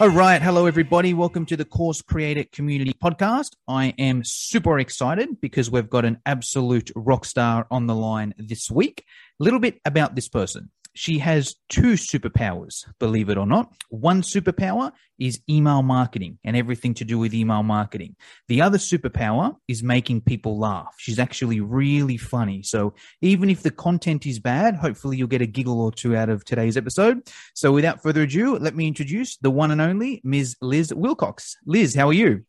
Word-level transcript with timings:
All 0.00 0.08
right. 0.08 0.40
Hello, 0.40 0.64
everybody. 0.64 1.12
Welcome 1.12 1.44
to 1.44 1.58
the 1.58 1.66
Course 1.66 2.00
Creator 2.00 2.44
Community 2.52 2.94
Podcast. 2.94 3.50
I 3.68 3.92
am 3.98 4.22
super 4.24 4.78
excited 4.78 5.42
because 5.42 5.70
we've 5.70 5.90
got 5.90 6.06
an 6.06 6.22
absolute 6.24 6.90
rock 6.96 7.26
star 7.26 7.66
on 7.70 7.86
the 7.86 7.94
line 7.94 8.32
this 8.38 8.70
week. 8.70 9.04
A 9.38 9.44
little 9.44 9.60
bit 9.60 9.78
about 9.84 10.14
this 10.14 10.26
person. 10.26 10.70
She 10.94 11.18
has 11.18 11.54
two 11.68 11.92
superpowers, 11.92 12.84
believe 12.98 13.28
it 13.28 13.38
or 13.38 13.46
not. 13.46 13.72
One 13.88 14.22
superpower 14.22 14.92
is 15.18 15.40
email 15.48 15.82
marketing 15.82 16.38
and 16.44 16.56
everything 16.56 16.94
to 16.94 17.04
do 17.04 17.18
with 17.18 17.34
email 17.34 17.62
marketing. 17.62 18.16
The 18.48 18.62
other 18.62 18.78
superpower 18.78 19.56
is 19.68 19.82
making 19.82 20.22
people 20.22 20.58
laugh. 20.58 20.94
She's 20.98 21.18
actually 21.18 21.60
really 21.60 22.16
funny. 22.16 22.62
So 22.62 22.94
even 23.20 23.50
if 23.50 23.62
the 23.62 23.70
content 23.70 24.26
is 24.26 24.40
bad, 24.40 24.76
hopefully 24.76 25.16
you'll 25.16 25.28
get 25.28 25.42
a 25.42 25.46
giggle 25.46 25.80
or 25.80 25.92
two 25.92 26.16
out 26.16 26.28
of 26.28 26.44
today's 26.44 26.76
episode. 26.76 27.30
So 27.54 27.72
without 27.72 28.02
further 28.02 28.22
ado, 28.22 28.56
let 28.56 28.74
me 28.74 28.88
introduce 28.88 29.36
the 29.36 29.50
one 29.50 29.70
and 29.70 29.80
only 29.80 30.20
Ms. 30.24 30.56
Liz 30.60 30.92
Wilcox. 30.92 31.56
Liz, 31.66 31.94
how 31.94 32.08
are 32.08 32.14
you? 32.14 32.44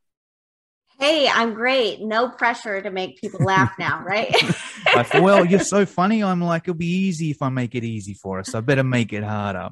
Hey, 1.01 1.27
I'm 1.27 1.55
great. 1.55 1.99
No 1.99 2.29
pressure 2.29 2.79
to 2.79 2.91
make 2.91 3.19
people 3.19 3.43
laugh 3.43 3.73
now, 3.79 4.03
right? 4.05 4.31
I 4.95 5.01
thought, 5.01 5.23
well, 5.23 5.43
you're 5.43 5.59
so 5.61 5.83
funny. 5.83 6.23
I'm 6.23 6.39
like, 6.43 6.65
it'll 6.65 6.75
be 6.75 6.85
easy 6.85 7.31
if 7.31 7.41
I 7.41 7.49
make 7.49 7.73
it 7.73 7.83
easy 7.83 8.13
for 8.13 8.37
us. 8.37 8.53
I 8.53 8.61
better 8.61 8.83
make 8.83 9.11
it 9.11 9.23
harder. 9.23 9.71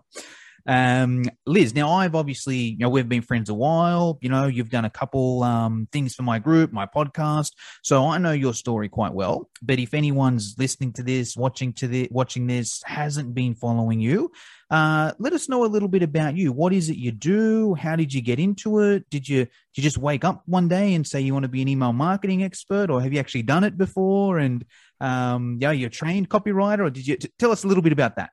Um, 0.65 1.23
Liz, 1.45 1.73
now 1.73 1.91
I've 1.91 2.15
obviously, 2.15 2.57
you 2.57 2.79
know, 2.79 2.89
we've 2.89 3.07
been 3.07 3.21
friends 3.21 3.49
a 3.49 3.53
while. 3.53 4.17
You 4.21 4.29
know, 4.29 4.47
you've 4.47 4.69
done 4.69 4.85
a 4.85 4.89
couple 4.89 5.43
um, 5.43 5.88
things 5.91 6.16
for 6.16 6.23
my 6.23 6.39
group, 6.39 6.71
my 6.71 6.85
podcast, 6.85 7.53
so 7.83 8.05
I 8.07 8.17
know 8.17 8.31
your 8.31 8.53
story 8.53 8.89
quite 8.89 9.13
well. 9.13 9.49
But 9.61 9.79
if 9.79 9.93
anyone's 9.93 10.55
listening 10.57 10.93
to 10.93 11.03
this, 11.03 11.35
watching 11.35 11.73
to 11.73 11.88
the 11.88 12.07
watching 12.11 12.47
this, 12.47 12.81
hasn't 12.85 13.33
been 13.33 13.55
following 13.55 13.99
you, 13.99 14.31
uh, 14.69 15.13
let 15.17 15.33
us 15.33 15.49
know 15.49 15.66
a 15.66 15.67
little 15.67 15.88
bit 15.88 16.03
about 16.03 16.35
you. 16.35 16.51
What 16.51 16.73
is 16.73 16.89
it 16.89 16.97
you 16.97 17.11
do? 17.11 17.73
How 17.73 17.95
did 17.95 18.13
you 18.13 18.21
get 18.21 18.39
into 18.39 18.79
it? 18.79 19.09
Did 19.09 19.27
you 19.27 19.45
did 19.45 19.77
you 19.77 19.83
just 19.83 19.97
wake 19.97 20.23
up 20.23 20.44
one 20.45 20.67
day 20.67 20.94
and 20.94 21.05
say 21.05 21.21
you 21.21 21.33
want 21.33 21.44
to 21.44 21.49
be 21.49 21.61
an 21.61 21.67
email 21.67 21.94
marketing 21.94 22.44
expert, 22.44 22.89
or 22.89 23.01
have 23.01 23.13
you 23.13 23.19
actually 23.19 23.44
done 23.44 23.63
it 23.63 23.77
before? 23.77 24.38
And 24.38 24.66
um, 25.01 25.57
yeah, 25.59 25.71
you're 25.71 25.88
a 25.88 25.91
trained 25.91 26.29
copywriter, 26.29 26.81
or 26.81 26.89
did 26.89 27.07
you 27.07 27.16
t- 27.16 27.31
tell 27.39 27.51
us 27.51 27.63
a 27.63 27.67
little 27.67 27.83
bit 27.83 27.94
about 27.94 28.17
that? 28.17 28.31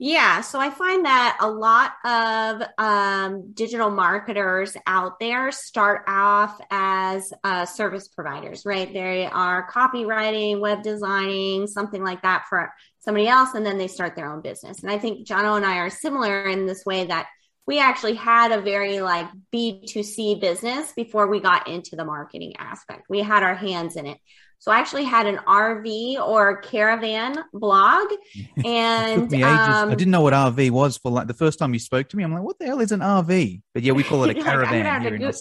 Yeah, 0.00 0.42
so 0.42 0.60
I 0.60 0.70
find 0.70 1.04
that 1.06 1.38
a 1.40 1.50
lot 1.50 1.92
of 2.04 2.62
um, 2.78 3.52
digital 3.52 3.90
marketers 3.90 4.76
out 4.86 5.18
there 5.18 5.50
start 5.50 6.04
off 6.06 6.60
as 6.70 7.32
uh, 7.42 7.66
service 7.66 8.06
providers, 8.06 8.62
right? 8.64 8.92
They 8.92 9.26
are 9.26 9.68
copywriting, 9.68 10.60
web 10.60 10.84
designing, 10.84 11.66
something 11.66 12.04
like 12.04 12.22
that 12.22 12.44
for 12.48 12.72
somebody 13.00 13.26
else, 13.26 13.54
and 13.54 13.66
then 13.66 13.76
they 13.76 13.88
start 13.88 14.14
their 14.14 14.32
own 14.32 14.40
business. 14.40 14.84
And 14.84 14.92
I 14.92 14.98
think 14.98 15.26
Jono 15.26 15.56
and 15.56 15.66
I 15.66 15.78
are 15.78 15.90
similar 15.90 16.46
in 16.46 16.64
this 16.64 16.86
way 16.86 17.06
that 17.06 17.26
we 17.66 17.80
actually 17.80 18.14
had 18.14 18.52
a 18.52 18.60
very 18.60 19.00
like 19.00 19.26
B2C 19.52 20.40
business 20.40 20.92
before 20.92 21.26
we 21.26 21.40
got 21.40 21.66
into 21.66 21.96
the 21.96 22.04
marketing 22.04 22.54
aspect. 22.58 23.02
We 23.10 23.18
had 23.18 23.42
our 23.42 23.56
hands 23.56 23.96
in 23.96 24.06
it. 24.06 24.18
So 24.60 24.72
I 24.72 24.78
actually 24.78 25.04
had 25.04 25.26
an 25.26 25.36
RV 25.46 26.18
or 26.18 26.56
caravan 26.62 27.36
blog, 27.52 28.08
and 28.64 29.32
um, 29.32 29.90
I 29.90 29.94
didn't 29.94 30.10
know 30.10 30.20
what 30.20 30.32
RV 30.32 30.70
was 30.72 30.98
for 30.98 31.12
like 31.12 31.28
the 31.28 31.34
first 31.34 31.58
time 31.58 31.72
you 31.72 31.78
spoke 31.78 32.08
to 32.08 32.16
me. 32.16 32.24
I'm 32.24 32.34
like, 32.34 32.42
what 32.42 32.58
the 32.58 32.66
hell 32.66 32.80
is 32.80 32.90
an 32.90 33.00
RV? 33.00 33.62
But 33.72 33.82
yeah, 33.84 33.92
we 33.92 34.02
call 34.02 34.24
it 34.24 34.36
a 34.36 34.42
caravan. 34.42 35.20
like, 35.22 35.34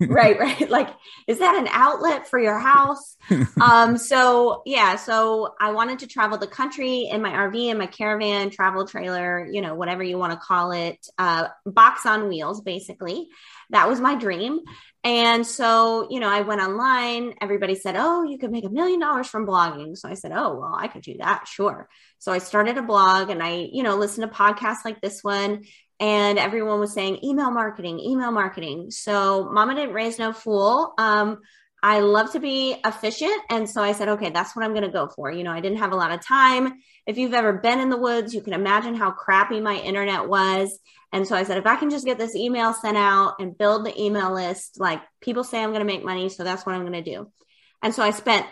right, 0.00 0.38
right. 0.38 0.70
Like, 0.78 0.88
is 1.26 1.38
that 1.38 1.56
an 1.56 1.68
outlet 1.70 2.28
for 2.28 2.38
your 2.38 2.58
house? 2.58 3.16
um, 3.60 3.96
so 3.98 4.62
yeah, 4.66 4.96
so 4.96 5.54
I 5.60 5.72
wanted 5.72 6.00
to 6.00 6.06
travel 6.06 6.38
the 6.38 6.46
country 6.46 7.08
in 7.10 7.22
my 7.22 7.30
RV 7.30 7.70
and 7.70 7.78
my 7.78 7.86
caravan, 7.86 8.50
travel 8.50 8.86
trailer, 8.86 9.46
you 9.50 9.60
know, 9.60 9.74
whatever 9.74 10.02
you 10.02 10.18
want 10.18 10.32
to 10.32 10.38
call 10.38 10.72
it, 10.72 11.06
uh, 11.18 11.48
box 11.64 12.06
on 12.06 12.28
wheels, 12.28 12.60
basically. 12.60 13.28
That 13.70 13.88
was 13.88 14.00
my 14.00 14.14
dream. 14.14 14.60
And 15.04 15.46
so, 15.46 16.08
you 16.10 16.20
know, 16.20 16.28
I 16.28 16.40
went 16.40 16.60
online. 16.60 17.34
Everybody 17.40 17.74
said, 17.74 17.94
Oh, 17.96 18.24
you 18.24 18.38
could 18.38 18.50
make 18.50 18.64
a 18.64 18.70
million 18.70 18.98
dollars 19.00 19.28
from 19.28 19.46
blogging. 19.46 19.96
So 19.96 20.08
I 20.08 20.14
said, 20.14 20.32
Oh, 20.34 20.58
well, 20.58 20.74
I 20.76 20.88
could 20.88 21.02
do 21.02 21.16
that. 21.18 21.46
Sure. 21.46 21.88
So 22.18 22.32
I 22.32 22.38
started 22.38 22.78
a 22.78 22.82
blog 22.82 23.30
and 23.30 23.42
I, 23.42 23.68
you 23.72 23.82
know, 23.82 23.96
listened 23.96 24.28
to 24.28 24.36
podcasts 24.36 24.84
like 24.84 25.00
this 25.00 25.22
one. 25.22 25.64
And 26.00 26.38
everyone 26.38 26.78
was 26.78 26.92
saying 26.92 27.24
email 27.24 27.50
marketing, 27.50 27.98
email 28.00 28.30
marketing. 28.30 28.90
So 28.90 29.48
mama 29.50 29.74
didn't 29.74 29.94
raise 29.94 30.18
no 30.18 30.32
fool. 30.32 30.94
Um, 30.96 31.40
I 31.82 32.00
love 32.00 32.32
to 32.32 32.40
be 32.40 32.76
efficient. 32.84 33.40
And 33.50 33.68
so 33.70 33.82
I 33.82 33.92
said, 33.92 34.08
okay, 34.08 34.30
that's 34.30 34.54
what 34.56 34.64
I'm 34.64 34.72
going 34.72 34.84
to 34.84 34.90
go 34.90 35.08
for. 35.08 35.30
You 35.30 35.44
know, 35.44 35.52
I 35.52 35.60
didn't 35.60 35.78
have 35.78 35.92
a 35.92 35.96
lot 35.96 36.10
of 36.10 36.24
time. 36.24 36.74
If 37.06 37.18
you've 37.18 37.34
ever 37.34 37.52
been 37.52 37.78
in 37.78 37.88
the 37.88 37.96
woods, 37.96 38.34
you 38.34 38.42
can 38.42 38.52
imagine 38.52 38.94
how 38.94 39.12
crappy 39.12 39.60
my 39.60 39.76
internet 39.76 40.28
was. 40.28 40.78
And 41.12 41.26
so 41.26 41.36
I 41.36 41.44
said, 41.44 41.58
if 41.58 41.66
I 41.66 41.76
can 41.76 41.90
just 41.90 42.04
get 42.04 42.18
this 42.18 42.34
email 42.34 42.74
sent 42.74 42.96
out 42.96 43.36
and 43.38 43.56
build 43.56 43.86
the 43.86 44.00
email 44.00 44.34
list, 44.34 44.78
like 44.80 45.00
people 45.20 45.44
say 45.44 45.62
I'm 45.62 45.70
going 45.70 45.80
to 45.80 45.86
make 45.86 46.04
money. 46.04 46.28
So 46.28 46.42
that's 46.42 46.66
what 46.66 46.74
I'm 46.74 46.82
going 46.82 47.02
to 47.02 47.10
do. 47.10 47.30
And 47.82 47.94
so 47.94 48.02
I 48.02 48.10
spent 48.10 48.46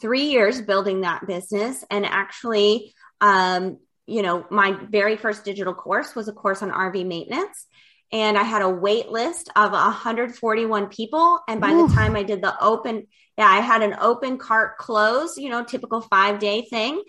three 0.00 0.26
years 0.26 0.60
building 0.60 1.02
that 1.02 1.26
business. 1.26 1.84
And 1.90 2.04
actually, 2.04 2.92
um, 3.20 3.78
you 4.06 4.22
know, 4.22 4.46
my 4.50 4.72
very 4.90 5.16
first 5.16 5.44
digital 5.44 5.74
course 5.74 6.14
was 6.14 6.28
a 6.28 6.32
course 6.32 6.62
on 6.62 6.70
RV 6.70 7.06
maintenance. 7.06 7.66
And 8.12 8.38
I 8.38 8.44
had 8.44 8.62
a 8.62 8.68
wait 8.68 9.08
list 9.08 9.50
of 9.56 9.72
141 9.72 10.88
people. 10.88 11.40
And 11.48 11.60
by 11.60 11.72
Ooh. 11.72 11.88
the 11.88 11.94
time 11.94 12.14
I 12.14 12.22
did 12.22 12.40
the 12.40 12.54
open, 12.62 13.08
yeah, 13.36 13.46
I 13.46 13.60
had 13.60 13.82
an 13.82 13.96
open 14.00 14.38
cart 14.38 14.78
close, 14.78 15.36
you 15.36 15.50
know, 15.50 15.64
typical 15.64 16.00
five 16.00 16.38
day 16.38 16.62
thing. 16.62 17.02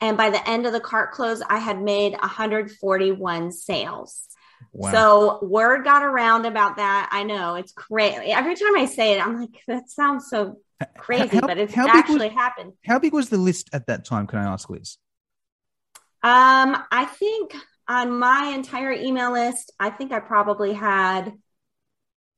And 0.00 0.16
by 0.16 0.30
the 0.30 0.48
end 0.48 0.66
of 0.66 0.72
the 0.72 0.80
cart 0.80 1.12
close, 1.12 1.42
I 1.48 1.58
had 1.58 1.82
made 1.82 2.12
141 2.12 3.52
sales. 3.52 4.28
Wow. 4.72 4.92
So 4.92 5.38
word 5.44 5.84
got 5.84 6.02
around 6.02 6.46
about 6.46 6.76
that. 6.76 7.08
I 7.10 7.24
know 7.24 7.54
it's 7.56 7.72
crazy. 7.72 8.32
Every 8.32 8.54
time 8.54 8.76
I 8.76 8.86
say 8.86 9.14
it, 9.16 9.26
I'm 9.26 9.40
like, 9.40 9.60
that 9.66 9.88
sounds 9.88 10.28
so 10.28 10.58
crazy, 10.96 11.38
how, 11.38 11.46
but 11.46 11.58
it's 11.58 11.76
actually 11.76 12.28
was, 12.28 12.36
happened. 12.36 12.72
How 12.84 12.98
big 12.98 13.12
was 13.12 13.28
the 13.28 13.38
list 13.38 13.70
at 13.72 13.86
that 13.86 14.04
time? 14.04 14.26
Can 14.26 14.38
I 14.38 14.52
ask, 14.52 14.68
Liz? 14.68 14.98
Um, 16.24 16.82
I 16.90 17.04
think 17.04 17.54
on 17.86 18.18
my 18.18 18.52
entire 18.54 18.92
email 18.92 19.32
list, 19.32 19.70
I 19.78 19.90
think 19.90 20.10
I 20.10 20.20
probably 20.20 20.72
had, 20.72 21.34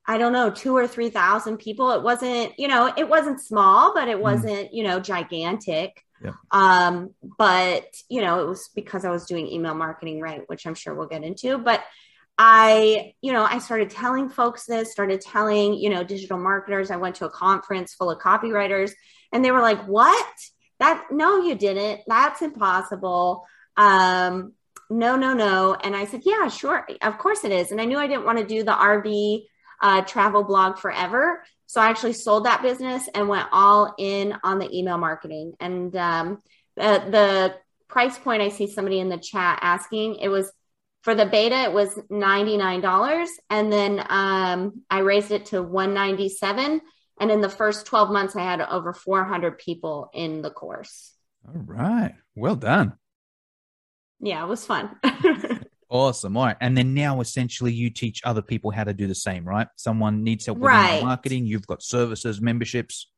I 0.05 0.17
don't 0.17 0.33
know, 0.33 0.51
two 0.51 0.75
or 0.75 0.89
three 0.89 1.09
thousand 1.09 1.57
people. 1.57 1.91
It 1.91 2.03
wasn't, 2.03 2.51
you 2.59 2.67
know, 2.67 2.91
it 2.97 3.07
wasn't 3.07 3.39
small, 3.39 3.93
but 3.93 4.09
it 4.09 4.17
mm. 4.17 4.21
wasn't, 4.21 4.67
mm. 4.67 4.69
you 4.73 4.83
know, 4.83 4.99
gigantic. 4.99 6.03
Yeah. 6.21 6.33
Um, 6.51 7.11
but 7.37 7.85
you 8.09 8.21
know, 8.21 8.41
it 8.41 8.47
was 8.47 8.69
because 8.75 9.05
I 9.05 9.09
was 9.09 9.25
doing 9.25 9.47
email 9.47 9.73
marketing 9.73 10.19
right, 10.19 10.41
which 10.47 10.67
I'm 10.67 10.75
sure 10.75 10.93
we'll 10.93 11.07
get 11.07 11.23
into. 11.23 11.57
But 11.57 11.81
I, 12.37 13.13
you 13.21 13.31
know, 13.31 13.45
I 13.45 13.59
started 13.59 13.89
telling 13.89 14.27
folks 14.27 14.65
this, 14.65 14.91
started 14.91 15.21
telling, 15.21 15.75
you 15.75 15.89
know, 15.89 16.03
digital 16.03 16.37
marketers. 16.37 16.91
I 16.91 16.97
went 16.97 17.15
to 17.15 17.25
a 17.25 17.29
conference 17.29 17.93
full 17.93 18.11
of 18.11 18.19
copywriters 18.19 18.91
and 19.31 19.45
they 19.45 19.51
were 19.51 19.61
like, 19.61 19.81
What? 19.85 20.27
That 20.79 21.05
no, 21.09 21.41
you 21.41 21.55
didn't. 21.55 22.01
That's 22.05 22.41
impossible. 22.41 23.45
Um, 23.77 24.53
no, 24.89 25.15
no, 25.15 25.33
no. 25.33 25.75
And 25.75 25.95
I 25.95 26.05
said, 26.05 26.21
Yeah, 26.25 26.47
sure. 26.47 26.85
Of 27.01 27.17
course 27.17 27.43
it 27.43 27.51
is. 27.51 27.71
And 27.71 27.79
I 27.79 27.85
knew 27.85 27.97
I 27.97 28.07
didn't 28.07 28.25
want 28.25 28.39
to 28.39 28.45
do 28.45 28.63
the 28.63 28.71
RV 28.71 29.43
uh, 29.81 30.01
travel 30.01 30.43
blog 30.43 30.77
forever. 30.77 31.43
So 31.67 31.81
I 31.81 31.89
actually 31.89 32.13
sold 32.13 32.45
that 32.45 32.61
business 32.61 33.07
and 33.13 33.27
went 33.27 33.47
all 33.51 33.93
in 33.97 34.33
on 34.43 34.59
the 34.59 34.69
email 34.75 34.97
marketing. 34.97 35.53
And 35.59 35.95
um, 35.95 36.41
the, 36.75 37.03
the 37.09 37.55
price 37.87 38.17
point, 38.17 38.41
I 38.41 38.49
see 38.49 38.67
somebody 38.67 38.99
in 38.99 39.09
the 39.09 39.17
chat 39.17 39.59
asking, 39.61 40.15
it 40.15 40.29
was 40.29 40.51
for 41.03 41.13
the 41.13 41.25
beta, 41.25 41.63
it 41.63 41.73
was 41.73 41.93
$99. 42.09 43.27
And 43.49 43.71
then 43.71 44.03
um, 44.09 44.83
I 44.89 44.99
raised 44.99 45.31
it 45.31 45.47
to 45.47 45.61
197 45.61 46.81
And 47.19 47.31
in 47.31 47.41
the 47.41 47.49
first 47.49 47.85
12 47.85 48.09
months, 48.09 48.35
I 48.35 48.43
had 48.43 48.61
over 48.61 48.93
400 48.93 49.57
people 49.57 50.09
in 50.13 50.41
the 50.41 50.51
course. 50.51 51.13
All 51.47 51.61
right. 51.65 52.15
Well 52.35 52.55
done. 52.55 52.93
Yeah, 54.19 54.43
it 54.43 54.47
was 54.47 54.65
fun. 54.65 54.99
Awesome. 55.89 56.35
All 56.35 56.45
right. 56.45 56.57
And 56.59 56.77
then 56.77 56.93
now 56.93 57.21
essentially 57.21 57.71
you 57.71 57.89
teach 57.89 58.21
other 58.25 58.41
people 58.41 58.71
how 58.71 58.83
to 58.83 58.93
do 58.93 59.07
the 59.07 59.15
same, 59.15 59.45
right? 59.45 59.67
Someone 59.77 60.23
needs 60.23 60.45
help 60.45 60.57
with 60.57 60.67
right. 60.67 61.01
marketing. 61.01 61.45
You've 61.45 61.67
got 61.67 61.81
services, 61.81 62.41
memberships. 62.41 63.09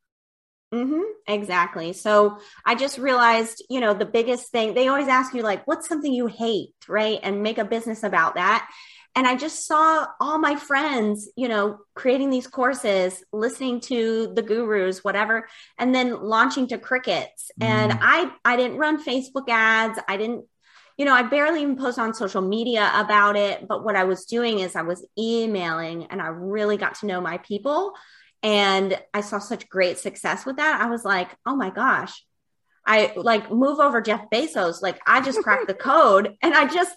Mm-hmm. 0.73 1.01
Exactly. 1.27 1.93
So 1.93 2.37
I 2.65 2.75
just 2.75 2.99
realized, 2.99 3.63
you 3.69 3.79
know, 3.79 3.93
the 3.93 4.05
biggest 4.05 4.51
thing 4.51 4.73
they 4.73 4.87
always 4.87 5.07
ask 5.07 5.33
you, 5.33 5.41
like, 5.41 5.65
what's 5.65 5.87
something 5.87 6.13
you 6.13 6.27
hate, 6.27 6.75
right? 6.87 7.19
And 7.23 7.41
make 7.41 7.57
a 7.57 7.65
business 7.65 8.03
about 8.03 8.35
that. 8.35 8.69
And 9.15 9.25
I 9.25 9.35
just 9.35 9.65
saw 9.65 10.05
all 10.21 10.37
my 10.37 10.55
friends, 10.55 11.27
you 11.35 11.47
know, 11.47 11.79
creating 11.95 12.29
these 12.29 12.45
courses, 12.45 13.23
listening 13.33 13.81
to 13.81 14.31
the 14.35 14.43
gurus, 14.43 15.03
whatever, 15.03 15.47
and 15.79 15.93
then 15.93 16.21
launching 16.21 16.67
to 16.67 16.77
crickets. 16.77 17.49
Mm. 17.59 17.65
And 17.65 17.99
I 17.99 18.31
I 18.45 18.55
didn't 18.55 18.77
run 18.77 19.03
Facebook 19.03 19.49
ads. 19.49 19.99
I 20.07 20.17
didn't 20.17 20.45
you 20.99 21.05
know, 21.05 21.13
I 21.13 21.23
barely 21.23 21.61
even 21.61 21.77
post 21.77 21.97
on 21.97 22.13
social 22.13 22.41
media 22.41 22.91
about 22.93 23.37
it. 23.37 23.65
But 23.69 23.85
what 23.85 23.95
I 23.95 24.03
was 24.03 24.25
doing 24.25 24.59
is 24.59 24.75
I 24.75 24.81
was 24.81 25.07
emailing 25.17 26.07
and 26.07 26.21
I 26.21 26.27
really 26.27 26.75
got 26.75 26.95
to 26.95 27.05
know 27.05 27.21
my 27.21 27.37
people. 27.37 27.93
And 28.43 28.99
I 29.13 29.21
saw 29.21 29.39
such 29.39 29.69
great 29.69 29.97
success 29.97 30.45
with 30.45 30.57
that. 30.57 30.81
I 30.81 30.89
was 30.89 31.05
like, 31.05 31.29
oh 31.45 31.55
my 31.55 31.69
gosh, 31.69 32.21
I 32.85 33.13
like 33.15 33.49
move 33.49 33.79
over 33.79 34.01
Jeff 34.01 34.29
Bezos. 34.29 34.81
Like 34.81 34.99
I 35.07 35.21
just 35.21 35.39
cracked 35.43 35.67
the 35.67 35.73
code 35.73 36.35
and 36.41 36.53
I 36.53 36.67
just, 36.67 36.93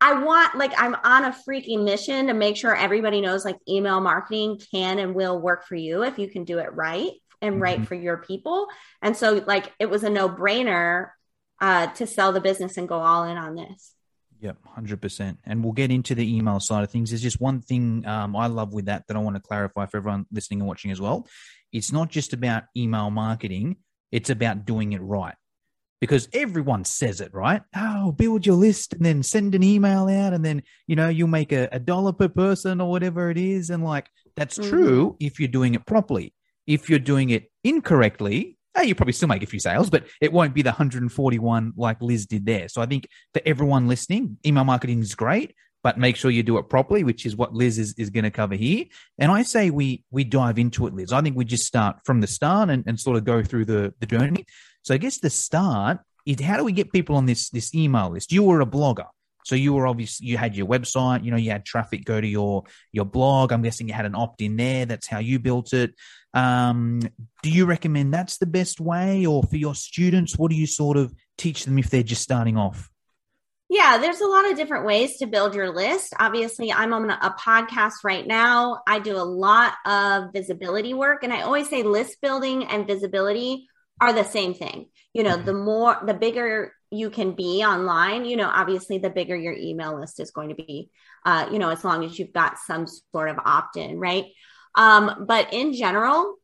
I 0.00 0.22
want 0.22 0.56
like 0.56 0.72
I'm 0.80 0.94
on 1.02 1.24
a 1.24 1.36
freaking 1.46 1.84
mission 1.84 2.28
to 2.28 2.34
make 2.34 2.56
sure 2.56 2.74
everybody 2.74 3.20
knows 3.20 3.44
like 3.44 3.58
email 3.68 4.00
marketing 4.00 4.60
can 4.72 5.00
and 5.00 5.12
will 5.12 5.40
work 5.40 5.66
for 5.66 5.74
you 5.74 6.04
if 6.04 6.20
you 6.20 6.28
can 6.28 6.44
do 6.44 6.58
it 6.58 6.72
right 6.72 7.10
and 7.42 7.54
mm-hmm. 7.54 7.62
right 7.62 7.86
for 7.86 7.96
your 7.96 8.18
people. 8.18 8.68
And 9.02 9.16
so 9.16 9.42
like 9.44 9.72
it 9.80 9.90
was 9.90 10.04
a 10.04 10.10
no 10.10 10.28
brainer 10.28 11.08
uh, 11.60 11.88
to 11.88 12.06
sell 12.06 12.32
the 12.32 12.40
business 12.40 12.76
and 12.76 12.88
go 12.88 12.96
all 12.96 13.24
in 13.24 13.36
on 13.36 13.54
this. 13.54 13.94
Yep, 14.40 14.56
hundred 14.64 15.02
percent. 15.02 15.38
And 15.44 15.62
we'll 15.62 15.74
get 15.74 15.90
into 15.90 16.14
the 16.14 16.36
email 16.36 16.60
side 16.60 16.82
of 16.82 16.90
things. 16.90 17.10
There's 17.10 17.22
just 17.22 17.40
one 17.40 17.60
thing 17.60 18.06
um, 18.06 18.34
I 18.34 18.46
love 18.46 18.72
with 18.72 18.86
that 18.86 19.06
that 19.06 19.16
I 19.16 19.20
want 19.20 19.36
to 19.36 19.42
clarify 19.42 19.86
for 19.86 19.98
everyone 19.98 20.26
listening 20.32 20.60
and 20.60 20.68
watching 20.68 20.90
as 20.90 21.00
well. 21.00 21.26
It's 21.72 21.92
not 21.92 22.08
just 22.08 22.32
about 22.32 22.64
email 22.74 23.10
marketing; 23.10 23.76
it's 24.10 24.30
about 24.30 24.64
doing 24.64 24.92
it 24.92 25.02
right. 25.02 25.34
Because 26.00 26.28
everyone 26.32 26.86
says 26.86 27.20
it, 27.20 27.34
right? 27.34 27.60
Oh, 27.76 28.12
build 28.12 28.46
your 28.46 28.56
list 28.56 28.94
and 28.94 29.04
then 29.04 29.22
send 29.22 29.54
an 29.54 29.62
email 29.62 30.08
out, 30.08 30.32
and 30.32 30.42
then 30.42 30.62
you 30.86 30.96
know 30.96 31.10
you'll 31.10 31.28
make 31.28 31.52
a, 31.52 31.68
a 31.70 31.78
dollar 31.78 32.14
per 32.14 32.28
person 32.28 32.80
or 32.80 32.90
whatever 32.90 33.30
it 33.30 33.36
is. 33.36 33.68
And 33.68 33.84
like 33.84 34.08
that's 34.36 34.56
mm-hmm. 34.56 34.70
true 34.70 35.16
if 35.20 35.38
you're 35.38 35.48
doing 35.48 35.74
it 35.74 35.84
properly. 35.84 36.32
If 36.66 36.88
you're 36.88 36.98
doing 36.98 37.28
it 37.28 37.50
incorrectly, 37.62 38.56
hey, 38.76 38.84
you 38.84 38.94
probably 38.94 39.12
still 39.12 39.28
make 39.28 39.42
a 39.42 39.46
few 39.46 39.60
sales, 39.60 39.90
but 39.90 40.06
it 40.20 40.32
won't 40.32 40.54
be 40.54 40.62
the 40.62 40.70
141 40.70 41.72
like 41.76 42.00
Liz 42.00 42.26
did 42.26 42.46
there. 42.46 42.68
So 42.68 42.80
I 42.80 42.86
think 42.86 43.08
for 43.32 43.42
everyone 43.44 43.88
listening, 43.88 44.38
email 44.46 44.64
marketing 44.64 45.00
is 45.00 45.14
great, 45.14 45.54
but 45.82 45.98
make 45.98 46.16
sure 46.16 46.30
you 46.30 46.42
do 46.42 46.58
it 46.58 46.68
properly, 46.68 47.04
which 47.04 47.26
is 47.26 47.36
what 47.36 47.54
Liz 47.54 47.78
is, 47.78 47.94
is 47.98 48.10
going 48.10 48.24
to 48.24 48.30
cover 48.30 48.54
here. 48.54 48.84
And 49.18 49.32
I 49.32 49.42
say 49.42 49.70
we 49.70 50.04
we 50.10 50.24
dive 50.24 50.58
into 50.58 50.86
it, 50.86 50.94
Liz. 50.94 51.12
I 51.12 51.20
think 51.22 51.36
we 51.36 51.44
just 51.44 51.64
start 51.64 51.96
from 52.04 52.20
the 52.20 52.26
start 52.26 52.70
and, 52.70 52.84
and 52.86 52.98
sort 52.98 53.16
of 53.16 53.24
go 53.24 53.42
through 53.42 53.64
the, 53.64 53.94
the 53.98 54.06
journey. 54.06 54.46
So 54.82 54.94
I 54.94 54.98
guess 54.98 55.18
the 55.18 55.30
start 55.30 55.98
is 56.26 56.40
how 56.40 56.56
do 56.56 56.64
we 56.64 56.72
get 56.72 56.92
people 56.92 57.16
on 57.16 57.26
this 57.26 57.50
this 57.50 57.74
email 57.74 58.10
list? 58.10 58.32
You 58.32 58.42
were 58.44 58.60
a 58.60 58.66
blogger. 58.66 59.06
So 59.44 59.54
you 59.54 59.72
were 59.72 59.86
obviously 59.86 60.26
you 60.26 60.36
had 60.36 60.54
your 60.54 60.66
website, 60.66 61.24
you 61.24 61.30
know, 61.30 61.36
you 61.36 61.50
had 61.50 61.64
traffic 61.64 62.04
go 62.04 62.20
to 62.20 62.26
your 62.26 62.64
your 62.92 63.06
blog. 63.06 63.52
I'm 63.52 63.62
guessing 63.62 63.88
you 63.88 63.94
had 63.94 64.06
an 64.06 64.14
opt 64.14 64.42
in 64.42 64.56
there. 64.56 64.84
That's 64.86 65.06
how 65.06 65.18
you 65.18 65.38
built 65.38 65.72
it. 65.72 65.94
Um, 66.32 67.00
do 67.42 67.50
you 67.50 67.66
recommend 67.66 68.14
that's 68.14 68.38
the 68.38 68.46
best 68.46 68.80
way, 68.80 69.26
or 69.26 69.42
for 69.42 69.56
your 69.56 69.74
students, 69.74 70.38
what 70.38 70.50
do 70.50 70.56
you 70.56 70.66
sort 70.66 70.96
of 70.96 71.14
teach 71.36 71.64
them 71.64 71.78
if 71.78 71.90
they're 71.90 72.02
just 72.02 72.22
starting 72.22 72.56
off? 72.56 72.90
Yeah, 73.68 73.98
there's 73.98 74.20
a 74.20 74.26
lot 74.26 74.50
of 74.50 74.56
different 74.56 74.84
ways 74.84 75.18
to 75.18 75.26
build 75.26 75.54
your 75.54 75.72
list. 75.72 76.12
Obviously, 76.18 76.72
I'm 76.72 76.92
on 76.92 77.08
a 77.08 77.36
podcast 77.38 78.02
right 78.02 78.26
now. 78.26 78.82
I 78.86 78.98
do 78.98 79.16
a 79.16 79.22
lot 79.22 79.74
of 79.86 80.32
visibility 80.32 80.92
work, 80.92 81.22
and 81.22 81.32
I 81.32 81.42
always 81.42 81.68
say 81.68 81.84
list 81.84 82.20
building 82.20 82.64
and 82.64 82.86
visibility 82.86 83.68
are 84.00 84.12
the 84.12 84.24
same 84.24 84.54
thing. 84.54 84.86
You 85.14 85.22
know, 85.22 85.36
the 85.36 85.54
more, 85.54 85.96
the 86.04 86.14
bigger 86.14 86.72
you 86.90 87.10
can 87.10 87.32
be 87.32 87.62
online, 87.62 88.24
you 88.24 88.36
know, 88.36 88.48
obviously 88.48 88.98
the 88.98 89.10
bigger 89.10 89.36
your 89.36 89.52
email 89.52 89.98
list 89.98 90.18
is 90.18 90.32
going 90.32 90.48
to 90.48 90.56
be, 90.56 90.90
uh, 91.24 91.48
you 91.52 91.60
know, 91.60 91.68
as 91.68 91.84
long 91.84 92.04
as 92.04 92.18
you've 92.18 92.32
got 92.32 92.58
some 92.58 92.86
sort 93.12 93.28
of 93.28 93.38
opt 93.44 93.76
in, 93.76 93.98
right? 93.98 94.24
Um, 94.74 95.24
but 95.26 95.52
in 95.52 95.72
general, 95.72 96.36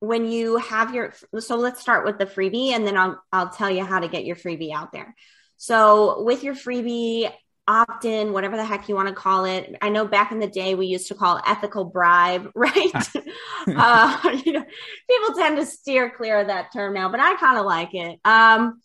when 0.00 0.30
you 0.30 0.56
have 0.56 0.94
your, 0.94 1.12
so 1.38 1.56
let's 1.56 1.80
start 1.80 2.04
with 2.04 2.18
the 2.18 2.26
freebie 2.26 2.70
and 2.70 2.86
then 2.86 2.96
I'll, 2.96 3.22
I'll 3.32 3.50
tell 3.50 3.70
you 3.70 3.84
how 3.84 4.00
to 4.00 4.08
get 4.08 4.24
your 4.24 4.36
freebie 4.36 4.72
out 4.72 4.92
there. 4.92 5.14
So 5.56 6.22
with 6.22 6.42
your 6.42 6.54
freebie, 6.54 7.30
opt 7.70 8.04
in, 8.04 8.32
whatever 8.32 8.56
the 8.56 8.64
heck 8.64 8.88
you 8.88 8.96
want 8.96 9.08
to 9.08 9.14
call 9.14 9.44
it. 9.44 9.76
I 9.80 9.90
know 9.90 10.04
back 10.04 10.32
in 10.32 10.40
the 10.40 10.48
day 10.48 10.74
we 10.74 10.86
used 10.86 11.06
to 11.08 11.14
call 11.14 11.40
ethical 11.46 11.84
bribe, 11.84 12.50
right? 12.54 12.92
uh, 13.68 14.38
you 14.44 14.52
know, 14.52 14.64
people 15.08 15.34
tend 15.36 15.56
to 15.58 15.66
steer 15.66 16.10
clear 16.10 16.40
of 16.40 16.48
that 16.48 16.72
term 16.72 16.94
now, 16.94 17.08
but 17.10 17.20
I 17.20 17.36
kind 17.36 17.58
of 17.58 17.64
like 17.64 17.94
it. 17.94 18.18
Um, 18.24 18.80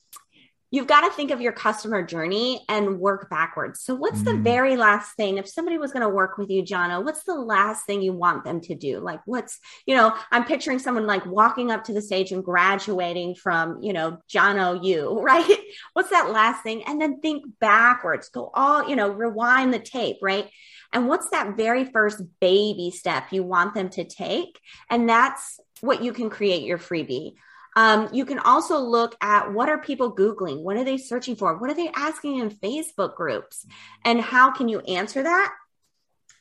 you've 0.76 0.88
got 0.88 1.08
to 1.08 1.16
think 1.16 1.32
of 1.32 1.40
your 1.40 1.54
customer 1.54 2.04
journey 2.04 2.66
and 2.68 3.00
work 3.00 3.30
backwards. 3.30 3.80
So, 3.80 3.96
what's 3.96 4.20
mm. 4.20 4.26
the 4.26 4.36
very 4.36 4.76
last 4.76 5.16
thing? 5.16 5.38
If 5.38 5.48
somebody 5.48 5.78
was 5.78 5.94
going 5.94 6.02
to 6.02 6.10
work 6.10 6.38
with 6.38 6.50
you, 6.50 6.64
Jono, 6.64 7.04
what's 7.04 7.24
the 7.24 7.34
last 7.34 7.86
thing 7.86 8.02
you 8.02 8.12
want 8.12 8.44
them 8.44 8.60
to 8.62 8.76
do? 8.76 9.00
Like, 9.00 9.22
what's, 9.26 9.60
you 9.86 9.96
know, 9.96 10.14
I'm 10.32 10.44
picturing 10.44 10.80
someone 10.80 11.08
like 11.08 11.26
walking 11.26 11.72
up 11.72 11.86
to 11.86 11.94
the 11.94 12.02
stage 12.02 12.34
and 12.34 12.44
graduating 12.44 13.36
from, 13.36 13.82
you 13.82 13.94
know, 13.94 14.18
Jono, 14.30 14.84
you, 14.84 15.18
right? 15.22 15.60
what's 15.94 16.10
that 16.10 16.32
last 16.32 16.62
thing? 16.62 16.84
And 16.86 17.02
then 17.02 17.22
think 17.22 17.46
backwards, 17.62 18.28
go 18.28 18.52
all, 18.54 18.90
you 18.90 18.98
know, 18.98 19.10
rewind 19.10 19.74
the 19.74 19.80
tape, 19.80 20.18
right? 20.22 20.50
And 20.92 21.08
what's 21.08 21.30
that 21.30 21.56
very 21.56 21.86
first 21.86 22.22
baby 22.42 22.92
step 22.92 23.32
you 23.32 23.44
want 23.44 23.76
them 23.76 23.90
to 23.92 24.04
take? 24.04 24.60
And 24.90 25.08
that's 25.08 25.60
what 25.80 26.04
you 26.04 26.12
can 26.12 26.30
create 26.30 26.64
your 26.64 26.78
freebie. 26.78 27.36
Um, 27.76 28.10
you 28.14 28.26
can 28.26 28.40
also 28.40 28.80
look 28.80 29.16
at 29.22 29.52
what 29.52 29.70
are 29.70 29.78
people 29.78 30.16
Googling? 30.16 30.62
What 30.62 30.78
are 30.78 30.84
they 30.84 30.98
searching 30.98 31.36
for? 31.36 31.58
What 31.58 31.70
are 31.70 31.76
they 31.76 31.92
asking 31.94 32.40
in 32.40 32.50
Facebook 32.50 33.16
groups? 33.16 33.66
And 34.04 34.22
how 34.22 34.52
can 34.52 34.70
you 34.70 34.80
answer 34.80 35.24
that? 35.24 35.54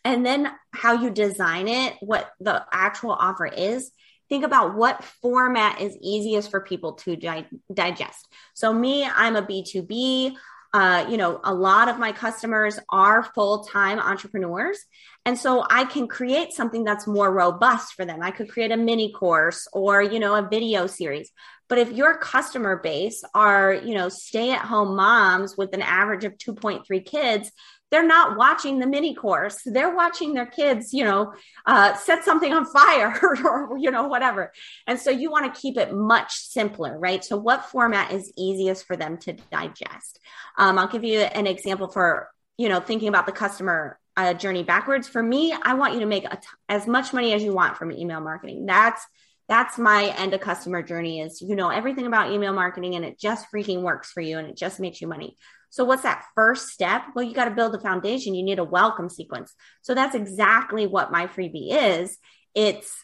And 0.05 0.25
then 0.25 0.51
how 0.73 0.93
you 0.93 1.11
design 1.11 1.67
it, 1.67 1.95
what 2.01 2.31
the 2.39 2.65
actual 2.73 3.13
offer 3.13 3.47
is. 3.47 3.91
Think 4.29 4.45
about 4.45 4.75
what 4.75 5.05
format 5.23 5.81
is 5.81 5.97
easiest 6.01 6.51
for 6.51 6.61
people 6.61 6.95
to 6.95 7.17
di- 7.17 7.49
digest. 7.73 8.29
So, 8.55 8.73
me, 8.73 9.05
I'm 9.05 9.37
a 9.37 9.43
B2B. 9.43 10.35
Uh, 10.75 11.07
you 11.09 11.17
know, 11.17 11.41
a 11.45 11.55
lot 11.55 11.89
of 11.89 12.01
my 12.01 12.11
customers 12.11 12.81
are 12.89 13.23
full 13.23 13.63
time 13.63 14.01
entrepreneurs. 14.01 14.85
And 15.25 15.39
so 15.39 15.65
I 15.71 15.85
can 15.85 16.09
create 16.09 16.53
something 16.53 16.83
that's 16.83 17.07
more 17.07 17.33
robust 17.33 17.95
for 17.95 18.05
them. 18.05 18.21
I 18.21 18.33
could 18.33 18.51
create 18.51 18.73
a 18.73 18.77
mini 18.77 19.13
course 19.13 19.69
or, 19.73 20.03
you 20.03 20.19
know, 20.19 20.35
a 20.35 20.49
video 20.49 20.89
series. 20.89 21.31
But 21.69 21.79
if 21.79 21.93
your 21.93 22.19
customer 22.19 22.81
base 22.83 23.23
are, 23.35 23.73
you 23.73 23.95
know, 23.95 24.09
stay 24.09 24.51
at 24.51 24.63
home 24.63 24.97
moms 24.97 25.57
with 25.57 25.75
an 25.75 25.81
average 25.81 26.25
of 26.25 26.37
2.3 26.39 27.07
kids, 27.07 27.53
they're 27.95 28.05
not 28.05 28.37
watching 28.37 28.81
the 28.81 28.89
mini 28.89 29.15
course. 29.15 29.63
They're 29.65 29.95
watching 29.95 30.35
their 30.35 30.47
kids 30.47 30.93
you 30.93 31.05
know 31.05 31.33
uh, 31.65 31.95
set 31.95 32.25
something 32.25 32.53
on 32.53 32.67
fire 32.67 33.17
or 33.45 33.79
you 33.79 33.93
know 33.93 34.09
whatever. 34.09 34.53
And 34.89 34.99
so 34.99 35.11
you 35.11 35.31
want 35.31 35.55
to 35.55 35.61
keep 35.61 35.77
it 35.79 35.95
much 35.95 36.33
simpler 36.35 36.99
right? 36.99 37.25
So 37.25 37.37
what 37.37 37.67
format 37.67 38.11
is 38.11 38.33
easiest 38.37 38.85
for 38.85 38.97
them 38.97 39.17
to 39.19 39.35
digest? 39.53 40.19
Um, 40.59 40.77
i'll 40.77 40.89
give 40.89 41.05
you 41.05 41.21
an 41.21 41.47
example 41.47 41.87
for 41.87 42.31
you 42.57 42.69
know 42.69 42.81
thinking 42.81 43.07
about 43.07 43.27
the 43.27 43.33
customer 43.33 44.01
uh, 44.17 44.35
journey 44.35 44.65
backwards. 44.65 45.07
For 45.07 45.23
me 45.23 45.55
i 45.63 45.75
want 45.75 45.95
you 45.95 46.01
to 46.01 46.07
make 46.07 46.27
as 46.69 46.89
much 46.89 47.13
money 47.13 47.33
as 47.33 47.45
you 47.45 47.53
want 47.53 47.77
from 47.77 47.93
email 47.93 48.21
marketing. 48.21 48.67
That's 48.67 49.07
that's 49.49 49.79
my 49.79 50.15
end 50.17 50.35
of 50.35 50.41
customer 50.41 50.83
journey 50.83 51.21
is 51.21 51.41
you 51.41 51.57
know 51.57 51.71
everything 51.71 52.07
about 52.07 52.33
email 52.33 52.53
marketing 52.53 52.95
and 52.95 53.05
it 53.05 53.19
just 53.19 53.47
freaking 53.55 53.83
works 53.83 54.11
for 54.11 54.21
you 54.21 54.39
and 54.39 54.49
it 54.49 54.57
just 54.57 54.81
makes 54.81 55.01
you 55.01 55.07
money 55.07 55.37
so, 55.75 55.85
what's 55.85 56.05
that 56.05 56.25
first 56.37 56.69
step? 56.69 57.03
Well, 57.17 57.25
you 57.25 57.35
got 57.35 57.47
to 57.47 57.51
build 57.51 57.75
a 57.75 57.81
foundation. 57.81 58.37
You 58.37 58.45
need 58.45 58.61
a 58.61 58.65
welcome 58.65 59.09
sequence. 59.09 59.53
So, 59.83 59.93
that's 59.93 60.15
exactly 60.15 60.87
what 60.87 61.11
my 61.11 61.27
freebie 61.27 61.73
is. 61.73 62.17
It's, 62.55 62.95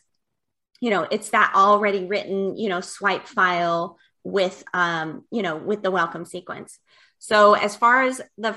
you 0.80 0.90
know, 0.90 1.04
it's 1.11 1.30
that 1.30 1.52
already 1.56 2.06
written, 2.06 2.56
you 2.56 2.68
know, 2.68 2.80
swipe 2.80 3.26
file 3.26 3.99
with, 4.23 4.62
um, 4.73 5.25
you 5.32 5.42
know, 5.42 5.56
with 5.56 5.82
the 5.82 5.90
welcome 5.90 6.25
sequence. 6.25 6.78
So, 7.18 7.54
as 7.54 7.75
far 7.75 8.04
as 8.04 8.23
the, 8.38 8.54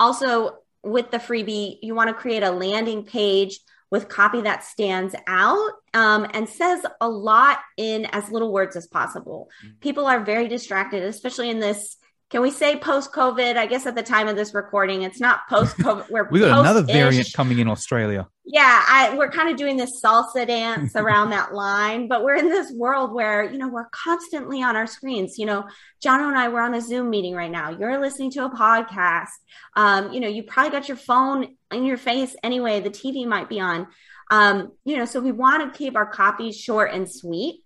also 0.00 0.56
with 0.82 1.12
the 1.12 1.18
freebie, 1.18 1.78
you 1.80 1.94
want 1.94 2.08
to 2.08 2.14
create 2.14 2.42
a 2.42 2.50
landing 2.50 3.04
page 3.04 3.60
with 3.90 4.08
copy 4.08 4.40
that 4.42 4.64
stands 4.64 5.14
out 5.26 5.70
um, 5.92 6.26
and 6.34 6.48
says 6.48 6.84
a 7.00 7.08
lot 7.08 7.58
in 7.76 8.06
as 8.06 8.30
little 8.30 8.52
words 8.52 8.76
as 8.76 8.86
possible. 8.86 9.48
Mm-hmm. 9.64 9.74
People 9.80 10.06
are 10.06 10.24
very 10.24 10.48
distracted, 10.48 11.02
especially 11.02 11.50
in 11.50 11.60
this 11.60 11.96
can 12.34 12.42
we 12.42 12.50
say 12.50 12.76
post 12.76 13.12
COVID? 13.12 13.56
I 13.56 13.66
guess 13.66 13.86
at 13.86 13.94
the 13.94 14.02
time 14.02 14.26
of 14.26 14.34
this 14.34 14.54
recording, 14.54 15.02
it's 15.02 15.20
not 15.20 15.46
post 15.48 15.76
COVID. 15.76 16.06
We're 16.10 16.28
we 16.30 16.40
got 16.40 16.58
another 16.58 16.82
variant 16.82 17.32
coming 17.32 17.60
in 17.60 17.68
Australia. 17.68 18.26
Yeah, 18.44 18.84
I, 18.88 19.16
we're 19.16 19.30
kind 19.30 19.50
of 19.50 19.56
doing 19.56 19.76
this 19.76 20.02
salsa 20.04 20.44
dance 20.44 20.92
around 20.96 21.30
that 21.30 21.54
line, 21.54 22.08
but 22.08 22.24
we're 22.24 22.34
in 22.34 22.48
this 22.48 22.72
world 22.72 23.14
where 23.14 23.44
you 23.44 23.56
know 23.56 23.68
we're 23.68 23.88
constantly 23.90 24.64
on 24.64 24.74
our 24.74 24.88
screens. 24.88 25.38
You 25.38 25.46
know, 25.46 25.68
John 26.02 26.20
and 26.22 26.36
I 26.36 26.48
were 26.48 26.60
on 26.60 26.74
a 26.74 26.80
Zoom 26.80 27.08
meeting 27.08 27.36
right 27.36 27.52
now. 27.52 27.70
You're 27.70 28.00
listening 28.00 28.32
to 28.32 28.46
a 28.46 28.50
podcast. 28.50 29.28
Um, 29.76 30.12
you 30.12 30.18
know, 30.18 30.26
you 30.26 30.42
probably 30.42 30.72
got 30.72 30.88
your 30.88 30.96
phone 30.96 31.54
in 31.70 31.84
your 31.84 31.98
face 31.98 32.34
anyway. 32.42 32.80
The 32.80 32.90
TV 32.90 33.28
might 33.28 33.48
be 33.48 33.60
on. 33.60 33.86
Um, 34.28 34.72
you 34.84 34.96
know, 34.96 35.04
so 35.04 35.20
we 35.20 35.30
want 35.30 35.72
to 35.72 35.78
keep 35.78 35.94
our 35.94 36.06
copies 36.06 36.58
short 36.58 36.90
and 36.92 37.08
sweet 37.08 37.63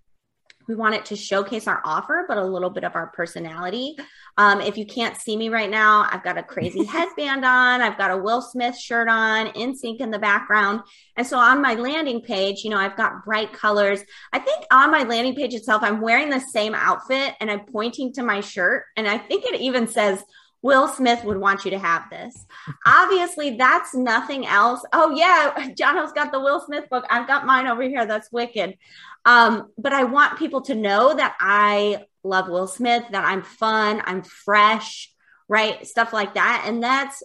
We 0.68 0.74
want 0.74 0.94
it 0.94 1.06
to 1.06 1.16
showcase 1.16 1.66
our 1.66 1.80
offer, 1.82 2.26
but 2.28 2.36
a 2.36 2.44
little 2.44 2.68
bit 2.68 2.84
of 2.84 2.94
our 2.94 3.06
personality. 3.08 3.96
Um, 4.36 4.60
if 4.60 4.76
you 4.76 4.84
can't 4.84 5.16
see 5.16 5.34
me 5.34 5.48
right 5.48 5.70
now, 5.70 6.06
I've 6.10 6.22
got 6.22 6.36
a 6.36 6.42
crazy 6.42 6.84
headband 6.84 7.44
on. 7.44 7.80
I've 7.80 7.96
got 7.96 8.10
a 8.10 8.16
Will 8.18 8.42
Smith 8.42 8.78
shirt 8.78 9.08
on, 9.08 9.46
NSYNC 9.48 10.00
in 10.00 10.10
the 10.10 10.18
background. 10.18 10.82
And 11.16 11.26
so 11.26 11.38
on 11.38 11.62
my 11.62 11.74
landing 11.74 12.20
page, 12.20 12.64
you 12.64 12.70
know, 12.70 12.76
I've 12.76 12.96
got 12.96 13.24
bright 13.24 13.52
colors. 13.52 14.02
I 14.32 14.38
think 14.38 14.64
on 14.70 14.90
my 14.90 15.04
landing 15.04 15.34
page 15.34 15.54
itself, 15.54 15.82
I'm 15.82 16.02
wearing 16.02 16.28
the 16.28 16.40
same 16.40 16.74
outfit 16.74 17.34
and 17.40 17.50
I'm 17.50 17.64
pointing 17.64 18.12
to 18.12 18.22
my 18.22 18.40
shirt. 18.40 18.84
And 18.96 19.08
I 19.08 19.16
think 19.16 19.44
it 19.46 19.58
even 19.60 19.88
says, 19.88 20.22
Will 20.60 20.88
Smith 20.88 21.22
would 21.24 21.38
want 21.38 21.64
you 21.64 21.70
to 21.70 21.78
have 21.78 22.10
this. 22.10 22.46
Obviously, 22.86 23.56
that's 23.56 23.94
nothing 23.94 24.46
else. 24.46 24.84
Oh, 24.92 25.14
yeah, 25.14 25.68
John 25.76 25.96
has 25.96 26.12
got 26.12 26.32
the 26.32 26.40
Will 26.40 26.60
Smith 26.60 26.88
book. 26.90 27.04
I've 27.10 27.28
got 27.28 27.46
mine 27.46 27.66
over 27.66 27.82
here. 27.82 28.06
That's 28.06 28.32
wicked. 28.32 28.76
Um, 29.24 29.70
but 29.76 29.92
I 29.92 30.04
want 30.04 30.38
people 30.38 30.62
to 30.62 30.74
know 30.74 31.14
that 31.14 31.36
I 31.40 32.04
love 32.24 32.48
Will 32.48 32.66
Smith, 32.66 33.04
that 33.10 33.24
I'm 33.24 33.42
fun, 33.42 34.02
I'm 34.04 34.22
fresh, 34.22 35.12
right? 35.48 35.86
Stuff 35.86 36.12
like 36.12 36.34
that. 36.34 36.64
And 36.66 36.82
that's, 36.82 37.22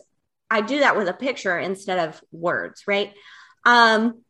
I 0.50 0.62
do 0.62 0.80
that 0.80 0.98
with 0.98 1.08
a 1.08 1.14
picture 1.14 1.58
instead 1.58 2.10
of 2.10 2.22
words, 2.32 2.84
right? 2.88 3.14
Um, 3.66 4.22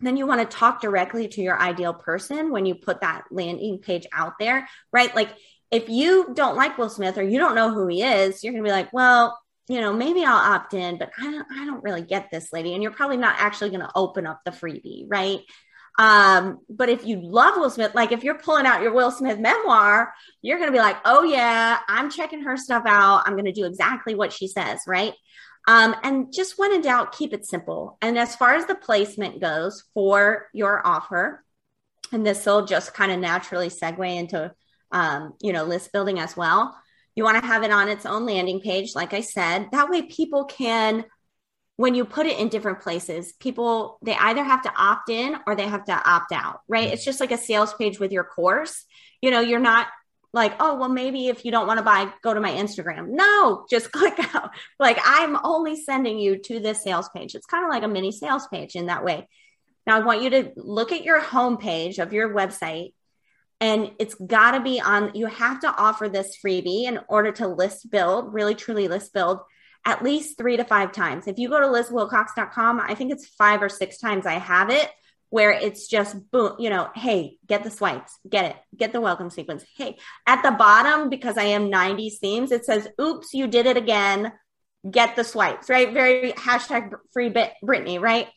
then 0.00 0.16
you 0.16 0.26
want 0.26 0.40
to 0.40 0.56
talk 0.56 0.80
directly 0.80 1.28
to 1.28 1.42
your 1.42 1.60
ideal 1.60 1.94
person 1.94 2.50
when 2.50 2.66
you 2.66 2.74
put 2.74 3.02
that 3.02 3.24
landing 3.30 3.78
page 3.78 4.06
out 4.12 4.34
there, 4.38 4.68
right? 4.92 5.14
Like 5.14 5.30
if 5.70 5.88
you 5.88 6.32
don't 6.34 6.56
like 6.56 6.78
Will 6.78 6.88
Smith 6.88 7.18
or 7.18 7.22
you 7.22 7.38
don't 7.38 7.54
know 7.54 7.72
who 7.72 7.86
he 7.86 8.02
is, 8.02 8.42
you're 8.42 8.52
going 8.52 8.64
to 8.64 8.68
be 8.68 8.72
like, 8.72 8.92
well, 8.92 9.38
you 9.68 9.80
know, 9.80 9.92
maybe 9.92 10.24
I'll 10.24 10.54
opt 10.54 10.74
in, 10.74 10.98
but 10.98 11.12
I 11.18 11.24
don't, 11.24 11.46
I 11.52 11.64
don't 11.64 11.84
really 11.84 12.02
get 12.02 12.28
this 12.30 12.52
lady. 12.52 12.74
And 12.74 12.82
you're 12.82 12.92
probably 12.92 13.18
not 13.18 13.36
actually 13.38 13.70
going 13.70 13.82
to 13.82 13.92
open 13.94 14.26
up 14.26 14.40
the 14.44 14.50
freebie, 14.50 15.04
right? 15.06 15.40
Um, 16.00 16.60
but 16.70 16.88
if 16.88 17.04
you 17.04 17.20
love 17.20 17.56
Will 17.56 17.68
Smith, 17.68 17.94
like 17.94 18.10
if 18.10 18.24
you're 18.24 18.38
pulling 18.38 18.64
out 18.64 18.80
your 18.80 18.94
Will 18.94 19.10
Smith 19.10 19.38
memoir, 19.38 20.14
you're 20.40 20.56
going 20.56 20.70
to 20.70 20.72
be 20.72 20.78
like, 20.78 20.96
oh, 21.04 21.24
yeah, 21.24 21.78
I'm 21.88 22.10
checking 22.10 22.40
her 22.44 22.56
stuff 22.56 22.84
out. 22.86 23.24
I'm 23.26 23.34
going 23.34 23.44
to 23.44 23.52
do 23.52 23.66
exactly 23.66 24.14
what 24.14 24.32
she 24.32 24.48
says, 24.48 24.80
right? 24.86 25.12
Um, 25.68 25.94
and 26.02 26.32
just 26.32 26.58
when 26.58 26.72
in 26.72 26.80
doubt, 26.80 27.12
keep 27.12 27.34
it 27.34 27.44
simple. 27.44 27.98
And 28.00 28.18
as 28.18 28.34
far 28.34 28.54
as 28.54 28.64
the 28.64 28.76
placement 28.76 29.42
goes 29.42 29.84
for 29.92 30.46
your 30.54 30.80
offer, 30.86 31.44
and 32.12 32.26
this 32.26 32.46
will 32.46 32.64
just 32.64 32.94
kind 32.94 33.12
of 33.12 33.18
naturally 33.18 33.68
segue 33.68 34.16
into 34.16 34.54
um, 34.92 35.34
you 35.42 35.52
know, 35.52 35.64
list 35.64 35.92
building 35.92 36.18
as 36.18 36.34
well. 36.34 36.74
You 37.14 37.24
want 37.24 37.38
to 37.42 37.46
have 37.46 37.62
it 37.62 37.70
on 37.70 37.90
its 37.90 38.06
own 38.06 38.24
landing 38.24 38.60
page, 38.60 38.94
like 38.94 39.12
I 39.12 39.20
said. 39.20 39.68
That 39.72 39.90
way, 39.90 40.00
people 40.00 40.46
can, 40.46 41.04
when 41.80 41.94
you 41.94 42.04
put 42.04 42.26
it 42.26 42.38
in 42.38 42.48
different 42.48 42.80
places, 42.80 43.32
people, 43.40 43.98
they 44.02 44.14
either 44.14 44.44
have 44.44 44.60
to 44.60 44.72
opt 44.76 45.08
in 45.08 45.34
or 45.46 45.56
they 45.56 45.66
have 45.66 45.82
to 45.86 45.92
opt 45.92 46.30
out, 46.30 46.60
right? 46.68 46.84
Mm-hmm. 46.84 46.92
It's 46.92 47.06
just 47.06 47.20
like 47.20 47.32
a 47.32 47.38
sales 47.38 47.72
page 47.72 47.98
with 47.98 48.12
your 48.12 48.22
course. 48.22 48.84
You 49.22 49.30
know, 49.30 49.40
you're 49.40 49.60
not 49.60 49.86
like, 50.34 50.52
oh, 50.60 50.74
well, 50.74 50.90
maybe 50.90 51.28
if 51.28 51.42
you 51.42 51.50
don't 51.50 51.66
want 51.66 51.78
to 51.78 51.82
buy, 51.82 52.12
go 52.22 52.34
to 52.34 52.40
my 52.42 52.50
Instagram. 52.50 53.08
No, 53.08 53.64
just 53.70 53.92
click 53.98 54.12
out. 54.34 54.50
Like, 54.78 54.98
I'm 55.02 55.38
only 55.42 55.74
sending 55.74 56.18
you 56.18 56.36
to 56.36 56.60
this 56.60 56.82
sales 56.82 57.08
page. 57.16 57.34
It's 57.34 57.46
kind 57.46 57.64
of 57.64 57.70
like 57.70 57.82
a 57.82 57.88
mini 57.88 58.12
sales 58.12 58.46
page 58.48 58.76
in 58.76 58.88
that 58.88 59.02
way. 59.02 59.26
Now, 59.86 59.96
I 59.96 60.04
want 60.04 60.20
you 60.20 60.28
to 60.28 60.52
look 60.56 60.92
at 60.92 61.02
your 61.02 61.22
homepage 61.22 61.98
of 61.98 62.12
your 62.12 62.34
website 62.34 62.92
and 63.58 63.90
it's 63.98 64.14
got 64.16 64.50
to 64.50 64.60
be 64.60 64.82
on 64.82 65.12
you 65.14 65.26
have 65.26 65.60
to 65.60 65.74
offer 65.74 66.10
this 66.10 66.36
freebie 66.44 66.84
in 66.84 67.00
order 67.08 67.32
to 67.32 67.48
list 67.48 67.90
build 67.90 68.34
really 68.34 68.54
truly 68.54 68.88
list 68.88 69.12
build 69.14 69.40
at 69.84 70.02
least 70.02 70.36
three 70.36 70.56
to 70.56 70.64
five 70.64 70.92
times. 70.92 71.26
If 71.26 71.38
you 71.38 71.48
go 71.48 71.60
to 71.60 71.66
lizwilcox.com 71.66 72.80
i 72.80 72.94
think 72.94 73.12
it's 73.12 73.26
five 73.26 73.62
or 73.62 73.68
six 73.68 73.98
times 73.98 74.26
i 74.26 74.34
have 74.34 74.70
it 74.70 74.90
where 75.30 75.52
it's 75.52 75.86
just 75.86 76.16
boom 76.30 76.56
you 76.58 76.70
know 76.70 76.88
hey 76.94 77.36
get 77.46 77.62
the 77.62 77.70
swipes 77.70 78.18
get 78.28 78.44
it 78.44 78.56
get 78.76 78.92
the 78.92 79.00
welcome 79.00 79.30
sequence. 79.30 79.64
Hey 79.76 79.98
at 80.26 80.42
the 80.42 80.50
bottom 80.50 81.08
because 81.08 81.38
i 81.38 81.44
am 81.44 81.70
90 81.70 82.10
themes 82.10 82.52
it 82.52 82.64
says 82.64 82.88
oops 83.00 83.32
you 83.32 83.46
did 83.46 83.66
it 83.66 83.76
again. 83.76 84.32
Get 84.90 85.14
the 85.14 85.24
swipes 85.24 85.68
right? 85.68 85.92
Very 85.92 86.32
hashtag 86.32 86.92
free 87.12 87.28
bit 87.28 87.52
Britney 87.62 88.00
right? 88.00 88.28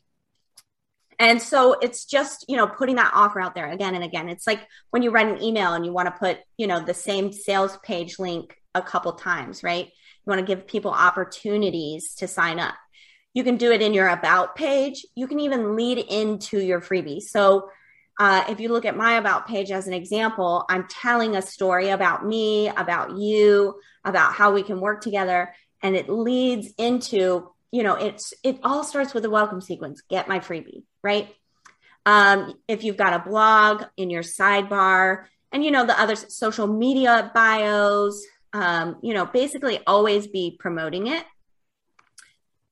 And 1.19 1.41
so 1.41 1.73
it's 1.79 2.05
just, 2.05 2.43
you 2.49 2.57
know, 2.57 2.67
putting 2.67 2.95
that 2.95 3.11
offer 3.13 3.39
out 3.39 3.55
there 3.55 3.71
again 3.71 3.95
and 3.95 4.03
again. 4.03 4.29
It's 4.29 4.47
like 4.47 4.59
when 4.89 5.03
you 5.03 5.11
write 5.11 5.27
an 5.27 5.41
email 5.41 5.73
and 5.73 5.85
you 5.85 5.93
want 5.93 6.07
to 6.07 6.19
put, 6.19 6.39
you 6.57 6.67
know, 6.67 6.79
the 6.79 6.93
same 6.93 7.31
sales 7.31 7.77
page 7.83 8.19
link 8.19 8.55
a 8.75 8.81
couple 8.81 9.13
times, 9.13 9.63
right? 9.63 9.89
You 10.25 10.29
want 10.29 10.39
to 10.39 10.55
give 10.55 10.67
people 10.67 10.91
opportunities 10.91 12.15
to 12.15 12.27
sign 12.27 12.59
up. 12.59 12.75
You 13.33 13.43
can 13.43 13.57
do 13.57 13.71
it 13.71 13.81
in 13.81 13.93
your 13.93 14.07
about 14.07 14.55
page. 14.55 15.05
You 15.15 15.27
can 15.27 15.39
even 15.39 15.75
lead 15.75 15.97
into 15.97 16.59
your 16.59 16.81
freebie. 16.81 17.21
So 17.21 17.69
uh, 18.19 18.43
if 18.47 18.59
you 18.59 18.69
look 18.69 18.85
at 18.85 18.95
my 18.95 19.13
about 19.13 19.47
page 19.47 19.71
as 19.71 19.87
an 19.87 19.93
example, 19.93 20.65
I'm 20.69 20.87
telling 20.87 21.35
a 21.35 21.41
story 21.41 21.89
about 21.89 22.25
me, 22.25 22.69
about 22.69 23.17
you, 23.17 23.75
about 24.05 24.33
how 24.33 24.53
we 24.53 24.61
can 24.61 24.79
work 24.79 25.01
together. 25.01 25.53
And 25.81 25.95
it 25.95 26.09
leads 26.09 26.71
into 26.77 27.53
you 27.73 27.81
know, 27.81 27.95
it's 27.95 28.35
it 28.43 28.59
all 28.61 28.83
starts 28.83 29.15
with 29.15 29.25
a 29.25 29.31
welcome 29.31 29.59
sequence. 29.59 30.03
Get 30.07 30.27
my 30.27 30.39
freebie, 30.39 30.83
right? 31.01 31.33
Um, 32.05 32.53
if 32.67 32.83
you've 32.83 32.97
got 32.97 33.19
a 33.19 33.27
blog 33.27 33.85
in 33.97 34.11
your 34.11 34.21
sidebar, 34.21 35.25
and 35.51 35.65
you 35.65 35.71
know 35.71 35.83
the 35.83 35.99
other 35.99 36.15
social 36.15 36.67
media 36.67 37.31
bios, 37.33 38.23
um, 38.53 38.97
you 39.01 39.13
know, 39.13 39.25
basically 39.25 39.79
always 39.85 40.27
be 40.27 40.55
promoting 40.59 41.07
it. 41.07 41.25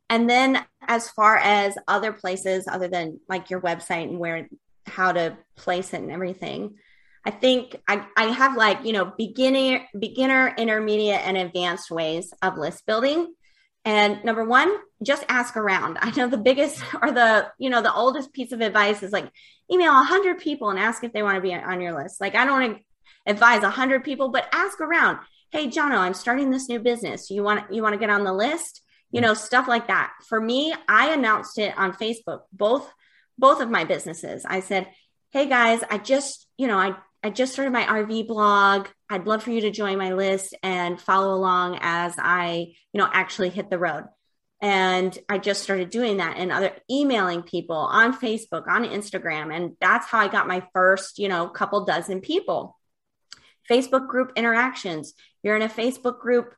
And 0.10 0.30
then 0.30 0.64
as 0.82 1.10
far 1.10 1.38
as 1.38 1.78
other 1.88 2.12
places 2.12 2.68
other 2.68 2.88
than 2.88 3.20
like 3.30 3.50
your 3.50 3.62
website 3.62 4.10
and 4.10 4.20
where 4.20 4.48
how 4.86 5.12
to 5.12 5.38
place 5.56 5.94
it 5.94 6.02
and 6.02 6.12
everything, 6.12 6.76
I 7.26 7.32
think 7.32 7.76
I, 7.88 8.06
I 8.18 8.26
have 8.26 8.58
like, 8.58 8.84
you 8.84 8.94
know, 8.94 9.14
beginner, 9.18 9.86
beginner, 9.98 10.54
intermediate, 10.58 11.22
and 11.26 11.38
advanced 11.38 11.92
ways 11.92 12.34
of 12.42 12.58
list 12.58 12.86
building. 12.86 13.34
And 13.86 14.24
number 14.24 14.44
one, 14.44 14.72
just 15.04 15.24
ask 15.30 15.56
around. 15.56 15.98
I 16.02 16.12
know 16.12 16.28
the 16.28 16.38
biggest 16.38 16.84
or 17.02 17.12
the, 17.12 17.52
you 17.58 17.70
know, 17.70 17.82
the 17.82 17.94
oldest 17.94 18.34
piece 18.34 18.52
of 18.52 18.62
advice 18.62 19.04
is 19.04 19.12
like 19.12 19.32
email 19.72 19.94
100 19.94 20.40
people 20.40 20.70
and 20.70 20.80
ask 20.80 21.04
if 21.04 21.14
they 21.14 21.24
want 21.24 21.36
to 21.36 21.42
be 21.42 21.54
on 21.54 21.82
your 21.82 21.98
list. 21.98 22.20
Like 22.20 22.36
I 22.36 22.46
don't 22.46 22.60
want 22.60 22.78
to 22.78 22.84
advise 23.26 23.62
100 23.62 24.04
people, 24.04 24.30
but 24.30 24.48
ask 24.52 24.80
around. 24.82 25.20
Hey, 25.52 25.68
Jono, 25.68 25.98
I'm 25.98 26.14
starting 26.14 26.50
this 26.50 26.70
new 26.70 26.80
business. 26.80 27.30
You 27.30 27.44
want 27.44 27.74
you 27.74 27.84
want 27.84 27.92
to 27.94 28.00
get 28.00 28.10
on 28.10 28.24
the 28.24 28.32
list? 28.32 28.82
You 29.12 29.20
know, 29.20 29.34
stuff 29.34 29.68
like 29.68 29.88
that. 29.88 30.14
For 30.30 30.40
me, 30.40 30.74
I 30.88 31.10
announced 31.10 31.58
it 31.58 31.78
on 31.78 31.92
Facebook, 31.92 32.44
both 32.54 32.90
both 33.38 33.60
of 33.60 33.70
my 33.70 33.84
businesses. 33.84 34.46
I 34.46 34.62
said, 34.62 34.88
"Hey 35.32 35.48
guys, 35.50 35.82
I 35.90 35.98
just, 35.98 36.48
you 36.58 36.68
know, 36.68 36.78
I 36.78 36.96
I 37.22 37.32
just 37.32 37.52
started 37.52 37.72
my 37.72 37.84
RV 37.84 38.28
blog. 38.28 38.88
I'd 39.10 39.28
love 39.28 39.44
for 39.44 39.52
you 39.52 39.62
to 39.62 39.72
join 39.72 39.98
my 39.98 40.14
list 40.14 40.56
and 40.64 41.02
follow 41.02 41.34
along 41.36 41.80
as 41.82 42.16
I, 42.18 42.74
you 42.94 42.98
know, 42.98 43.10
actually 43.12 43.50
hit 43.50 43.70
the 43.70 43.78
road. 43.78 44.06
And 44.62 45.18
I 45.28 45.38
just 45.38 45.64
started 45.64 45.90
doing 45.90 46.18
that 46.18 46.38
and 46.38 46.52
other 46.52 46.72
emailing 46.90 47.44
people 47.44 47.76
on 47.76 48.18
Facebook, 48.18 48.68
on 48.68 48.86
Instagram. 48.86 49.54
And 49.54 49.76
that's 49.82 50.08
how 50.08 50.20
I 50.20 50.30
got 50.30 50.48
my 50.48 50.66
first, 50.74 51.20
you 51.20 51.28
know, 51.28 51.48
couple 51.48 51.84
dozen 51.84 52.22
people. 52.22 52.78
Facebook 53.70 54.08
group 54.08 54.32
interactions. 54.36 55.14
You're 55.44 55.56
in 55.56 55.62
a 55.62 55.70
Facebook 55.70 56.20
group 56.20 56.54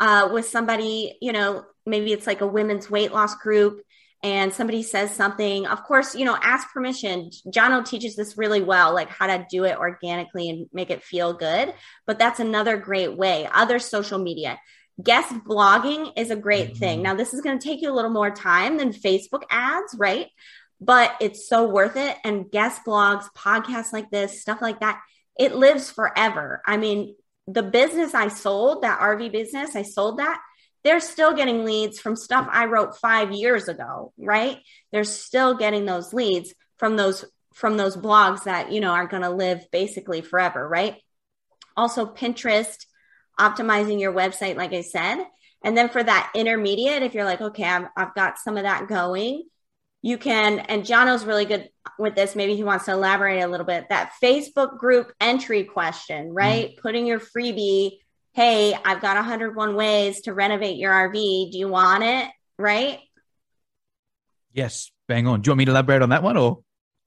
uh, 0.00 0.28
with 0.32 0.46
somebody, 0.46 1.16
you 1.20 1.32
know, 1.32 1.64
maybe 1.84 2.12
it's 2.12 2.26
like 2.26 2.40
a 2.40 2.46
women's 2.46 2.90
weight 2.90 3.12
loss 3.12 3.34
group 3.36 3.82
and 4.22 4.52
somebody 4.52 4.82
says 4.82 5.12
something, 5.12 5.66
of 5.66 5.84
course, 5.84 6.14
you 6.14 6.24
know, 6.24 6.36
ask 6.42 6.72
permission. 6.72 7.30
Jono 7.46 7.86
teaches 7.86 8.16
this 8.16 8.36
really 8.36 8.62
well, 8.62 8.94
like 8.94 9.08
how 9.08 9.26
to 9.26 9.46
do 9.50 9.64
it 9.64 9.76
organically 9.76 10.48
and 10.48 10.66
make 10.72 10.90
it 10.90 11.04
feel 11.04 11.32
good. 11.32 11.72
But 12.06 12.18
that's 12.18 12.40
another 12.40 12.76
great 12.76 13.16
way. 13.16 13.48
Other 13.52 13.78
social 13.78 14.18
media. 14.18 14.58
Guest 15.00 15.32
blogging 15.44 16.12
is 16.16 16.30
a 16.30 16.36
great 16.36 16.70
mm-hmm. 16.70 16.78
thing. 16.78 17.02
Now, 17.02 17.14
this 17.14 17.34
is 17.34 17.42
going 17.42 17.58
to 17.58 17.64
take 17.64 17.82
you 17.82 17.92
a 17.92 17.94
little 17.94 18.10
more 18.10 18.30
time 18.30 18.78
than 18.78 18.92
Facebook 18.92 19.42
ads, 19.50 19.94
right? 19.98 20.28
But 20.80 21.14
it's 21.20 21.48
so 21.48 21.68
worth 21.68 21.96
it. 21.96 22.16
And 22.24 22.50
guest 22.50 22.82
blogs, 22.86 23.26
podcasts 23.36 23.92
like 23.92 24.10
this, 24.10 24.40
stuff 24.40 24.62
like 24.62 24.80
that, 24.80 25.00
it 25.38 25.54
lives 25.54 25.90
forever. 25.90 26.62
I 26.66 26.78
mean, 26.78 27.14
the 27.46 27.62
business 27.62 28.14
I 28.14 28.28
sold, 28.28 28.82
that 28.82 29.00
RV 29.00 29.32
business, 29.32 29.76
I 29.76 29.82
sold 29.82 30.18
that 30.18 30.40
they're 30.86 31.00
still 31.00 31.34
getting 31.34 31.64
leads 31.64 31.98
from 31.98 32.14
stuff 32.14 32.48
I 32.48 32.66
wrote 32.66 32.96
five 32.96 33.32
years 33.32 33.66
ago, 33.66 34.12
right? 34.16 34.58
They're 34.92 35.02
still 35.02 35.54
getting 35.54 35.84
those 35.84 36.12
leads 36.12 36.54
from 36.78 36.96
those 36.96 37.24
from 37.54 37.76
those 37.76 37.96
blogs 37.96 38.44
that 38.44 38.70
you 38.70 38.80
know 38.80 38.92
are 38.92 39.08
going 39.08 39.22
to 39.22 39.30
live 39.30 39.66
basically 39.72 40.20
forever, 40.20 40.66
right? 40.68 40.96
Also, 41.76 42.06
Pinterest, 42.06 42.76
optimizing 43.38 44.00
your 44.00 44.12
website, 44.12 44.56
like 44.56 44.72
I 44.72 44.82
said, 44.82 45.24
and 45.64 45.76
then 45.76 45.88
for 45.88 46.02
that 46.02 46.30
intermediate, 46.36 47.02
if 47.02 47.14
you're 47.14 47.24
like, 47.24 47.40
okay, 47.40 47.64
I've, 47.64 47.88
I've 47.96 48.14
got 48.14 48.38
some 48.38 48.56
of 48.56 48.62
that 48.62 48.86
going, 48.86 49.42
you 50.06 50.18
can. 50.18 50.60
And 50.60 50.86
Jono's 50.86 51.24
really 51.24 51.46
good 51.46 51.68
with 51.98 52.14
this. 52.14 52.36
Maybe 52.36 52.54
he 52.54 52.62
wants 52.62 52.84
to 52.84 52.92
elaborate 52.92 53.42
a 53.42 53.48
little 53.48 53.66
bit. 53.66 53.88
That 53.88 54.12
Facebook 54.22 54.78
group 54.78 55.12
entry 55.20 55.64
question, 55.64 56.32
right? 56.32 56.70
Mm-hmm. 56.70 56.80
Putting 56.80 57.06
your 57.06 57.18
freebie 57.18 57.98
hey, 58.36 58.74
I've 58.74 59.00
got 59.00 59.16
101 59.16 59.76
ways 59.76 60.20
to 60.22 60.34
renovate 60.34 60.76
your 60.76 60.92
RV. 60.92 61.52
Do 61.52 61.58
you 61.58 61.68
want 61.68 62.04
it? 62.04 62.28
Right? 62.58 63.00
Yes, 64.52 64.92
bang 65.08 65.26
on. 65.26 65.40
Do 65.40 65.48
you 65.48 65.52
want 65.52 65.58
me 65.58 65.64
to 65.64 65.70
elaborate 65.70 66.02
on 66.02 66.10
that 66.10 66.22
one 66.22 66.36
or? 66.36 66.58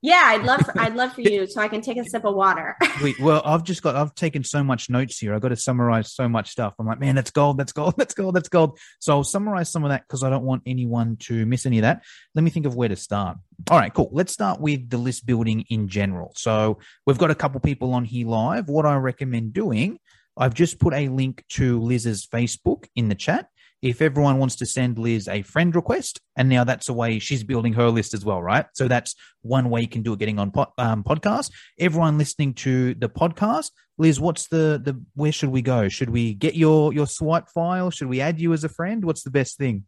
Yeah, 0.01 0.24
I'd 0.25 0.44
love 0.44 0.62
for, 0.62 0.79
I'd 0.79 0.96
love 0.96 1.13
for 1.13 1.22
you 1.29 1.46
so 1.46 1.62
I 1.62 1.68
can 1.68 1.82
take 1.82 1.98
a 1.98 2.06
sip 2.06 2.24
of 2.24 2.36
water. 2.36 2.77
Wait, 3.03 3.20
well, 3.20 3.41
I've 3.44 3.63
just 3.63 3.82
got 3.82 3.96
I've 3.96 4.15
taken 4.15 4.44
so 4.44 4.63
much 4.63 4.89
notes 4.89 5.18
here. 5.18 5.34
I've 5.34 5.41
got 5.41 5.50
to 5.50 5.56
summarize 5.56 6.13
so 6.13 6.29
much 6.29 6.50
stuff. 6.50 6.74
I'm 6.79 6.88
like, 6.88 7.00
man, 7.00 7.15
that's 7.15 7.32
gold, 7.32 7.58
that's 7.58 7.74
gold, 7.74 7.96
that's 7.98 8.13
gold, 8.13 8.36
that's 8.36 8.50
gold. 8.50 8.79
So 9.00 9.13
I'll 9.13 9.24
summarize 9.24 9.70
some 9.70 9.84
of 9.84 9.89
that 9.89 10.03
because 10.08 10.24
I 10.24 10.29
don't 10.29 10.46
want 10.46 10.63
anyone 10.65 11.18
to 11.22 11.46
miss 11.46 11.65
any 11.65 11.79
of 11.79 11.84
that. 11.84 12.03
Let 12.36 12.44
me 12.44 12.50
think 12.50 12.65
of 12.65 12.75
where 12.75 12.89
to 12.89 12.96
start. 12.96 13.38
All 13.70 13.77
right, 13.77 13.94
cool. 13.94 14.10
Let's 14.13 14.32
start 14.32 14.62
with 14.62 14.89
the 14.89 14.98
list 14.98 15.25
building 15.25 15.65
in 15.70 15.88
general. 15.89 16.32
So 16.36 16.79
we've 17.06 17.18
got 17.18 17.32
a 17.32 17.36
couple 17.36 17.60
people 17.60 17.94
on 17.94 18.06
here 18.06 18.27
live. 18.27 18.70
What 18.70 18.86
I 18.86 18.96
recommend 18.96 19.53
doing, 19.53 20.00
I've 20.38 20.53
just 20.53 20.79
put 20.79 20.94
a 20.94 21.10
link 21.10 21.44
to 21.50 21.79
Liz's 21.82 22.25
Facebook 22.25 22.86
in 22.96 23.10
the 23.10 23.15
chat 23.15 23.50
if 23.81 24.01
everyone 24.01 24.38
wants 24.38 24.57
to 24.57 24.65
send 24.65 24.98
Liz 24.98 25.27
a 25.27 25.41
friend 25.41 25.75
request, 25.75 26.19
and 26.36 26.50
now 26.50 26.63
that's 26.63 26.89
a 26.89 26.93
way 26.93 27.19
she's 27.19 27.43
building 27.43 27.74
her 27.74 27.89
list 27.89 28.13
as 28.13 28.25
well, 28.25 28.41
right? 28.41 28.65
So 28.74 28.88
that's 28.88 29.15
one 29.41 29.69
way 29.69 29.81
you 29.81 29.88
can 29.88 30.01
do 30.01 30.13
it. 30.13 30.19
Getting 30.19 30.39
on 30.39 30.51
pod, 30.51 30.69
um, 30.77 31.03
podcast, 31.03 31.51
everyone 31.79 32.17
listening 32.17 32.53
to 32.55 32.93
the 32.95 33.09
podcast, 33.09 33.71
Liz, 33.98 34.19
what's 34.19 34.48
the 34.48 34.81
the 34.83 35.01
where 35.15 35.31
should 35.31 35.50
we 35.50 35.62
go? 35.62 35.89
Should 35.89 36.09
we 36.09 36.33
get 36.33 36.55
your 36.55 36.93
your 36.93 37.07
swipe 37.07 37.50
file? 37.50 37.89
Should 37.91 38.09
we 38.09 38.21
add 38.21 38.39
you 38.39 38.53
as 38.53 38.63
a 38.63 38.69
friend? 38.69 39.03
What's 39.03 39.24
the 39.24 39.31
best 39.31 39.57
thing? 39.57 39.86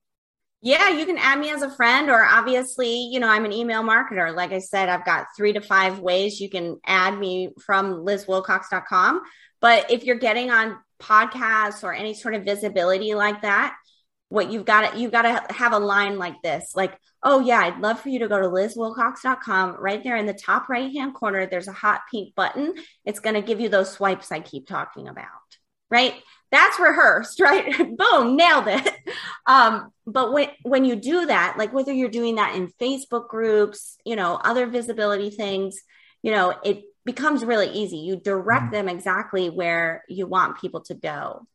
Yeah, 0.63 0.89
you 0.89 1.07
can 1.07 1.17
add 1.17 1.39
me 1.39 1.49
as 1.49 1.63
a 1.63 1.71
friend, 1.71 2.09
or 2.09 2.23
obviously, 2.23 3.05
you 3.05 3.19
know, 3.19 3.27
I'm 3.27 3.45
an 3.45 3.51
email 3.51 3.81
marketer. 3.81 4.35
Like 4.35 4.51
I 4.51 4.59
said, 4.59 4.89
I've 4.89 5.05
got 5.05 5.25
three 5.35 5.53
to 5.53 5.61
five 5.61 5.99
ways 5.99 6.39
you 6.39 6.51
can 6.51 6.79
add 6.85 7.17
me 7.17 7.49
from 7.65 8.05
lizwilcox.com. 8.05 9.21
But 9.59 9.89
if 9.89 10.03
you're 10.03 10.17
getting 10.17 10.51
on 10.51 10.77
podcasts 11.01 11.83
or 11.83 11.93
any 11.93 12.13
sort 12.13 12.35
of 12.35 12.43
visibility 12.43 13.15
like 13.15 13.41
that, 13.41 13.75
what 14.31 14.51
you've 14.51 14.65
got 14.65 14.91
to 14.91 14.99
you've 14.99 15.11
got 15.11 15.23
to 15.23 15.53
have 15.53 15.73
a 15.73 15.79
line 15.79 16.17
like 16.17 16.41
this 16.41 16.71
like 16.75 16.97
oh 17.23 17.39
yeah 17.39 17.59
i'd 17.59 17.79
love 17.79 17.99
for 17.99 18.09
you 18.09 18.19
to 18.19 18.27
go 18.27 18.39
to 18.39 18.47
lizwilcox.com 18.47 19.75
right 19.79 20.03
there 20.03 20.15
in 20.15 20.25
the 20.25 20.33
top 20.33 20.69
right 20.69 20.91
hand 20.93 21.13
corner 21.13 21.45
there's 21.45 21.67
a 21.67 21.73
hot 21.73 22.01
pink 22.09 22.33
button. 22.35 22.73
It's 23.05 23.19
going 23.19 23.35
to 23.35 23.41
give 23.41 23.59
you 23.59 23.69
those 23.69 23.91
swipes 23.91 24.31
i 24.31 24.39
keep 24.39 24.67
talking 24.67 25.07
about 25.07 25.27
right? 25.89 26.15
That's 26.51 26.79
rehearsed 26.79 27.39
right? 27.41 27.75
Boom 27.77 28.37
nailed 28.37 28.67
it. 28.67 28.95
Um, 29.45 29.91
but 30.07 30.31
when 30.31 30.49
when 30.63 30.85
you 30.85 30.95
do 30.95 31.25
that 31.25 31.55
like 31.57 31.73
whether 31.73 31.91
you're 31.91 32.09
doing 32.09 32.35
that 32.35 32.55
in 32.55 32.69
facebook 32.79 33.27
groups 33.27 33.97
you 34.05 34.15
know 34.15 34.35
other 34.35 34.67
visibility 34.67 35.29
things 35.29 35.81
you 36.21 36.31
know 36.31 36.53
it 36.63 36.83
becomes 37.05 37.43
really 37.43 37.69
easy. 37.69 37.97
You 37.97 38.15
direct 38.15 38.65
mm-hmm. 38.65 38.73
them 38.73 38.89
exactly 38.89 39.49
where 39.49 40.03
you 40.07 40.27
want 40.27 40.59
people 40.59 40.81
to 40.81 40.93
go 40.93 41.47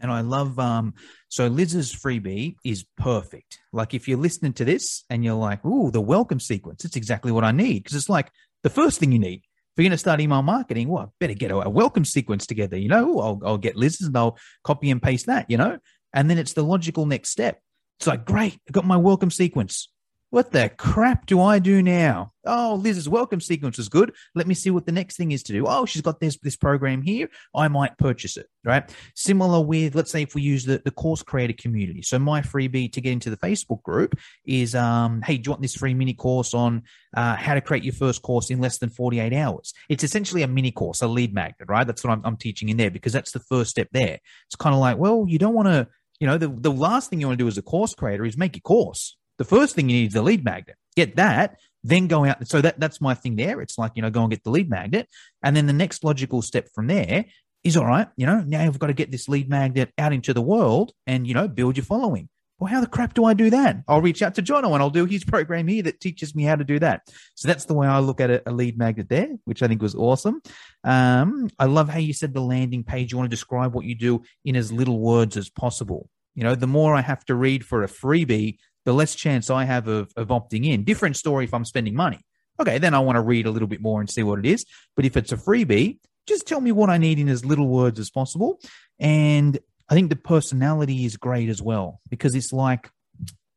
and 0.00 0.10
I 0.10 0.20
love 0.20 0.58
um 0.58 0.94
so 1.28 1.46
Liz's 1.46 1.94
freebie 1.94 2.56
is 2.64 2.84
perfect. 2.96 3.58
Like 3.72 3.94
if 3.94 4.06
you're 4.06 4.18
listening 4.18 4.52
to 4.54 4.64
this 4.64 5.04
and 5.10 5.24
you're 5.24 5.34
like, 5.34 5.64
"Ooh, 5.64 5.90
the 5.90 6.00
welcome 6.00 6.40
sequence, 6.40 6.84
it's 6.84 6.96
exactly 6.96 7.32
what 7.32 7.44
I 7.44 7.52
need." 7.52 7.82
Because 7.82 7.96
it's 7.96 8.08
like 8.08 8.30
the 8.62 8.70
first 8.70 9.00
thing 9.00 9.12
you 9.12 9.18
need. 9.18 9.42
If 9.42 9.82
you're 9.82 9.88
going 9.88 9.92
to 9.92 9.98
start 9.98 10.20
email 10.20 10.42
marketing, 10.42 10.88
well, 10.88 11.02
I 11.02 11.06
better 11.18 11.34
get 11.34 11.50
a, 11.50 11.56
a 11.56 11.68
welcome 11.68 12.04
sequence 12.04 12.46
together. 12.46 12.76
You 12.76 12.88
know, 12.88 13.18
I'll, 13.18 13.40
I'll 13.44 13.58
get 13.58 13.74
Liz's 13.74 14.06
and 14.06 14.16
I'll 14.16 14.38
copy 14.62 14.88
and 14.88 15.02
paste 15.02 15.26
that, 15.26 15.50
you 15.50 15.56
know? 15.56 15.78
And 16.12 16.30
then 16.30 16.38
it's 16.38 16.52
the 16.52 16.62
logical 16.62 17.06
next 17.06 17.30
step. 17.30 17.60
It's 17.98 18.06
like, 18.06 18.24
great, 18.24 18.54
I 18.68 18.70
got 18.70 18.84
my 18.84 18.96
welcome 18.96 19.32
sequence. 19.32 19.88
What 20.34 20.50
the 20.50 20.68
crap 20.68 21.26
do 21.26 21.40
I 21.40 21.60
do 21.60 21.80
now? 21.80 22.32
Oh, 22.44 22.80
Liz's 22.82 23.08
welcome 23.08 23.40
sequence 23.40 23.78
is 23.78 23.88
good. 23.88 24.12
Let 24.34 24.48
me 24.48 24.54
see 24.54 24.70
what 24.70 24.84
the 24.84 24.90
next 24.90 25.16
thing 25.16 25.30
is 25.30 25.44
to 25.44 25.52
do. 25.52 25.64
Oh, 25.68 25.86
she's 25.86 26.02
got 26.02 26.18
this 26.18 26.36
this 26.38 26.56
program 26.56 27.02
here. 27.02 27.28
I 27.54 27.68
might 27.68 27.96
purchase 27.98 28.36
it. 28.36 28.46
Right. 28.64 28.82
Similar 29.14 29.60
with, 29.60 29.94
let's 29.94 30.10
say, 30.10 30.22
if 30.22 30.34
we 30.34 30.42
use 30.42 30.64
the, 30.64 30.82
the 30.84 30.90
course 30.90 31.22
creator 31.22 31.54
community. 31.56 32.02
So 32.02 32.18
my 32.18 32.40
freebie 32.40 32.92
to 32.94 33.00
get 33.00 33.12
into 33.12 33.30
the 33.30 33.36
Facebook 33.36 33.80
group 33.84 34.18
is, 34.44 34.74
um, 34.74 35.22
hey, 35.22 35.36
do 35.36 35.46
you 35.46 35.50
want 35.52 35.62
this 35.62 35.76
free 35.76 35.94
mini 35.94 36.14
course 36.14 36.52
on 36.52 36.82
uh, 37.16 37.36
how 37.36 37.54
to 37.54 37.60
create 37.60 37.84
your 37.84 37.94
first 37.94 38.22
course 38.22 38.50
in 38.50 38.58
less 38.58 38.78
than 38.78 38.90
48 38.90 39.32
hours? 39.32 39.72
It's 39.88 40.02
essentially 40.02 40.42
a 40.42 40.48
mini 40.48 40.72
course, 40.72 41.00
a 41.00 41.06
lead 41.06 41.32
magnet, 41.32 41.68
right? 41.68 41.86
That's 41.86 42.02
what 42.02 42.12
I'm, 42.12 42.22
I'm 42.24 42.38
teaching 42.38 42.70
in 42.70 42.76
there 42.76 42.90
because 42.90 43.12
that's 43.12 43.30
the 43.30 43.38
first 43.38 43.70
step 43.70 43.86
there. 43.92 44.18
It's 44.48 44.56
kind 44.56 44.74
of 44.74 44.80
like, 44.80 44.98
well, 44.98 45.26
you 45.28 45.38
don't 45.38 45.54
want 45.54 45.68
to, 45.68 45.86
you 46.18 46.26
know, 46.26 46.38
the, 46.38 46.48
the 46.48 46.72
last 46.72 47.08
thing 47.08 47.20
you 47.20 47.28
want 47.28 47.38
to 47.38 47.44
do 47.44 47.46
as 47.46 47.56
a 47.56 47.62
course 47.62 47.94
creator 47.94 48.24
is 48.24 48.36
make 48.36 48.56
your 48.56 48.62
course 48.62 49.16
the 49.38 49.44
first 49.44 49.74
thing 49.74 49.88
you 49.88 49.96
need 49.96 50.08
is 50.08 50.12
the 50.14 50.22
lead 50.22 50.44
magnet. 50.44 50.76
Get 50.96 51.16
that, 51.16 51.58
then 51.82 52.06
go 52.06 52.24
out. 52.24 52.46
So 52.46 52.60
that 52.60 52.78
that's 52.78 53.00
my 53.00 53.14
thing 53.14 53.36
there. 53.36 53.60
It's 53.60 53.78
like, 53.78 53.92
you 53.94 54.02
know, 54.02 54.10
go 54.10 54.22
and 54.22 54.30
get 54.30 54.44
the 54.44 54.50
lead 54.50 54.70
magnet. 54.70 55.08
And 55.42 55.56
then 55.56 55.66
the 55.66 55.72
next 55.72 56.04
logical 56.04 56.42
step 56.42 56.68
from 56.74 56.86
there 56.86 57.24
is 57.64 57.76
all 57.76 57.86
right, 57.86 58.08
you 58.16 58.26
know, 58.26 58.40
now 58.46 58.62
you've 58.64 58.78
got 58.78 58.88
to 58.88 58.94
get 58.94 59.10
this 59.10 59.28
lead 59.28 59.48
magnet 59.48 59.90
out 59.98 60.12
into 60.12 60.34
the 60.34 60.42
world 60.42 60.92
and, 61.06 61.26
you 61.26 61.34
know, 61.34 61.48
build 61.48 61.76
your 61.76 61.84
following. 61.84 62.28
Well, 62.58 62.70
how 62.70 62.80
the 62.80 62.86
crap 62.86 63.14
do 63.14 63.24
I 63.24 63.34
do 63.34 63.50
that? 63.50 63.78
I'll 63.88 64.00
reach 64.00 64.22
out 64.22 64.36
to 64.36 64.42
Jono 64.42 64.72
and 64.72 64.82
I'll 64.82 64.90
do 64.90 65.06
his 65.06 65.24
program 65.24 65.66
here 65.66 65.82
that 65.82 66.00
teaches 66.00 66.34
me 66.36 66.44
how 66.44 66.54
to 66.54 66.62
do 66.62 66.78
that. 66.78 67.02
So 67.34 67.48
that's 67.48 67.64
the 67.64 67.74
way 67.74 67.86
I 67.86 67.98
look 67.98 68.20
at 68.20 68.30
a, 68.30 68.48
a 68.48 68.52
lead 68.52 68.78
magnet 68.78 69.08
there, 69.08 69.28
which 69.44 69.62
I 69.62 69.68
think 69.68 69.82
was 69.82 69.94
awesome. 69.94 70.40
Um, 70.84 71.48
I 71.58 71.64
love 71.64 71.88
how 71.88 71.98
you 71.98 72.12
said 72.12 72.32
the 72.32 72.40
landing 72.40 72.84
page. 72.84 73.10
You 73.10 73.18
want 73.18 73.28
to 73.28 73.36
describe 73.36 73.74
what 73.74 73.86
you 73.86 73.96
do 73.96 74.22
in 74.44 74.54
as 74.56 74.70
little 74.70 75.00
words 75.00 75.36
as 75.36 75.50
possible. 75.50 76.08
You 76.34 76.44
know, 76.44 76.54
the 76.54 76.66
more 76.66 76.94
I 76.94 77.00
have 77.00 77.24
to 77.26 77.34
read 77.34 77.64
for 77.64 77.82
a 77.82 77.88
freebie, 77.88 78.58
the 78.84 78.92
less 78.92 79.14
chance 79.14 79.50
I 79.50 79.64
have 79.64 79.88
of, 79.88 80.12
of 80.16 80.28
opting 80.28 80.66
in. 80.66 80.84
Different 80.84 81.16
story 81.16 81.44
if 81.44 81.54
I'm 81.54 81.64
spending 81.64 81.94
money. 81.94 82.20
Okay, 82.60 82.78
then 82.78 82.94
I 82.94 83.00
want 83.00 83.16
to 83.16 83.20
read 83.20 83.46
a 83.46 83.50
little 83.50 83.68
bit 83.68 83.80
more 83.80 84.00
and 84.00 84.08
see 84.08 84.22
what 84.22 84.38
it 84.38 84.46
is. 84.46 84.64
But 84.94 85.04
if 85.04 85.16
it's 85.16 85.32
a 85.32 85.36
freebie, 85.36 85.98
just 86.26 86.46
tell 86.46 86.60
me 86.60 86.72
what 86.72 86.90
I 86.90 86.98
need 86.98 87.18
in 87.18 87.28
as 87.28 87.44
little 87.44 87.68
words 87.68 87.98
as 87.98 88.10
possible. 88.10 88.60
And 88.98 89.58
I 89.88 89.94
think 89.94 90.08
the 90.08 90.16
personality 90.16 91.04
is 91.04 91.16
great 91.16 91.48
as 91.48 91.60
well 91.60 92.00
because 92.08 92.34
it's 92.34 92.52
like, 92.52 92.90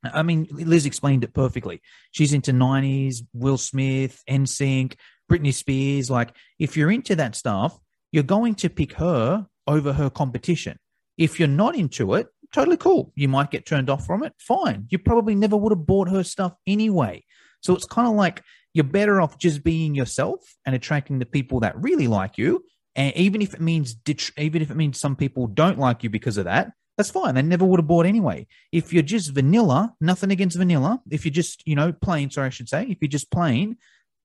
I 0.03 0.23
mean, 0.23 0.47
Liz 0.51 0.85
explained 0.85 1.23
it 1.23 1.33
perfectly. 1.33 1.81
She's 2.11 2.33
into 2.33 2.51
90s, 2.51 3.17
Will 3.33 3.57
Smith, 3.57 4.21
NSYNC, 4.29 4.95
Britney 5.31 5.53
Spears. 5.53 6.09
Like, 6.09 6.33
if 6.59 6.77
you're 6.77 6.91
into 6.91 7.15
that 7.15 7.35
stuff, 7.35 7.77
you're 8.11 8.23
going 8.23 8.55
to 8.55 8.69
pick 8.69 8.93
her 8.93 9.47
over 9.65 9.93
her 9.93 10.09
competition. 10.09 10.77
If 11.17 11.39
you're 11.39 11.47
not 11.47 11.75
into 11.75 12.13
it, 12.13 12.27
totally 12.53 12.77
cool. 12.77 13.12
You 13.15 13.27
might 13.27 13.51
get 13.51 13.65
turned 13.65 13.89
off 13.89 14.05
from 14.05 14.23
it. 14.23 14.33
Fine. 14.39 14.88
You 14.89 14.99
probably 14.99 15.36
never 15.36 15.55
would 15.57 15.71
have 15.71 15.86
bought 15.86 16.10
her 16.10 16.23
stuff 16.23 16.53
anyway. 16.65 17.23
So 17.62 17.75
it's 17.75 17.86
kind 17.86 18.07
of 18.07 18.13
like 18.13 18.43
you're 18.73 18.83
better 18.83 19.21
off 19.21 19.38
just 19.38 19.63
being 19.63 19.95
yourself 19.95 20.39
and 20.65 20.75
attracting 20.75 21.19
the 21.19 21.25
people 21.25 21.62
that 21.62 21.81
really 21.81 22.07
like 22.07 22.38
you. 22.38 22.63
And 22.95 23.15
even 23.15 23.41
if 23.41 23.53
it 23.53 23.62
means 23.62 23.95
even 24.38 24.62
if 24.62 24.71
it 24.71 24.77
means 24.77 24.99
some 24.99 25.15
people 25.15 25.47
don't 25.47 25.79
like 25.79 26.03
you 26.03 26.10
because 26.10 26.38
of 26.38 26.45
that, 26.45 26.71
that's 26.97 27.12
fine. 27.12 27.36
They 27.36 27.43
never 27.43 27.63
would 27.63 27.79
have 27.79 27.88
bought 27.88 28.07
anyway. 28.07 28.47
If 28.71 28.91
you're 28.91 29.03
just 29.03 29.33
vanilla, 29.33 29.93
nothing 30.01 30.31
against 30.31 30.57
vanilla. 30.57 30.99
If 31.10 31.25
you're 31.25 31.33
just, 31.33 31.65
you 31.67 31.75
know, 31.75 31.93
plain, 31.93 32.31
sorry, 32.31 32.47
I 32.47 32.49
should 32.49 32.69
say, 32.69 32.88
if 32.89 32.97
you're 33.01 33.07
just 33.07 33.31
plain, 33.31 33.77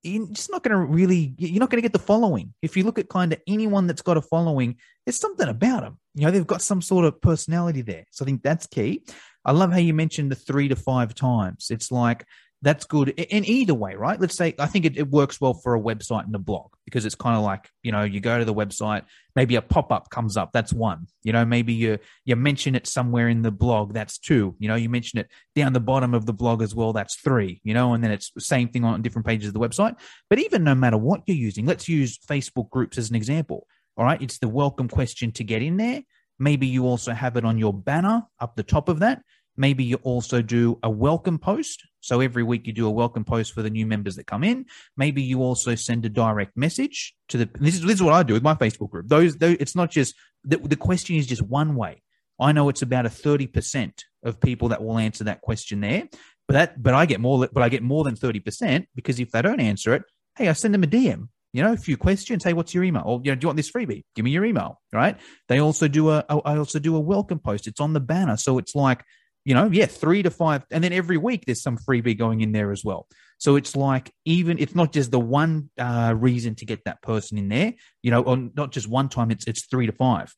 you're 0.02 0.26
just 0.28 0.50
not 0.50 0.62
going 0.62 0.76
to 0.76 0.84
really 0.84 1.34
you're 1.38 1.60
not 1.60 1.70
going 1.70 1.78
to 1.78 1.88
get 1.88 1.92
the 1.92 1.98
following. 1.98 2.54
If 2.62 2.76
you 2.76 2.84
look 2.84 2.98
at 2.98 3.08
kind 3.08 3.32
of 3.32 3.40
anyone 3.46 3.86
that's 3.86 4.02
got 4.02 4.16
a 4.16 4.22
following 4.22 4.76
there's 5.04 5.18
something 5.18 5.48
about 5.48 5.82
them 5.82 5.98
you 6.14 6.24
know 6.24 6.30
they've 6.30 6.46
got 6.46 6.62
some 6.62 6.82
sort 6.82 7.04
of 7.04 7.20
personality 7.20 7.82
there. 7.82 8.04
So 8.10 8.24
i 8.24 8.26
think 8.26 8.42
that's 8.42 8.66
key. 8.66 9.02
I 9.44 9.52
love 9.52 9.72
how 9.72 9.78
you 9.78 9.94
mentioned 9.94 10.30
the 10.30 10.36
three 10.36 10.68
to 10.68 10.76
five 10.76 11.14
times. 11.14 11.68
It's 11.70 11.90
like 11.90 12.24
that's 12.62 12.84
good 12.84 13.08
in 13.08 13.44
either 13.44 13.74
way, 13.74 13.96
right? 13.96 14.20
Let's 14.20 14.36
say 14.36 14.54
I 14.58 14.66
think 14.66 14.84
it, 14.84 14.96
it 14.96 15.10
works 15.10 15.40
well 15.40 15.52
for 15.52 15.74
a 15.74 15.80
website 15.80 16.24
and 16.24 16.34
a 16.34 16.38
blog 16.38 16.70
because 16.84 17.04
it's 17.04 17.16
kind 17.16 17.36
of 17.36 17.42
like 17.42 17.68
you 17.82 17.90
know 17.90 18.04
you 18.04 18.20
go 18.20 18.38
to 18.38 18.44
the 18.44 18.54
website, 18.54 19.02
maybe 19.34 19.56
a 19.56 19.62
pop 19.62 19.90
up 19.90 20.10
comes 20.10 20.36
up, 20.36 20.50
that's 20.52 20.72
one. 20.72 21.08
You 21.24 21.32
know, 21.32 21.44
maybe 21.44 21.72
you 21.72 21.98
you 22.24 22.36
mention 22.36 22.74
it 22.76 22.86
somewhere 22.86 23.28
in 23.28 23.42
the 23.42 23.50
blog, 23.50 23.92
that's 23.92 24.16
two. 24.18 24.54
You 24.58 24.68
know, 24.68 24.76
you 24.76 24.88
mention 24.88 25.18
it 25.18 25.28
down 25.56 25.72
the 25.72 25.80
bottom 25.80 26.14
of 26.14 26.24
the 26.24 26.32
blog 26.32 26.62
as 26.62 26.74
well, 26.74 26.92
that's 26.92 27.16
three. 27.16 27.60
You 27.64 27.74
know, 27.74 27.94
and 27.94 28.02
then 28.02 28.12
it's 28.12 28.30
the 28.30 28.40
same 28.40 28.68
thing 28.68 28.84
on 28.84 29.02
different 29.02 29.26
pages 29.26 29.48
of 29.48 29.54
the 29.54 29.60
website. 29.60 29.98
But 30.30 30.38
even 30.38 30.62
no 30.62 30.74
matter 30.74 30.96
what 30.96 31.22
you're 31.26 31.36
using, 31.36 31.66
let's 31.66 31.88
use 31.88 32.18
Facebook 32.18 32.70
groups 32.70 32.96
as 32.96 33.10
an 33.10 33.16
example. 33.16 33.66
All 33.96 34.04
right, 34.04 34.22
it's 34.22 34.38
the 34.38 34.48
welcome 34.48 34.88
question 34.88 35.32
to 35.32 35.44
get 35.44 35.62
in 35.62 35.76
there. 35.76 36.02
Maybe 36.38 36.66
you 36.66 36.86
also 36.86 37.12
have 37.12 37.36
it 37.36 37.44
on 37.44 37.58
your 37.58 37.72
banner 37.74 38.22
up 38.40 38.56
the 38.56 38.62
top 38.62 38.88
of 38.88 39.00
that. 39.00 39.22
Maybe 39.56 39.84
you 39.84 39.96
also 40.02 40.42
do 40.42 40.78
a 40.82 40.90
welcome 40.90 41.38
post. 41.38 41.86
So 42.00 42.20
every 42.20 42.42
week 42.42 42.66
you 42.66 42.72
do 42.72 42.86
a 42.86 42.90
welcome 42.90 43.24
post 43.24 43.52
for 43.52 43.62
the 43.62 43.70
new 43.70 43.86
members 43.86 44.16
that 44.16 44.26
come 44.26 44.42
in. 44.42 44.66
Maybe 44.96 45.22
you 45.22 45.42
also 45.42 45.74
send 45.74 46.04
a 46.04 46.08
direct 46.08 46.56
message 46.56 47.14
to 47.28 47.38
the. 47.38 47.50
This 47.60 47.74
is, 47.74 47.82
this 47.82 47.94
is 47.94 48.02
what 48.02 48.14
I 48.14 48.22
do 48.22 48.34
with 48.34 48.42
my 48.42 48.54
Facebook 48.54 48.90
group. 48.90 49.08
Those, 49.08 49.36
those 49.36 49.56
it's 49.60 49.76
not 49.76 49.90
just 49.90 50.14
the, 50.44 50.56
the 50.56 50.76
question 50.76 51.16
is 51.16 51.26
just 51.26 51.42
one 51.42 51.74
way. 51.76 52.02
I 52.40 52.52
know 52.52 52.68
it's 52.68 52.82
about 52.82 53.06
a 53.06 53.10
thirty 53.10 53.46
percent 53.46 54.04
of 54.24 54.40
people 54.40 54.68
that 54.68 54.82
will 54.82 54.98
answer 54.98 55.24
that 55.24 55.42
question 55.42 55.80
there, 55.80 56.08
but 56.48 56.54
that 56.54 56.82
but 56.82 56.94
I 56.94 57.06
get 57.06 57.20
more. 57.20 57.46
But 57.52 57.62
I 57.62 57.68
get 57.68 57.82
more 57.82 58.04
than 58.04 58.16
thirty 58.16 58.40
percent 58.40 58.88
because 58.94 59.20
if 59.20 59.30
they 59.30 59.42
don't 59.42 59.60
answer 59.60 59.94
it, 59.94 60.02
hey, 60.36 60.48
I 60.48 60.54
send 60.54 60.74
them 60.74 60.84
a 60.84 60.88
DM 60.88 61.28
you 61.52 61.62
know, 61.62 61.72
a 61.72 61.76
few 61.76 61.96
questions. 61.96 62.44
Hey, 62.44 62.54
what's 62.54 62.72
your 62.72 62.82
email? 62.82 63.02
Or, 63.04 63.20
you 63.22 63.30
know, 63.30 63.34
do 63.34 63.44
you 63.44 63.48
want 63.48 63.58
this 63.58 63.70
freebie? 63.70 64.04
Give 64.14 64.24
me 64.24 64.30
your 64.30 64.44
email. 64.44 64.80
Right. 64.92 65.18
They 65.48 65.60
also 65.60 65.86
do 65.86 66.10
a, 66.10 66.24
I 66.28 66.56
also 66.56 66.78
do 66.78 66.96
a 66.96 67.00
welcome 67.00 67.38
post. 67.38 67.66
It's 67.66 67.80
on 67.80 67.92
the 67.92 68.00
banner. 68.00 68.36
So 68.36 68.58
it's 68.58 68.74
like, 68.74 69.04
you 69.44 69.54
know, 69.54 69.68
yeah, 69.72 69.86
three 69.86 70.22
to 70.22 70.30
five. 70.30 70.64
And 70.70 70.82
then 70.82 70.92
every 70.92 71.16
week 71.16 71.44
there's 71.46 71.62
some 71.62 71.78
freebie 71.78 72.18
going 72.18 72.40
in 72.40 72.52
there 72.52 72.72
as 72.72 72.84
well. 72.84 73.06
So 73.38 73.56
it's 73.56 73.74
like 73.74 74.12
even 74.24 74.58
it's 74.58 74.74
not 74.74 74.92
just 74.92 75.10
the 75.10 75.20
one 75.20 75.70
uh, 75.78 76.14
reason 76.16 76.54
to 76.56 76.64
get 76.64 76.84
that 76.84 77.02
person 77.02 77.38
in 77.38 77.48
there, 77.48 77.74
you 78.02 78.10
know, 78.10 78.22
or 78.22 78.36
not 78.36 78.72
just 78.72 78.88
one 78.88 79.08
time. 79.08 79.30
It's 79.30 79.46
it's 79.46 79.66
three 79.66 79.86
to 79.86 79.92
five. 79.92 80.32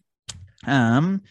Um, 0.66 1.22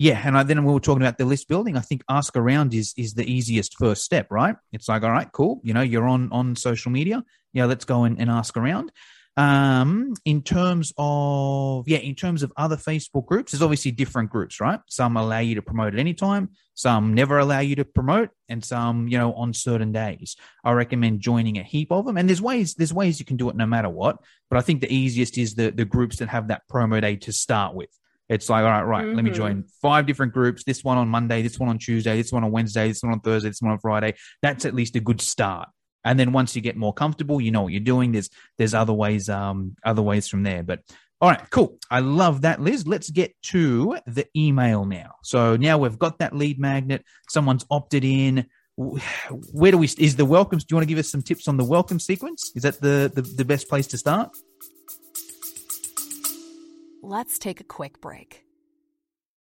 Yeah, 0.00 0.18
and 0.24 0.36
I, 0.38 0.42
then 0.44 0.64
we 0.64 0.72
were 0.72 0.80
talking 0.80 1.02
about 1.02 1.18
the 1.18 1.26
list 1.26 1.46
building. 1.46 1.76
I 1.76 1.80
think 1.80 2.02
ask 2.08 2.34
around 2.34 2.72
is 2.72 2.94
is 2.96 3.12
the 3.12 3.30
easiest 3.30 3.76
first 3.76 4.02
step, 4.02 4.28
right? 4.30 4.56
It's 4.72 4.88
like, 4.88 5.02
all 5.02 5.10
right, 5.10 5.30
cool. 5.30 5.60
You 5.62 5.74
know, 5.74 5.82
you're 5.82 6.08
on 6.08 6.32
on 6.32 6.56
social 6.56 6.90
media. 6.90 7.22
Yeah, 7.52 7.66
let's 7.66 7.84
go 7.84 8.04
and, 8.04 8.18
and 8.18 8.30
ask 8.30 8.56
around. 8.56 8.92
Um, 9.36 10.14
in 10.24 10.42
terms 10.42 10.92
of 10.98 11.88
yeah, 11.88 11.98
in 11.98 12.14
terms 12.14 12.42
of 12.42 12.52
other 12.56 12.76
Facebook 12.76 13.26
groups, 13.26 13.52
there's 13.52 13.62
obviously 13.62 13.90
different 13.92 14.30
groups, 14.30 14.60
right? 14.60 14.80
Some 14.88 15.16
allow 15.16 15.38
you 15.38 15.54
to 15.54 15.62
promote 15.62 15.94
at 15.94 16.00
any 16.00 16.14
time, 16.14 16.50
some 16.74 17.14
never 17.14 17.38
allow 17.38 17.60
you 17.60 17.76
to 17.76 17.84
promote, 17.84 18.30
and 18.48 18.64
some, 18.64 19.08
you 19.08 19.18
know, 19.18 19.32
on 19.34 19.54
certain 19.54 19.92
days. 19.92 20.36
I 20.64 20.72
recommend 20.72 21.20
joining 21.20 21.58
a 21.58 21.62
heap 21.62 21.92
of 21.92 22.06
them. 22.06 22.16
And 22.16 22.28
there's 22.28 22.42
ways, 22.42 22.74
there's 22.74 22.92
ways 22.92 23.20
you 23.20 23.24
can 23.24 23.36
do 23.36 23.48
it 23.50 23.56
no 23.56 23.66
matter 23.66 23.88
what. 23.88 24.18
But 24.50 24.58
I 24.58 24.62
think 24.62 24.80
the 24.80 24.92
easiest 24.92 25.38
is 25.38 25.54
the 25.54 25.70
the 25.70 25.84
groups 25.84 26.16
that 26.18 26.28
have 26.28 26.48
that 26.48 26.62
promo 26.70 27.00
day 27.00 27.16
to 27.16 27.32
start 27.32 27.74
with. 27.74 27.90
It's 28.28 28.48
like, 28.48 28.62
all 28.62 28.70
right, 28.70 28.82
right, 28.82 29.04
mm-hmm. 29.06 29.16
let 29.16 29.24
me 29.24 29.30
mm-hmm. 29.30 29.38
join 29.38 29.64
five 29.82 30.06
different 30.06 30.32
groups. 30.32 30.64
This 30.64 30.84
one 30.84 30.98
on 30.98 31.08
Monday, 31.08 31.42
this 31.42 31.58
one 31.58 31.68
on 31.68 31.78
Tuesday, 31.78 32.16
this 32.16 32.30
one 32.30 32.44
on 32.44 32.52
Wednesday, 32.52 32.88
this 32.88 33.02
one 33.02 33.12
on 33.12 33.20
Thursday, 33.20 33.48
this 33.48 33.60
one 33.60 33.72
on 33.72 33.78
Friday. 33.80 34.14
That's 34.40 34.64
at 34.64 34.74
least 34.74 34.94
a 34.96 35.00
good 35.00 35.20
start. 35.20 35.68
And 36.04 36.18
then 36.18 36.32
once 36.32 36.56
you 36.56 36.62
get 36.62 36.76
more 36.76 36.92
comfortable, 36.92 37.40
you 37.40 37.50
know 37.50 37.62
what 37.62 37.72
you're 37.72 37.80
doing. 37.80 38.12
There's 38.12 38.30
there's 38.58 38.74
other 38.74 38.92
ways, 38.92 39.28
um, 39.28 39.76
other 39.84 40.02
ways 40.02 40.28
from 40.28 40.42
there. 40.42 40.62
But 40.62 40.80
all 41.20 41.28
right, 41.28 41.50
cool. 41.50 41.78
I 41.90 42.00
love 42.00 42.42
that, 42.42 42.60
Liz. 42.60 42.86
Let's 42.86 43.10
get 43.10 43.34
to 43.44 43.98
the 44.06 44.26
email 44.34 44.86
now. 44.86 45.16
So 45.22 45.56
now 45.56 45.78
we've 45.78 45.98
got 45.98 46.18
that 46.18 46.34
lead 46.34 46.58
magnet. 46.58 47.04
Someone's 47.28 47.66
opted 47.70 48.04
in. 48.04 48.46
Where 48.76 49.72
do 49.72 49.78
we? 49.78 49.86
Is 49.98 50.16
the 50.16 50.24
welcomes? 50.24 50.64
Do 50.64 50.72
you 50.72 50.76
want 50.76 50.88
to 50.88 50.88
give 50.88 50.98
us 50.98 51.10
some 51.10 51.22
tips 51.22 51.48
on 51.48 51.58
the 51.58 51.64
welcome 51.64 52.00
sequence? 52.00 52.52
Is 52.54 52.62
that 52.62 52.80
the 52.80 53.12
the, 53.14 53.22
the 53.22 53.44
best 53.44 53.68
place 53.68 53.86
to 53.88 53.98
start? 53.98 54.30
let's 57.10 57.38
take 57.38 57.60
a 57.60 57.64
quick 57.64 58.00
break. 58.00 58.44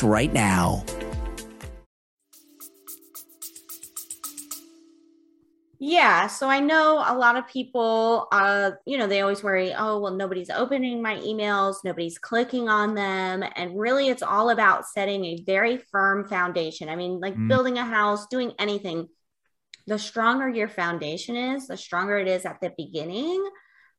right 0.00 0.32
now 0.32 0.42
now. 0.42 0.84
Yeah, 5.84 6.28
so 6.28 6.48
I 6.48 6.60
know 6.60 7.02
a 7.04 7.16
lot 7.16 7.34
of 7.34 7.48
people, 7.48 8.28
uh, 8.30 8.70
you 8.86 8.98
know, 8.98 9.08
they 9.08 9.20
always 9.20 9.42
worry, 9.42 9.74
oh, 9.76 9.98
well, 9.98 10.14
nobody's 10.14 10.48
opening 10.48 11.02
my 11.02 11.16
emails, 11.16 11.76
nobody's 11.84 12.18
clicking 12.18 12.68
on 12.68 12.94
them. 12.94 13.42
And 13.56 13.76
really, 13.76 14.08
it's 14.08 14.22
all 14.22 14.50
about 14.50 14.86
setting 14.86 15.24
a 15.24 15.42
very 15.44 15.78
firm 15.78 16.28
foundation. 16.28 16.88
I 16.88 16.94
mean, 16.94 17.18
like 17.18 17.34
mm. 17.34 17.48
building 17.48 17.78
a 17.78 17.84
house, 17.84 18.28
doing 18.28 18.52
anything. 18.60 19.08
The 19.88 19.98
stronger 19.98 20.48
your 20.48 20.68
foundation 20.68 21.34
is, 21.34 21.66
the 21.66 21.76
stronger 21.76 22.16
it 22.16 22.28
is 22.28 22.46
at 22.46 22.60
the 22.60 22.72
beginning, 22.78 23.44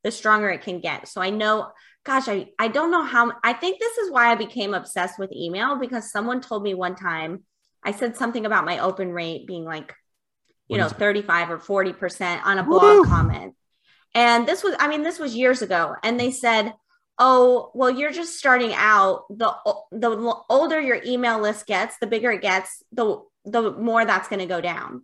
the 0.03 0.11
stronger 0.11 0.49
it 0.49 0.61
can 0.61 0.79
get. 0.79 1.07
So 1.07 1.21
I 1.21 1.29
know 1.29 1.71
gosh, 2.03 2.27
I, 2.27 2.49
I 2.59 2.67
don't 2.67 2.91
know 2.91 3.03
how, 3.03 3.31
I 3.43 3.53
think 3.53 3.79
this 3.79 3.97
is 3.97 4.11
why 4.11 4.31
I 4.31 4.35
became 4.35 4.73
obsessed 4.73 5.17
with 5.17 5.31
email 5.31 5.77
because 5.77 6.11
someone 6.11 6.41
told 6.41 6.63
me 6.63 6.73
one 6.73 6.95
time, 6.95 7.43
I 7.83 7.91
said 7.91 8.15
something 8.15 8.45
about 8.45 8.65
my 8.65 8.79
open 8.79 9.11
rate 9.11 9.47
being 9.47 9.65
like, 9.65 9.93
you 10.67 10.77
know, 10.77 10.87
35 10.87 11.51
or 11.51 11.57
40% 11.59 12.43
on 12.45 12.57
a 12.57 12.63
blog 12.63 12.81
Woo! 12.81 13.05
comment. 13.05 13.55
And 14.15 14.47
this 14.47 14.63
was, 14.63 14.75
I 14.79 14.87
mean, 14.87 15.03
this 15.03 15.19
was 15.19 15.35
years 15.35 15.61
ago. 15.61 15.95
And 16.01 16.19
they 16.19 16.31
said, 16.31 16.73
oh, 17.19 17.71
well, 17.73 17.89
you're 17.89 18.11
just 18.11 18.37
starting 18.37 18.73
out. 18.73 19.25
The, 19.29 19.53
the 19.91 20.35
older 20.49 20.79
your 20.79 21.01
email 21.05 21.39
list 21.39 21.67
gets, 21.67 21.97
the 21.99 22.07
bigger 22.07 22.31
it 22.31 22.41
gets, 22.41 22.81
the, 22.91 23.21
the 23.45 23.71
more 23.71 24.05
that's 24.05 24.29
going 24.29 24.39
to 24.39 24.45
go 24.45 24.61
down. 24.61 25.03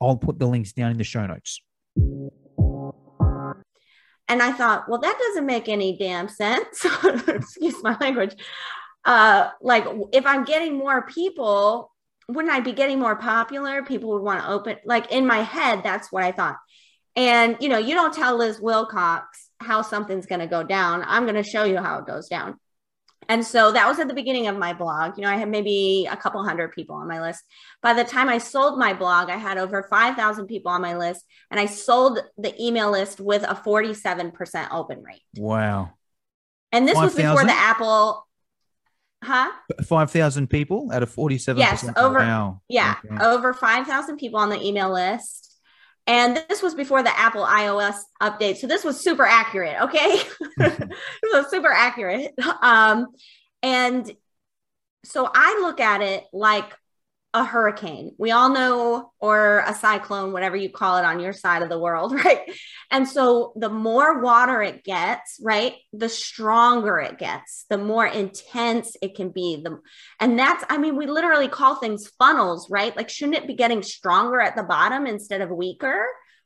I'll 0.00 0.16
put 0.16 0.38
the 0.38 0.46
links 0.46 0.72
down 0.72 0.90
in 0.90 0.98
the 0.98 1.04
show 1.04 1.26
notes. 1.26 1.60
And 4.30 4.42
I 4.42 4.52
thought, 4.52 4.88
well, 4.88 5.00
that 5.00 5.18
doesn't 5.18 5.46
make 5.46 5.68
any 5.68 5.96
damn 5.96 6.28
sense. 6.28 6.84
Excuse 7.28 7.82
my 7.82 7.96
language. 8.00 8.34
Uh, 9.04 9.50
like, 9.62 9.86
if 10.12 10.26
I'm 10.26 10.44
getting 10.44 10.76
more 10.76 11.06
people, 11.06 11.92
wouldn't 12.28 12.52
I 12.52 12.60
be 12.60 12.72
getting 12.72 12.98
more 12.98 13.16
popular? 13.16 13.82
People 13.82 14.10
would 14.10 14.22
want 14.22 14.42
to 14.42 14.50
open. 14.50 14.76
Like 14.84 15.10
in 15.10 15.26
my 15.26 15.38
head, 15.38 15.82
that's 15.82 16.12
what 16.12 16.24
I 16.24 16.32
thought. 16.32 16.56
And 17.16 17.56
you 17.60 17.68
know, 17.68 17.78
you 17.78 17.94
don't 17.94 18.12
tell 18.12 18.36
Liz 18.36 18.60
Wilcox 18.60 19.48
how 19.60 19.82
something's 19.82 20.26
going 20.26 20.40
to 20.40 20.46
go 20.46 20.62
down. 20.62 21.02
I'm 21.06 21.24
going 21.24 21.42
to 21.42 21.42
show 21.42 21.64
you 21.64 21.78
how 21.78 21.98
it 21.98 22.06
goes 22.06 22.28
down. 22.28 22.60
And 23.30 23.44
so 23.44 23.72
that 23.72 23.86
was 23.86 23.98
at 23.98 24.08
the 24.08 24.14
beginning 24.14 24.46
of 24.46 24.56
my 24.56 24.72
blog. 24.72 25.18
You 25.18 25.24
know, 25.24 25.30
I 25.30 25.36
had 25.36 25.50
maybe 25.50 26.08
a 26.10 26.16
couple 26.16 26.42
hundred 26.42 26.72
people 26.72 26.96
on 26.96 27.06
my 27.06 27.20
list. 27.20 27.44
By 27.82 27.92
the 27.92 28.04
time 28.04 28.28
I 28.28 28.38
sold 28.38 28.78
my 28.78 28.94
blog, 28.94 29.28
I 29.28 29.36
had 29.36 29.58
over 29.58 29.82
5,000 29.82 30.46
people 30.46 30.72
on 30.72 30.80
my 30.80 30.96
list, 30.96 31.26
and 31.50 31.60
I 31.60 31.66
sold 31.66 32.20
the 32.38 32.54
email 32.62 32.90
list 32.90 33.20
with 33.20 33.42
a 33.42 33.54
47% 33.54 34.68
open 34.72 35.02
rate. 35.02 35.20
Wow. 35.36 35.90
And 36.72 36.88
this 36.88 36.94
5, 36.94 37.04
was 37.04 37.14
before 37.14 37.36
000? 37.36 37.46
the 37.46 37.52
Apple. 37.52 38.26
Huh? 39.22 39.50
5,000 39.84 40.48
people 40.48 40.90
at 40.92 41.02
a 41.02 41.06
47%. 41.06 41.58
Yes, 41.58 41.86
over. 41.96 42.20
Wow. 42.20 42.62
Yeah, 42.68 42.94
okay. 43.04 43.24
over 43.24 43.52
5,000 43.52 44.16
people 44.16 44.40
on 44.40 44.48
the 44.48 44.60
email 44.64 44.90
list. 44.92 45.47
And 46.08 46.42
this 46.48 46.62
was 46.62 46.74
before 46.74 47.02
the 47.02 47.16
Apple 47.16 47.44
iOS 47.44 47.96
update. 48.22 48.56
So 48.56 48.66
this 48.66 48.82
was 48.82 48.98
super 48.98 49.26
accurate. 49.26 49.76
Okay. 49.82 50.16
this 50.56 50.88
was 51.32 51.50
super 51.50 51.70
accurate. 51.70 52.32
Um, 52.62 53.08
and 53.62 54.10
so 55.04 55.30
I 55.32 55.58
look 55.60 55.80
at 55.80 56.00
it 56.00 56.24
like 56.32 56.72
a 57.38 57.44
hurricane. 57.44 58.10
We 58.18 58.32
all 58.32 58.48
know, 58.48 59.12
or 59.20 59.62
a 59.64 59.72
cyclone, 59.72 60.32
whatever 60.32 60.56
you 60.56 60.70
call 60.70 60.96
it 60.96 61.04
on 61.04 61.20
your 61.20 61.32
side 61.32 61.62
of 61.62 61.68
the 61.68 61.78
world, 61.78 62.12
right? 62.24 62.40
And 62.90 63.08
so 63.08 63.52
the 63.54 63.68
more 63.68 64.20
water 64.20 64.60
it 64.60 64.82
gets, 64.82 65.40
right, 65.42 65.74
the 65.92 66.08
stronger 66.08 66.98
it 66.98 67.16
gets, 67.16 67.64
the 67.70 67.78
more 67.78 68.06
intense 68.06 68.96
it 69.00 69.14
can 69.14 69.30
be. 69.30 69.62
The 69.62 69.78
and 70.18 70.36
that's, 70.36 70.64
I 70.68 70.78
mean, 70.78 70.96
we 70.96 71.06
literally 71.06 71.48
call 71.48 71.76
things 71.76 72.10
funnels, 72.18 72.68
right? 72.68 72.96
Like, 72.96 73.08
shouldn't 73.08 73.38
it 73.38 73.46
be 73.46 73.54
getting 73.54 73.82
stronger 73.82 74.40
at 74.40 74.56
the 74.56 74.64
bottom 74.64 75.06
instead 75.06 75.40
of 75.40 75.50
weaker? 75.50 76.04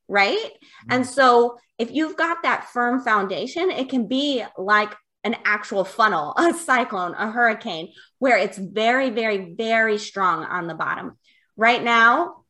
Right. 0.09 0.37
Mm-hmm. 0.37 0.93
And 0.93 1.07
so 1.07 1.57
if 1.79 1.91
you've 1.91 2.17
got 2.19 2.43
that 2.43 2.69
firm 2.71 3.03
foundation, 3.03 3.71
it 3.71 3.89
can 3.89 4.09
be 4.09 4.45
like 4.59 4.95
an 5.25 5.37
actual 5.45 5.85
funnel, 5.85 6.35
a 6.37 6.53
cyclone, 6.53 7.15
a 7.15 7.31
hurricane, 7.31 7.93
where 8.23 8.39
it's 8.39 8.57
very, 8.57 9.11
very, 9.11 9.53
very 9.57 9.99
strong 9.99 10.45
on 10.45 10.69
the 10.69 10.75
bottom. 10.75 11.19
Right 11.57 11.83
now, 11.83 12.45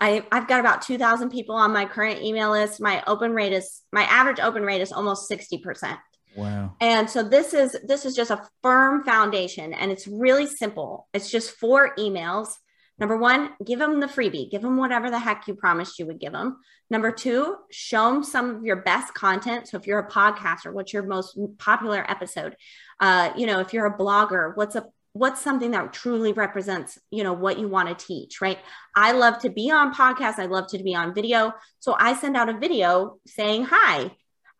I, 0.00 0.24
have 0.32 0.48
got 0.48 0.60
about 0.60 0.80
2,000 0.80 1.28
people 1.28 1.54
on 1.54 1.70
my 1.70 1.84
current 1.84 2.22
email 2.22 2.50
list. 2.50 2.80
My 2.80 3.04
open 3.06 3.34
rate 3.34 3.52
is, 3.52 3.82
my 3.92 4.04
average 4.04 4.40
open 4.40 4.62
rate 4.62 4.80
is 4.80 4.90
almost 4.90 5.30
60%. 5.30 5.98
Wow. 6.34 6.76
And 6.80 7.10
so 7.10 7.22
this 7.22 7.52
is 7.52 7.76
this 7.86 8.06
is 8.06 8.16
just 8.16 8.30
a 8.30 8.48
firm 8.62 9.04
foundation 9.04 9.74
and 9.74 9.92
it's 9.92 10.08
really 10.08 10.46
simple. 10.46 11.06
It's 11.12 11.30
just 11.30 11.50
four 11.58 11.94
emails 11.98 12.54
Number 13.02 13.16
one, 13.16 13.50
give 13.64 13.80
them 13.80 13.98
the 13.98 14.06
freebie, 14.06 14.48
give 14.48 14.62
them 14.62 14.76
whatever 14.76 15.10
the 15.10 15.18
heck 15.18 15.48
you 15.48 15.56
promised 15.56 15.98
you 15.98 16.06
would 16.06 16.20
give 16.20 16.32
them. 16.32 16.58
Number 16.90 17.10
two, 17.10 17.56
show 17.70 18.12
them 18.12 18.22
some 18.22 18.56
of 18.56 18.64
your 18.64 18.76
best 18.76 19.12
content. 19.12 19.66
So 19.66 19.78
if 19.78 19.88
you're 19.88 19.98
a 19.98 20.08
podcaster, 20.08 20.72
what's 20.72 20.92
your 20.92 21.02
most 21.02 21.36
popular 21.58 22.08
episode? 22.08 22.54
Uh, 23.00 23.32
you 23.36 23.46
know, 23.46 23.58
if 23.60 23.72
you're 23.72 23.86
a 23.86 23.98
blogger, 23.98 24.52
what's 24.54 24.76
a 24.76 24.84
what's 25.14 25.40
something 25.40 25.72
that 25.72 25.92
truly 25.92 26.32
represents 26.32 26.98
you 27.10 27.22
know 27.22 27.32
what 27.34 27.58
you 27.58 27.68
want 27.68 27.88
to 27.88 28.06
teach 28.06 28.40
right 28.40 28.58
i 28.96 29.12
love 29.12 29.38
to 29.38 29.50
be 29.50 29.70
on 29.70 29.94
podcasts 29.94 30.38
i 30.38 30.46
love 30.46 30.66
to 30.66 30.82
be 30.82 30.94
on 30.94 31.14
video 31.14 31.52
so 31.80 31.94
i 31.98 32.14
send 32.14 32.36
out 32.36 32.48
a 32.48 32.58
video 32.58 33.18
saying 33.26 33.64
hi 33.64 34.10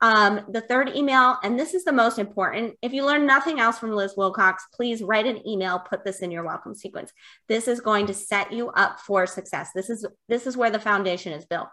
Um, 0.03 0.41
the 0.51 0.61
third 0.61 0.89
email, 0.97 1.39
and 1.45 1.57
this 1.57 1.75
is 1.75 1.85
the 1.85 1.93
most 1.93 2.19
important. 2.19 2.75
If 2.83 2.93
you 2.93 3.07
learn 3.07 3.25
nothing 3.25 3.61
else 3.61 3.79
from 3.79 3.93
Liz 3.93 4.15
Wilcox, 4.17 4.67
please 4.75 5.01
write 5.01 5.27
an 5.27 5.47
email, 5.47 5.79
put 5.79 6.03
this 6.05 6.23
in 6.23 6.33
your 6.33 6.45
welcome 6.45 6.75
sequence. 6.75 7.13
This 7.47 7.69
is 7.69 7.81
going 7.81 8.07
to 8.09 8.15
set 8.15 8.53
you 8.53 8.71
up 8.71 8.99
for 8.99 9.29
success. 9.29 9.71
This 9.77 9.89
is 9.91 10.05
this 10.29 10.49
is 10.49 10.57
where 10.57 10.73
the 10.73 10.81
foundation 10.81 11.33
is 11.33 11.47
built. 11.47 11.69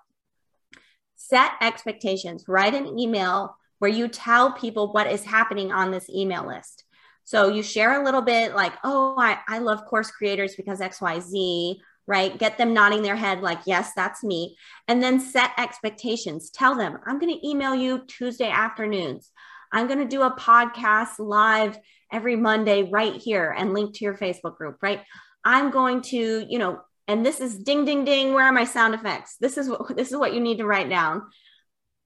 Set 1.15 1.54
expectations. 1.60 2.46
Write 2.48 2.76
an 2.76 3.00
email 3.00 3.58
where 3.80 3.89
you 3.89 4.08
tell 4.08 4.52
people 4.54 4.94
what 4.94 5.12
is 5.12 5.24
happening 5.24 5.72
on 5.72 5.89
this 5.89 6.08
email 6.08 6.46
list. 6.46 6.84
So 7.30 7.48
you 7.48 7.62
share 7.62 8.02
a 8.02 8.04
little 8.04 8.24
bit 8.24 8.56
like, 8.56 8.74
oh, 8.84 9.13
I, 9.15 9.38
I 9.48 9.60
love 9.60 9.86
course 9.86 10.10
creators 10.10 10.56
because 10.56 10.80
XYZ, 10.80 11.76
right? 12.08 12.36
Get 12.36 12.58
them 12.58 12.74
nodding 12.74 13.04
their 13.04 13.15
head 13.15 13.42
like, 13.42 13.60
yes, 13.68 13.92
that's 13.96 14.24
me. 14.24 14.58
And 14.88 15.04
then 15.04 15.20
set 15.20 15.52
expectations. 15.60 16.50
Tell 16.50 16.74
them, 16.74 16.98
I'm 17.06 17.20
going 17.20 17.32
to 17.32 17.48
email 17.48 17.76
you 17.76 18.00
Tuesday 18.08 18.50
afternoons. 18.50 19.30
I'm 19.72 19.86
going 19.86 20.00
to 20.00 20.08
do 20.08 20.24
a 20.24 20.36
podcast 20.36 21.20
live 21.20 21.78
every 22.12 22.36
Monday 22.36 22.89
right 22.92 23.13
here 23.13 23.54
and 23.56 23.76
link 23.76 23.94
to 23.98 24.06
your 24.06 24.18
Facebook 24.18 24.58
group, 24.58 24.78
right? 24.82 25.02
I'm 25.46 25.70
going 25.70 26.02
to, 26.02 26.48
you 26.50 26.58
know, 26.58 26.82
and 27.08 27.24
this 27.24 27.39
is 27.42 27.60
ding 27.60 27.86
ding 27.86 28.06
ding, 28.06 28.34
where 28.34 28.46
are 28.46 28.52
my 28.52 28.65
sound 28.65 28.96
effects? 28.96 29.36
This 29.39 29.60
is 29.60 29.70
what 29.70 29.88
this 29.96 30.10
is 30.12 30.18
what 30.18 30.34
you 30.34 30.39
need 30.39 30.58
to 30.58 30.65
write 30.65 30.89
down. 30.89 31.28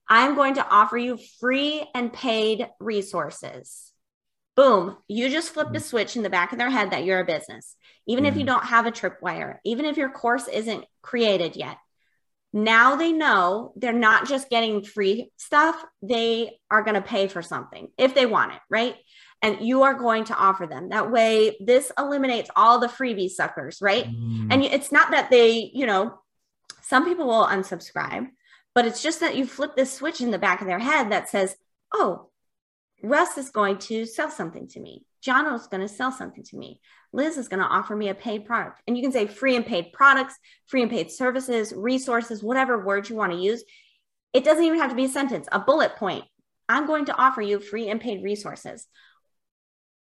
I'm 0.10 0.36
going 0.36 0.56
to 0.56 0.68
offer 0.68 0.98
you 0.98 1.18
free 1.40 1.90
and 1.96 2.12
paid 2.12 2.68
resources. 2.82 3.93
Boom, 4.56 4.98
you 5.08 5.30
just 5.30 5.54
flipped 5.54 5.76
a 5.76 5.80
switch 5.80 6.16
in 6.16 6.24
the 6.24 6.30
back 6.30 6.52
of 6.52 6.60
their 6.60 6.70
head 6.70 6.92
that 6.92 7.06
you're 7.06 7.20
a 7.20 7.26
business 7.26 7.76
even 8.06 8.26
if 8.26 8.36
you 8.36 8.44
don't 8.44 8.66
have 8.66 8.86
a 8.86 8.92
tripwire, 8.92 9.58
even 9.64 9.86
if 9.86 9.98
your 9.98 10.10
course 10.10 10.48
isn't 10.48 10.86
created 11.02 11.56
yet. 11.56 11.78
Now 12.52 12.96
they 12.96 13.12
know 13.12 13.74
they're 13.76 13.94
not 13.94 14.28
just 14.28 14.50
getting 14.50 14.84
free 14.84 15.32
stuff, 15.38 15.84
they 16.02 16.60
are 16.70 16.84
going 16.84 16.96
to 16.96 17.02
pay 17.02 17.28
for 17.28 17.42
something 17.42 17.88
if 17.98 18.14
they 18.14 18.26
want 18.26 18.54
it, 18.54 18.60
right? 18.70 18.96
And 19.42 19.62
you 19.62 19.84
are 19.84 19.96
going 19.96 20.26
to 20.26 20.36
offer 20.36 20.68
them. 20.68 20.90
That 20.90 21.12
way, 21.12 21.58
this 21.60 21.92
eliminates 21.98 22.50
all 22.56 22.80
the 22.80 22.88
freebie 22.88 23.30
suckers, 23.30 23.80
right? 23.82 24.06
Mm. 24.06 24.48
And 24.52 24.64
it's 24.64 24.92
not 24.92 25.12
that 25.12 25.30
they, 25.32 25.72
you 25.74 25.86
know, 25.86 26.20
some 26.82 27.06
people 27.06 27.26
will 27.26 27.46
unsubscribe, 27.46 28.28
but 28.76 28.86
it's 28.86 29.02
just 29.02 29.22
that 29.22 29.36
you 29.36 29.46
flip 29.48 29.76
this 29.76 29.92
switch 29.92 30.22
in 30.22 30.32
the 30.32 30.40
back 30.40 30.62
of 30.62 30.68
their 30.68 30.80
head 30.80 31.12
that 31.12 31.30
says, 31.30 31.56
oh, 31.94 32.30
Russ 33.04 33.38
is 33.38 33.50
going 33.50 33.78
to 33.78 34.06
sell 34.06 34.32
something 34.32 34.68
to 34.70 34.80
me. 34.80 35.06
John 35.22 35.54
is 35.54 35.68
going 35.68 35.82
to 35.82 35.94
sell 35.94 36.12
something 36.12 36.44
to 36.44 36.58
me. 36.58 36.80
Liz 37.12 37.38
is 37.38 37.50
going 37.50 37.62
to 37.62 37.68
offer 37.68 37.96
me 37.96 38.10
a 38.10 38.16
paid 38.16 38.46
product. 38.46 38.82
And 38.88 38.98
you 38.98 39.04
can 39.04 39.12
say 39.12 39.28
free 39.28 39.56
and 39.56 39.66
paid 39.66 39.94
products, 39.94 40.36
free 40.68 40.82
and 40.82 40.90
paid 40.90 41.12
services, 41.12 41.74
resources, 41.76 42.42
whatever 42.42 42.84
word 42.84 43.10
you 43.10 43.16
want 43.16 43.34
to 43.34 43.38
use. 43.38 43.64
It 44.34 44.44
doesn't 44.44 44.64
even 44.64 44.80
have 44.80 44.90
to 44.90 44.96
be 44.96 45.06
a 45.06 45.10
sentence, 45.10 45.48
a 45.52 45.60
bullet 45.60 45.96
point. 45.98 46.24
I'm 46.68 46.88
going 46.88 47.06
to 47.06 47.16
offer 47.16 47.42
you 47.42 47.60
free 47.60 47.90
and 47.90 48.02
paid 48.02 48.24
resources. 48.24 48.88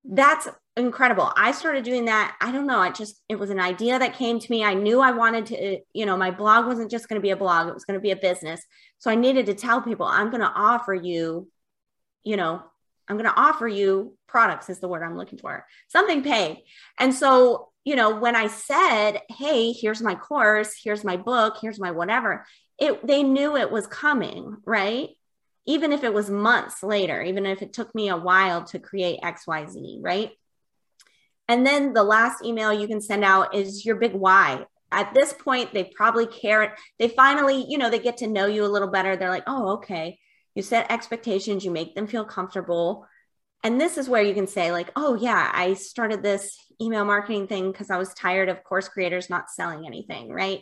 That's 0.03 0.47
incredible. 0.77 1.31
I 1.35 1.51
started 1.51 1.83
doing 1.83 2.05
that. 2.05 2.35
I 2.41 2.51
don't 2.51 2.67
know. 2.67 2.79
I 2.79 2.91
just, 2.91 3.21
it 3.27 3.39
was 3.39 3.49
an 3.49 3.59
idea 3.59 3.97
that 3.97 4.15
came 4.15 4.39
to 4.39 4.51
me. 4.51 4.63
I 4.63 4.73
knew 4.73 4.99
I 4.99 5.11
wanted 5.11 5.45
to, 5.47 5.79
you 5.93 6.05
know, 6.05 6.17
my 6.17 6.31
blog 6.31 6.67
wasn't 6.67 6.91
just 6.91 7.09
going 7.09 7.19
to 7.19 7.25
be 7.25 7.31
a 7.31 7.37
blog, 7.37 7.67
it 7.67 7.73
was 7.73 7.85
going 7.85 7.99
to 7.99 8.01
be 8.01 8.11
a 8.11 8.15
business. 8.15 8.61
So 8.97 9.09
I 9.09 9.15
needed 9.15 9.45
to 9.47 9.53
tell 9.53 9.81
people, 9.81 10.05
I'm 10.05 10.29
going 10.29 10.41
to 10.41 10.51
offer 10.53 10.93
you, 10.93 11.49
you 12.23 12.37
know, 12.37 12.63
I'm 13.09 13.17
going 13.17 13.29
to 13.29 13.39
offer 13.39 13.67
you 13.67 14.15
products 14.27 14.69
is 14.69 14.79
the 14.79 14.87
word 14.87 15.03
I'm 15.03 15.17
looking 15.17 15.39
for, 15.39 15.65
something 15.87 16.23
paid. 16.23 16.63
And 16.99 17.13
so, 17.13 17.69
you 17.83 17.95
know, 17.95 18.15
when 18.15 18.35
I 18.35 18.47
said, 18.47 19.21
"Hey, 19.29 19.71
here's 19.71 20.01
my 20.01 20.15
course, 20.15 20.75
here's 20.81 21.03
my 21.03 21.17
book, 21.17 21.57
here's 21.59 21.79
my 21.79 21.91
whatever," 21.91 22.45
it 22.77 23.05
they 23.05 23.23
knew 23.23 23.57
it 23.57 23.71
was 23.71 23.87
coming, 23.87 24.57
right? 24.65 25.09
Even 25.65 25.91
if 25.91 26.03
it 26.03 26.13
was 26.13 26.29
months 26.29 26.83
later, 26.83 27.21
even 27.21 27.45
if 27.45 27.61
it 27.61 27.73
took 27.73 27.93
me 27.95 28.09
a 28.09 28.17
while 28.17 28.63
to 28.65 28.79
create 28.79 29.21
XYZ, 29.21 29.99
right? 30.01 30.31
And 31.47 31.65
then 31.65 31.93
the 31.93 32.03
last 32.03 32.43
email 32.45 32.71
you 32.71 32.87
can 32.87 33.01
send 33.01 33.23
out 33.23 33.55
is 33.55 33.85
your 33.85 33.95
big 33.95 34.13
why. 34.13 34.65
At 34.91 35.13
this 35.13 35.33
point, 35.33 35.73
they 35.73 35.91
probably 35.95 36.27
care. 36.27 36.75
They 36.99 37.07
finally, 37.07 37.65
you 37.67 37.77
know, 37.77 37.89
they 37.89 37.99
get 37.99 38.17
to 38.17 38.27
know 38.27 38.45
you 38.45 38.65
a 38.65 38.67
little 38.67 38.89
better. 38.89 39.15
They're 39.15 39.29
like, 39.29 39.43
oh, 39.47 39.73
okay 39.77 40.19
you 40.55 40.63
set 40.63 40.91
expectations, 40.91 41.63
you 41.63 41.71
make 41.71 41.95
them 41.95 42.07
feel 42.07 42.25
comfortable. 42.25 43.05
And 43.63 43.79
this 43.79 43.97
is 43.97 44.09
where 44.09 44.23
you 44.23 44.33
can 44.33 44.47
say, 44.47 44.71
like, 44.71 44.91
oh, 44.95 45.15
yeah, 45.15 45.51
I 45.53 45.73
started 45.73 46.23
this 46.23 46.57
email 46.81 47.05
marketing 47.05 47.47
thing 47.47 47.71
because 47.71 47.89
I 47.89 47.97
was 47.97 48.13
tired 48.13 48.49
of 48.49 48.63
course 48.63 48.87
creators 48.87 49.29
not 49.29 49.49
selling 49.49 49.85
anything, 49.85 50.29
right? 50.31 50.61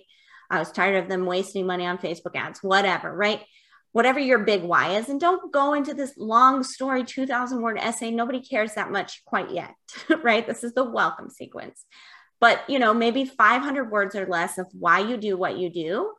I 0.50 0.60
was 0.60 0.72
tired 0.72 0.96
of 1.04 1.10
them 1.10 1.26
wasting 1.26 1.66
money 1.66 1.86
on 1.86 1.98
Facebook 1.98 2.36
ads, 2.36 2.64
whatever, 2.64 3.14
right? 3.14 3.42
Whatever 3.92 4.20
your 4.20 4.40
big 4.40 4.64
why 4.64 4.96
is. 4.98 5.10
And 5.10 5.20
don't 5.20 5.52
go 5.52 5.74
into 5.74 5.94
this 5.94 6.14
long 6.18 6.64
story, 6.64 7.04
2000 7.04 7.62
word 7.62 7.78
essay. 7.80 8.12
Nobody 8.12 8.42
cares 8.42 8.74
that 8.76 8.92
much 8.92 9.24
quite 9.26 9.52
yet, 9.52 9.76
right? 10.24 10.46
This 10.48 10.64
is 10.64 10.74
the 10.74 10.84
welcome 10.84 11.30
sequence. 11.30 11.86
But, 12.40 12.70
you 12.70 12.80
know, 12.80 12.94
maybe 12.94 13.26
500 13.26 13.92
words 13.92 14.16
or 14.16 14.28
less 14.28 14.58
of 14.58 14.68
why 14.72 15.00
you 15.00 15.18
do 15.18 15.38
what 15.38 15.58
you 15.58 15.70
do 15.70 16.12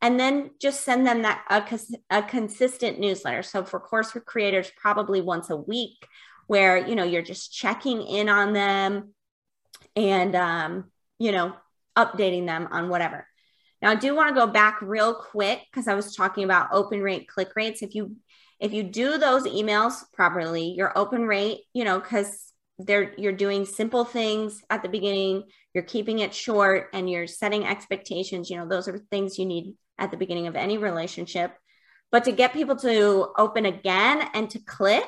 and 0.00 0.18
then 0.18 0.50
just 0.60 0.84
send 0.84 1.06
them 1.06 1.22
that 1.22 1.44
a, 1.50 2.18
a 2.18 2.22
consistent 2.22 3.00
newsletter. 3.00 3.42
So 3.42 3.64
for 3.64 3.80
course 3.80 4.16
creators 4.26 4.70
probably 4.76 5.20
once 5.20 5.50
a 5.50 5.56
week 5.56 6.06
where 6.46 6.78
you 6.78 6.94
know 6.94 7.04
you're 7.04 7.22
just 7.22 7.52
checking 7.52 8.02
in 8.02 8.28
on 8.28 8.52
them 8.52 9.14
and 9.96 10.34
um, 10.34 10.90
you 11.18 11.32
know 11.32 11.54
updating 11.96 12.46
them 12.46 12.68
on 12.70 12.88
whatever. 12.88 13.26
Now 13.82 13.90
i 13.90 13.94
do 13.94 14.14
want 14.14 14.28
to 14.28 14.34
go 14.34 14.46
back 14.46 14.80
real 14.82 15.14
quick 15.14 15.60
because 15.70 15.86
i 15.86 15.94
was 15.94 16.14
talking 16.14 16.44
about 16.44 16.72
open 16.72 17.02
rate 17.02 17.28
click 17.28 17.52
rates. 17.56 17.82
If 17.82 17.94
you 17.94 18.16
if 18.60 18.72
you 18.72 18.82
do 18.82 19.18
those 19.18 19.44
emails 19.44 20.02
properly 20.12 20.74
your 20.76 20.96
open 20.96 21.26
rate 21.26 21.60
you 21.72 21.84
know 21.84 21.98
because 21.98 22.52
they're 22.78 23.12
you're 23.16 23.32
doing 23.32 23.64
simple 23.64 24.04
things 24.04 24.62
at 24.70 24.82
the 24.82 24.88
beginning 24.88 25.44
you're 25.74 25.84
keeping 25.84 26.20
it 26.20 26.34
short 26.34 26.88
and 26.92 27.10
you're 27.10 27.26
setting 27.26 27.64
expectations 27.64 28.50
you 28.50 28.56
know 28.56 28.68
those 28.68 28.88
are 28.88 28.98
things 29.10 29.38
you 29.38 29.46
need 29.46 29.74
at 29.98 30.10
the 30.10 30.16
beginning 30.16 30.46
of 30.46 30.56
any 30.56 30.78
relationship. 30.78 31.52
But 32.10 32.24
to 32.24 32.32
get 32.32 32.52
people 32.52 32.76
to 32.76 33.28
open 33.36 33.66
again 33.66 34.28
and 34.32 34.48
to 34.50 34.58
click, 34.58 35.04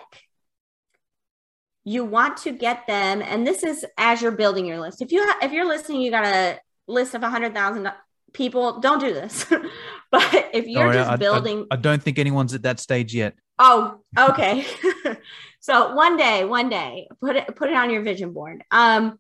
you 1.85 2.05
want 2.05 2.37
to 2.38 2.53
get 2.53 2.87
them, 2.87 3.22
and 3.22 3.46
this 3.46 3.62
is 3.62 3.87
as 3.96 4.20
you're 4.20 4.33
building 4.33 4.66
your 4.66 4.81
list. 4.81 5.00
If 5.00 5.12
you 5.12 5.24
ha- 5.24 5.38
if 5.42 5.50
you're 5.50 5.66
listening, 5.66 6.03
you 6.03 6.11
got 6.11 6.26
a 6.26 6.61
list 6.87 7.14
of 7.14 7.22
a 7.22 7.31
hundred 7.31 7.55
thousand 7.55 7.90
people. 8.35 8.81
Don't 8.81 9.00
do 9.00 9.14
this. 9.14 9.46
but 10.11 10.50
if 10.53 10.66
you're 10.66 10.92
just 10.92 11.11
I, 11.11 11.16
building, 11.16 11.66
I, 11.70 11.74
I 11.74 11.79
don't 11.79 12.03
think 12.03 12.18
anyone's 12.18 12.53
at 12.53 12.62
that 12.62 12.81
stage 12.81 13.14
yet. 13.14 13.35
Oh, 13.59 14.00
okay. 14.18 14.66
so 15.61 15.94
one 15.94 16.16
day, 16.18 16.44
one 16.44 16.68
day, 16.68 17.09
put 17.20 17.37
it 17.37 17.57
put 17.57 17.70
it 17.70 17.76
on 17.76 17.88
your 17.88 18.03
vision 18.03 18.35
board. 18.35 18.62
Um, 18.70 19.18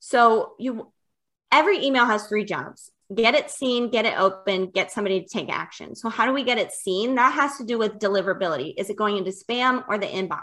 so 0.00 0.52
you 0.58 0.92
every 1.50 1.84
email 1.84 2.04
has 2.04 2.26
three 2.26 2.44
jobs 2.44 2.90
get 3.14 3.34
it 3.34 3.50
seen, 3.50 3.90
get 3.90 4.06
it 4.06 4.18
open, 4.18 4.70
get 4.70 4.90
somebody 4.90 5.20
to 5.20 5.28
take 5.28 5.50
action. 5.50 5.94
So, 5.94 6.08
how 6.08 6.26
do 6.26 6.32
we 6.32 6.44
get 6.44 6.58
it 6.58 6.72
seen? 6.72 7.16
That 7.16 7.34
has 7.34 7.56
to 7.58 7.64
do 7.64 7.78
with 7.78 7.98
deliverability. 7.98 8.74
Is 8.76 8.90
it 8.90 8.96
going 8.96 9.16
into 9.16 9.30
spam 9.30 9.84
or 9.88 9.98
the 9.98 10.06
inbox? 10.06 10.42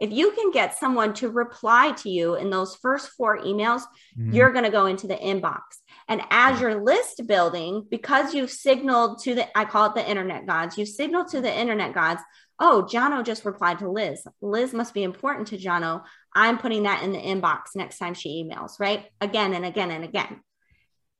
If 0.00 0.12
you 0.12 0.32
can 0.32 0.50
get 0.50 0.76
someone 0.76 1.14
to 1.14 1.30
reply 1.30 1.92
to 1.98 2.10
you 2.10 2.34
in 2.34 2.50
those 2.50 2.76
first 2.76 3.10
four 3.10 3.38
emails, 3.38 3.82
mm-hmm. 4.18 4.32
you're 4.32 4.52
going 4.52 4.64
to 4.64 4.70
go 4.70 4.86
into 4.86 5.06
the 5.06 5.14
inbox. 5.14 5.60
And 6.08 6.20
as 6.30 6.60
your 6.60 6.82
list 6.82 7.22
building, 7.26 7.86
because 7.88 8.34
you've 8.34 8.50
signaled 8.50 9.22
to 9.22 9.36
the, 9.36 9.58
I 9.58 9.64
call 9.64 9.86
it 9.86 9.94
the 9.94 10.08
internet 10.08 10.46
gods, 10.46 10.76
you've 10.76 10.88
signaled 10.88 11.28
to 11.28 11.40
the 11.40 11.52
internet 11.52 11.94
gods, 11.94 12.20
oh, 12.58 12.86
Jono 12.90 13.24
just 13.24 13.44
replied 13.44 13.78
to 13.80 13.90
Liz. 13.90 14.22
Liz 14.40 14.72
must 14.72 14.94
be 14.94 15.02
important 15.02 15.48
to 15.48 15.58
Jono. 15.58 16.02
I'm 16.34 16.58
putting 16.58 16.84
that 16.84 17.02
in 17.02 17.12
the 17.12 17.18
inbox 17.18 17.74
next 17.74 17.98
time 17.98 18.14
she 18.14 18.44
emails, 18.44 18.78
right? 18.78 19.06
Again 19.20 19.54
and 19.54 19.64
again 19.64 19.90
and 19.90 20.04
again. 20.04 20.40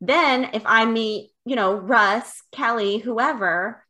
Then 0.07 0.51
if 0.53 0.63
I 0.67 0.85
meet, 0.85 1.31
you 1.45 1.57
know, 1.57 1.75
Russ, 1.75 2.43
Kelly, 2.53 2.99
whoever, 2.99 3.85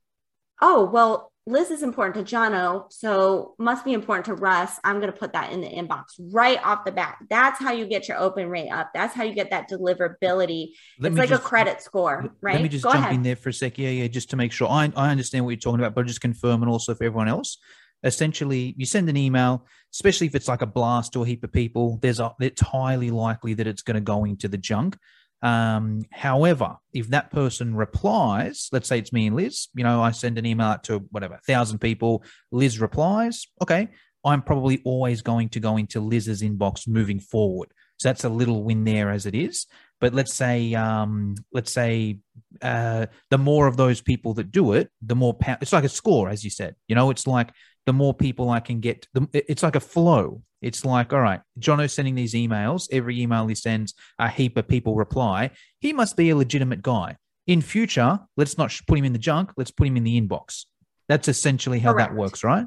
oh, 0.60 0.84
well, 0.84 1.30
Liz 1.46 1.70
is 1.70 1.82
important 1.82 2.26
to 2.26 2.34
Jono, 2.34 2.90
so 2.90 3.54
must 3.58 3.84
be 3.84 3.92
important 3.92 4.24
to 4.26 4.34
Russ. 4.34 4.80
I'm 4.82 4.98
going 4.98 5.12
to 5.12 5.18
put 5.18 5.34
that 5.34 5.52
in 5.52 5.60
the 5.60 5.68
inbox 5.68 6.04
right 6.18 6.58
off 6.64 6.86
the 6.86 6.92
bat. 6.92 7.18
That's 7.28 7.58
how 7.60 7.72
you 7.72 7.86
get 7.86 8.08
your 8.08 8.18
open 8.18 8.48
rate 8.48 8.70
up. 8.70 8.92
That's 8.94 9.14
how 9.14 9.24
you 9.24 9.34
get 9.34 9.50
that 9.50 9.68
deliverability. 9.68 10.68
Let 10.98 11.12
it's 11.12 11.18
like 11.18 11.28
just, 11.28 11.42
a 11.42 11.44
credit 11.44 11.82
score, 11.82 12.34
right? 12.40 12.54
Let 12.54 12.62
me 12.62 12.70
just 12.70 12.84
Go 12.84 12.92
jump 12.92 13.04
ahead. 13.04 13.16
in 13.16 13.22
there 13.22 13.36
for 13.36 13.50
a 13.50 13.52
sec. 13.52 13.76
Yeah, 13.76 13.90
yeah, 13.90 14.06
just 14.06 14.30
to 14.30 14.36
make 14.36 14.52
sure 14.52 14.68
I, 14.68 14.90
I 14.96 15.10
understand 15.10 15.44
what 15.44 15.50
you're 15.50 15.58
talking 15.58 15.80
about, 15.80 15.94
but 15.94 16.06
just 16.06 16.22
confirm 16.22 16.62
and 16.62 16.70
also 16.70 16.94
for 16.94 17.04
everyone 17.04 17.28
else. 17.28 17.58
Essentially, 18.02 18.74
you 18.78 18.86
send 18.86 19.10
an 19.10 19.16
email, 19.16 19.66
especially 19.92 20.26
if 20.26 20.34
it's 20.34 20.48
like 20.48 20.62
a 20.62 20.66
blast 20.66 21.12
to 21.12 21.22
a 21.22 21.26
heap 21.26 21.44
of 21.44 21.52
people. 21.52 21.98
There's 22.00 22.20
a, 22.20 22.34
it's 22.40 22.62
highly 22.62 23.10
likely 23.10 23.52
that 23.54 23.66
it's 23.66 23.82
going 23.82 23.96
to 23.96 24.00
go 24.00 24.24
into 24.24 24.48
the 24.48 24.58
junk. 24.58 24.96
Um, 25.44 26.06
however, 26.10 26.76
if 26.94 27.08
that 27.08 27.30
person 27.30 27.76
replies, 27.76 28.68
let's 28.72 28.88
say 28.88 28.98
it's 28.98 29.12
me 29.12 29.26
and 29.26 29.36
Liz, 29.36 29.68
you 29.74 29.84
know, 29.84 30.02
I 30.02 30.10
send 30.10 30.38
an 30.38 30.46
email 30.46 30.68
out 30.68 30.84
to 30.84 31.00
whatever, 31.10 31.38
thousand 31.46 31.80
people, 31.80 32.24
Liz 32.50 32.80
replies, 32.80 33.46
okay, 33.60 33.90
I'm 34.24 34.40
probably 34.40 34.80
always 34.86 35.20
going 35.20 35.50
to 35.50 35.60
go 35.60 35.76
into 35.76 36.00
Liz's 36.00 36.40
inbox 36.42 36.88
moving 36.88 37.20
forward. 37.20 37.68
So 37.98 38.08
that's 38.08 38.24
a 38.24 38.30
little 38.30 38.64
win 38.64 38.84
there 38.84 39.10
as 39.10 39.26
it 39.26 39.34
is. 39.34 39.66
but 40.00 40.12
let's 40.14 40.34
say 40.34 40.74
um, 40.74 41.34
let's 41.52 41.72
say 41.72 42.18
uh, 42.62 43.06
the 43.30 43.38
more 43.38 43.66
of 43.66 43.76
those 43.76 44.00
people 44.00 44.34
that 44.34 44.50
do 44.50 44.72
it, 44.72 44.90
the 45.00 45.14
more 45.14 45.34
power. 45.34 45.58
It's 45.60 45.72
like 45.72 45.84
a 45.84 45.88
score, 45.88 46.28
as 46.28 46.44
you 46.44 46.50
said. 46.50 46.74
You 46.88 46.94
know, 46.94 47.10
it's 47.10 47.26
like 47.26 47.50
the 47.86 47.92
more 47.92 48.14
people 48.14 48.50
I 48.50 48.60
can 48.60 48.80
get. 48.80 49.06
The, 49.14 49.28
it's 49.32 49.62
like 49.62 49.76
a 49.76 49.80
flow. 49.80 50.42
It's 50.62 50.84
like, 50.84 51.12
all 51.12 51.20
right, 51.20 51.40
Jono's 51.58 51.92
sending 51.92 52.14
these 52.14 52.32
emails. 52.32 52.88
Every 52.90 53.20
email 53.20 53.46
he 53.46 53.54
sends, 53.54 53.94
a 54.18 54.28
heap 54.28 54.56
of 54.56 54.66
people 54.66 54.94
reply. 54.94 55.50
He 55.80 55.92
must 55.92 56.16
be 56.16 56.30
a 56.30 56.36
legitimate 56.36 56.80
guy. 56.82 57.16
In 57.46 57.60
future, 57.60 58.20
let's 58.38 58.56
not 58.56 58.74
put 58.86 58.98
him 58.98 59.04
in 59.04 59.12
the 59.12 59.18
junk. 59.18 59.50
Let's 59.58 59.70
put 59.70 59.86
him 59.86 59.98
in 59.98 60.04
the 60.04 60.18
inbox. 60.18 60.64
That's 61.08 61.28
essentially 61.28 61.78
how 61.80 61.92
Correct. 61.92 62.12
that 62.12 62.16
works, 62.18 62.42
right? 62.42 62.66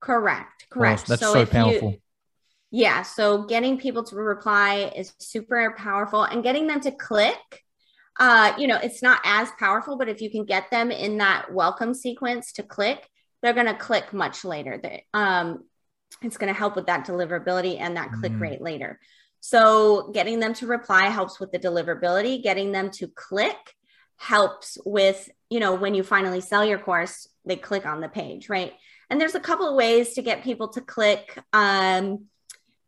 Correct. 0.00 0.66
Correct. 0.70 1.06
that's 1.06 1.22
so 1.22 1.40
you- 1.40 1.46
powerful. 1.46 1.94
yeah. 2.72 3.02
So 3.02 3.44
getting 3.44 3.78
people 3.78 4.02
to 4.04 4.16
reply 4.16 4.92
is 4.96 5.12
super 5.20 5.74
powerful 5.78 6.24
and 6.24 6.42
getting 6.42 6.66
them 6.66 6.80
to 6.80 6.90
click. 6.90 7.36
Uh, 8.18 8.52
you 8.58 8.66
know, 8.66 8.76
it's 8.82 9.00
not 9.02 9.20
as 9.24 9.48
powerful, 9.60 9.96
but 9.96 10.08
if 10.08 10.20
you 10.20 10.28
can 10.30 10.44
get 10.44 10.68
them 10.72 10.90
in 10.90 11.18
that 11.18 11.52
welcome 11.52 11.94
sequence 11.94 12.52
to 12.54 12.64
click, 12.64 13.08
they're 13.42 13.52
going 13.54 13.66
to 13.66 13.74
click 13.74 14.12
much 14.12 14.44
later. 14.44 14.78
They- 14.82 15.06
Um, 15.14 15.64
it's 16.22 16.38
going 16.38 16.52
to 16.52 16.58
help 16.58 16.74
with 16.76 16.86
that 16.86 17.06
deliverability 17.06 17.78
and 17.78 17.96
that 17.96 18.12
click 18.12 18.32
Mm. 18.32 18.40
rate 18.40 18.60
later. 18.62 18.98
So 19.40 20.10
getting 20.12 20.40
them 20.40 20.54
to 20.54 20.66
reply 20.66 21.04
helps 21.08 21.38
with 21.38 21.52
the 21.52 21.58
deliverability. 21.58 22.42
Getting 22.42 22.72
them 22.72 22.90
to 22.92 23.08
click 23.08 23.74
helps 24.16 24.78
with, 24.84 25.28
you 25.48 25.60
know, 25.60 25.74
when 25.74 25.94
you 25.94 26.02
finally 26.02 26.40
sell 26.40 26.64
your 26.64 26.78
course, 26.78 27.28
they 27.44 27.56
click 27.56 27.86
on 27.86 28.00
the 28.00 28.08
page, 28.08 28.48
right? 28.48 28.74
And 29.10 29.20
there's 29.20 29.36
a 29.36 29.40
couple 29.40 29.68
of 29.68 29.76
ways 29.76 30.14
to 30.14 30.22
get 30.22 30.42
people 30.42 30.68
to 30.70 30.80
click. 30.80 31.38
Um, 31.52 32.26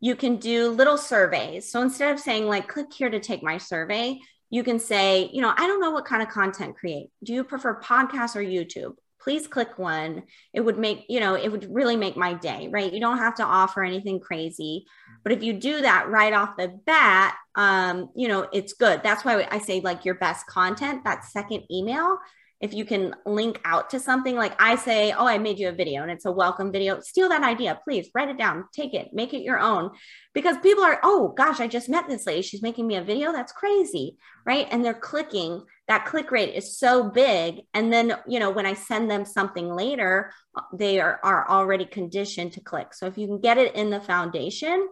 you 0.00 0.16
can 0.16 0.36
do 0.36 0.70
little 0.70 0.98
surveys. 0.98 1.70
So 1.70 1.82
instead 1.82 2.10
of 2.12 2.18
saying, 2.18 2.46
like, 2.46 2.66
click 2.68 2.92
here 2.92 3.10
to 3.10 3.20
take 3.20 3.42
my 3.42 3.58
survey, 3.58 4.18
you 4.48 4.64
can 4.64 4.78
say, 4.80 5.30
you 5.32 5.42
know, 5.42 5.52
I 5.56 5.66
don't 5.68 5.80
know 5.80 5.92
what 5.92 6.04
kind 6.06 6.22
of 6.22 6.28
content 6.28 6.76
create. 6.76 7.10
Do 7.22 7.32
you 7.32 7.44
prefer 7.44 7.80
podcasts 7.80 8.34
or 8.34 8.40
YouTube? 8.42 8.96
Please 9.22 9.46
click 9.46 9.78
one. 9.78 10.22
It 10.54 10.60
would 10.60 10.78
make, 10.78 11.04
you 11.08 11.20
know, 11.20 11.34
it 11.34 11.48
would 11.48 11.68
really 11.70 11.96
make 11.96 12.16
my 12.16 12.34
day, 12.34 12.68
right? 12.72 12.92
You 12.92 13.00
don't 13.00 13.18
have 13.18 13.34
to 13.36 13.44
offer 13.44 13.82
anything 13.82 14.20
crazy. 14.20 14.86
But 15.22 15.32
if 15.32 15.42
you 15.42 15.52
do 15.52 15.82
that 15.82 16.08
right 16.08 16.32
off 16.32 16.56
the 16.56 16.68
bat, 16.86 17.36
um, 17.54 18.10
you 18.16 18.28
know, 18.28 18.48
it's 18.52 18.72
good. 18.72 19.02
That's 19.02 19.24
why 19.24 19.46
I 19.50 19.58
say 19.58 19.80
like 19.80 20.04
your 20.04 20.14
best 20.14 20.46
content, 20.46 21.04
that 21.04 21.24
second 21.24 21.64
email 21.70 22.18
if 22.60 22.74
you 22.74 22.84
can 22.84 23.14
link 23.24 23.58
out 23.64 23.90
to 23.90 23.98
something 23.98 24.36
like 24.36 24.54
I 24.60 24.76
say, 24.76 25.12
oh, 25.12 25.26
I 25.26 25.38
made 25.38 25.58
you 25.58 25.70
a 25.70 25.72
video 25.72 26.02
and 26.02 26.10
it's 26.10 26.26
a 26.26 26.32
welcome 26.32 26.70
video, 26.70 27.00
steal 27.00 27.30
that 27.30 27.42
idea, 27.42 27.80
please 27.84 28.10
write 28.14 28.28
it 28.28 28.36
down, 28.36 28.66
take 28.72 28.92
it, 28.92 29.14
make 29.14 29.32
it 29.32 29.42
your 29.42 29.58
own. 29.58 29.90
Because 30.34 30.58
people 30.58 30.84
are, 30.84 31.00
oh 31.02 31.32
gosh, 31.36 31.58
I 31.58 31.68
just 31.68 31.88
met 31.88 32.06
this 32.06 32.26
lady. 32.26 32.42
She's 32.42 32.62
making 32.62 32.86
me 32.86 32.96
a 32.96 33.02
video. 33.02 33.32
That's 33.32 33.52
crazy. 33.52 34.18
Right. 34.44 34.68
And 34.70 34.84
they're 34.84 34.94
clicking. 34.94 35.64
That 35.90 36.06
click 36.06 36.30
rate 36.30 36.54
is 36.54 36.78
so 36.78 37.10
big. 37.10 37.62
And 37.74 37.92
then, 37.92 38.14
you 38.28 38.38
know, 38.38 38.50
when 38.50 38.64
I 38.64 38.74
send 38.74 39.10
them 39.10 39.24
something 39.24 39.68
later, 39.74 40.32
they 40.72 41.00
are, 41.00 41.18
are 41.24 41.50
already 41.50 41.84
conditioned 41.84 42.52
to 42.52 42.60
click. 42.60 42.94
So 42.94 43.06
if 43.06 43.18
you 43.18 43.26
can 43.26 43.40
get 43.40 43.58
it 43.58 43.74
in 43.74 43.90
the 43.90 44.00
foundation, 44.00 44.88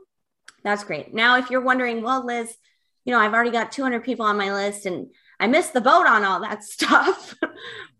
that's 0.64 0.82
great. 0.82 1.14
Now, 1.14 1.36
if 1.36 1.50
you're 1.50 1.60
wondering, 1.60 2.02
well, 2.02 2.26
Liz, 2.26 2.52
you 3.04 3.12
know, 3.12 3.20
I've 3.20 3.32
already 3.32 3.52
got 3.52 3.70
200 3.70 4.02
people 4.02 4.26
on 4.26 4.36
my 4.36 4.52
list 4.52 4.86
and 4.86 5.06
I 5.38 5.46
missed 5.46 5.72
the 5.72 5.80
boat 5.80 6.08
on 6.08 6.24
all 6.24 6.40
that 6.40 6.64
stuff. 6.64 7.32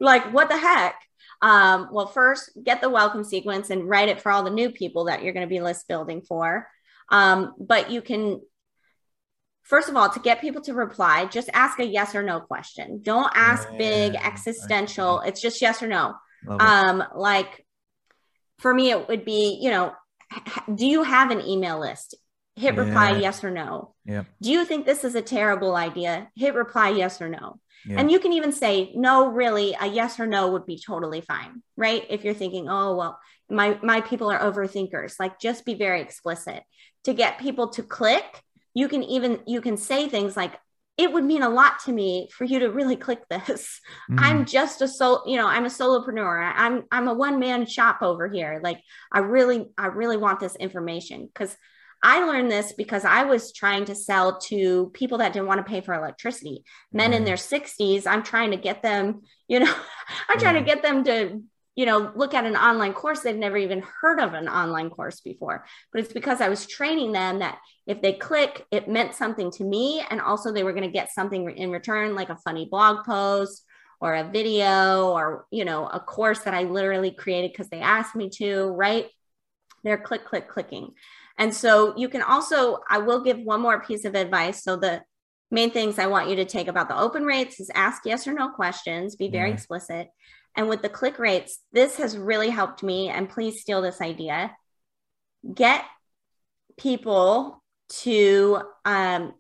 like, 0.01 0.33
what 0.33 0.49
the 0.49 0.59
heck? 0.59 1.01
Um, 1.41 1.91
well, 1.93 2.09
first, 2.09 2.51
get 2.65 2.81
the 2.81 2.91
welcome 2.91 3.23
sequence 3.23 3.71
and 3.71 3.89
write 3.89 4.09
it 4.09 4.21
for 4.21 4.33
all 4.33 4.43
the 4.43 4.51
new 4.51 4.73
people 4.73 5.05
that 5.05 5.23
you're 5.23 5.35
going 5.35 5.47
to 5.47 5.55
be 5.55 5.61
list 5.61 5.87
building 5.87 6.21
for. 6.21 6.67
Um, 7.11 7.55
but 7.61 7.93
you 7.93 8.03
can, 8.03 8.41
first 9.69 9.89
of 9.89 9.97
all, 9.97 10.09
to 10.11 10.21
get 10.21 10.41
people 10.41 10.63
to 10.63 10.75
reply, 10.75 11.27
just 11.27 11.49
ask 11.53 11.79
a 11.79 11.87
yes 11.87 12.15
or 12.15 12.23
no 12.23 12.41
question. 12.41 13.01
Don't 13.03 13.31
ask 13.35 13.69
big 13.77 14.15
Yeah, 14.15 14.27
existential. 14.27 15.21
It's 15.21 15.41
just 15.41 15.61
yes 15.63 15.83
or 15.83 15.89
no. 15.89 16.15
Um, 16.49 17.05
like 17.15 17.65
for 18.59 18.73
me, 18.75 18.91
it 18.91 19.09
would 19.09 19.25
be, 19.25 19.59
you 19.63 19.71
know, 19.71 19.93
do 20.75 20.87
you 20.87 21.03
have 21.03 21.31
an 21.31 21.41
email 21.47 21.79
list? 21.81 22.15
Hit 22.57 22.75
reply 22.77 23.13
Yeah. 23.13 23.19
yes 23.19 23.45
or 23.45 23.51
no. 23.51 23.95
yeah. 24.05 24.25
Do 24.43 24.51
you 24.51 24.65
think 24.65 24.85
this 24.85 25.05
is 25.05 25.15
a 25.15 25.23
terrible 25.23 25.77
idea? 25.77 26.29
Hit 26.35 26.55
reply 26.55 26.89
yes 26.91 27.21
or 27.23 27.29
no. 27.29 27.61
Yeah. 27.87 28.01
And 28.01 28.11
you 28.11 28.19
can 28.19 28.33
even 28.33 28.53
say 28.53 28.93
no, 28.97 29.29
really, 29.29 29.77
a 29.81 29.87
yes 29.87 30.19
or 30.19 30.27
no 30.27 30.51
would 30.53 30.67
be 30.67 30.79
totally 30.85 31.21
fine, 31.21 31.63
right? 31.77 32.05
If 32.11 32.25
you're 32.25 32.35
thinking, 32.43 32.69
oh 32.69 32.97
well, 32.97 33.19
my 33.49 33.79
my 33.83 34.01
people 34.01 34.29
are 34.33 34.41
overthinkers, 34.41 35.15
like 35.21 35.39
just 35.39 35.65
be 35.65 35.75
very 35.75 36.01
explicit. 36.03 36.61
To 37.05 37.15
get 37.15 37.39
people 37.39 37.69
to 37.77 37.83
click, 37.85 38.43
you 38.79 38.87
can 38.93 39.03
even 39.03 39.41
you 39.47 39.61
can 39.61 39.77
say 39.77 40.09
things 40.09 40.37
like 40.37 40.55
it 40.97 41.13
would 41.13 41.25
mean 41.25 41.43
a 41.43 41.49
lot 41.61 41.75
to 41.85 41.93
me 41.93 42.29
for 42.37 42.45
you 42.45 42.59
to 42.61 42.71
really 42.79 42.97
click 42.97 43.23
this. 43.29 43.81
Mhm. 44.11 44.19
I'm 44.25 44.45
just 44.45 44.83
a 44.83 44.89
soul, 44.89 45.23
you 45.27 45.37
know, 45.37 45.47
I'm 45.47 45.65
a 45.65 45.75
solopreneur. 45.79 46.53
I'm 46.65 46.85
I'm 46.91 47.09
a 47.09 47.15
one 47.15 47.39
man 47.39 47.67
shop 47.67 47.99
over 48.03 48.29
here. 48.29 48.61
Like 48.63 48.81
I 49.13 49.21
really 49.21 49.61
I 49.77 49.87
really 50.01 50.17
want 50.17 50.39
this 50.41 50.57
information 50.57 51.27
because 51.27 51.57
I 52.03 52.17
learned 52.25 52.51
this 52.51 52.73
because 52.83 53.05
I 53.05 53.25
was 53.25 53.53
trying 53.53 53.85
to 53.87 53.95
sell 53.95 54.39
to 54.51 54.91
people 55.01 55.19
that 55.19 55.33
didn't 55.33 55.49
want 55.49 55.59
to 55.59 55.71
pay 55.73 55.81
for 55.81 55.95
electricity. 55.95 56.63
Men 56.93 57.13
in 57.13 57.25
their 57.25 57.37
60s, 57.37 58.07
I'm 58.07 58.23
trying 58.23 58.53
to 58.53 58.57
get 58.69 58.83
them, 58.83 59.23
you 59.49 59.59
know, 59.61 59.75
I'm 60.29 60.39
trying 60.39 60.55
to 60.63 60.69
get 60.71 60.83
them 60.83 61.03
to, 61.05 61.43
you 61.79 61.87
know, 61.87 62.11
look 62.17 62.35
at 62.35 62.45
an 62.45 62.57
online 62.57 62.93
course 62.93 63.21
they've 63.21 63.37
never 63.37 63.57
even 63.57 63.85
heard 64.01 64.19
of 64.19 64.35
an 64.35 64.49
online 64.49 64.91
course 64.91 65.21
before. 65.21 65.65
But 65.93 66.01
it's 66.01 66.13
because 66.13 66.41
I 66.41 66.49
was 66.49 66.67
training 66.67 67.13
them 67.13 67.39
that 67.39 67.61
if 67.87 68.03
they 68.03 68.15
click, 68.15 68.67
it 68.73 68.89
meant 68.89 69.15
something 69.15 69.53
to 69.53 69.63
me. 69.63 70.05
And 70.11 70.21
also 70.21 70.51
they 70.51 70.65
were 70.65 70.73
going 70.73 70.89
to 70.89 70.91
get 70.91 71.13
something 71.13 71.49
in 71.49 71.71
return, 71.71 72.17
like 72.17 72.31
a 72.31 72.37
funny 72.39 72.67
blog 72.69 73.07
post 73.07 73.63
or 74.01 74.17
a 74.17 74.29
video 74.29 75.13
or, 75.13 75.47
you 75.53 75.65
know, 75.65 75.87
a 75.87 76.01
course 76.01 76.41
that 76.41 76.53
I 76.53 76.65
literally 76.65 77.13
created 77.13 77.53
because 77.53 77.69
they 77.69 77.81
asked 77.81 78.17
me 78.17 78.29
to, 78.39 78.71
right? 78.71 79.07
They're 79.85 79.99
click, 79.99 80.25
click, 80.25 80.49
clicking. 80.49 80.95
And 81.39 81.55
so 81.55 81.97
you 81.97 82.09
can 82.09 82.23
also, 82.23 82.81
I 82.91 82.99
will 82.99 83.23
give 83.23 83.39
one 83.39 83.61
more 83.61 83.81
piece 83.85 84.05
of 84.05 84.17
advice. 84.17 84.65
So 84.65 84.75
the 84.75 85.05
main 85.53 85.71
things 85.71 86.01
I 86.01 86.09
want 86.09 86.29
you 86.29 86.35
to 86.35 86.45
take 86.45 86.67
about 86.67 86.89
the 86.89 86.99
open 86.99 87.23
rates 87.23 87.61
is 87.61 87.71
ask 87.73 88.03
yes 88.05 88.27
or 88.27 88.33
no 88.33 88.49
questions, 88.49 89.15
be 89.15 89.29
very 89.29 89.51
Yeah. 89.51 89.55
explicit. 89.55 90.09
And 90.59 90.69
with 90.69 90.83
the 90.83 90.89
click 90.89 91.21
rates, 91.21 91.61
this 91.73 91.99
has 91.99 92.19
really 92.19 92.51
helped 92.51 92.83
me. 92.83 93.09
And 93.09 93.31
please 93.31 93.61
steal 93.61 93.81
this 93.81 94.01
idea. 94.01 94.57
Get 95.55 95.85
people 96.77 97.63
to, 98.01 98.63
um, 98.85 99.35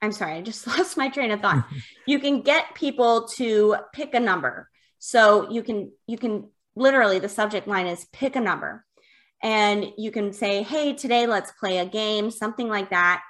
I'm 0.00 0.12
sorry, 0.12 0.34
I 0.34 0.42
just 0.42 0.64
lost 0.68 0.96
my 0.96 1.08
train 1.08 1.32
of 1.32 1.40
thought. 1.40 1.66
you 2.06 2.20
can 2.20 2.42
get 2.42 2.76
people 2.76 3.26
to 3.36 3.76
pick 3.92 4.14
a 4.14 4.20
number. 4.20 4.70
So 5.00 5.50
you 5.50 5.64
can, 5.64 5.90
you 6.06 6.16
can 6.16 6.48
literally, 6.76 7.18
the 7.18 7.28
subject 7.28 7.66
line 7.66 7.88
is 7.88 8.06
pick 8.12 8.36
a 8.36 8.40
number 8.40 8.84
and 9.42 9.84
you 9.98 10.12
can 10.12 10.32
say, 10.32 10.62
Hey, 10.62 10.92
today 10.92 11.26
let's 11.26 11.50
play 11.58 11.78
a 11.78 11.84
game, 11.84 12.30
something 12.30 12.68
like 12.68 12.90
that. 12.90 13.24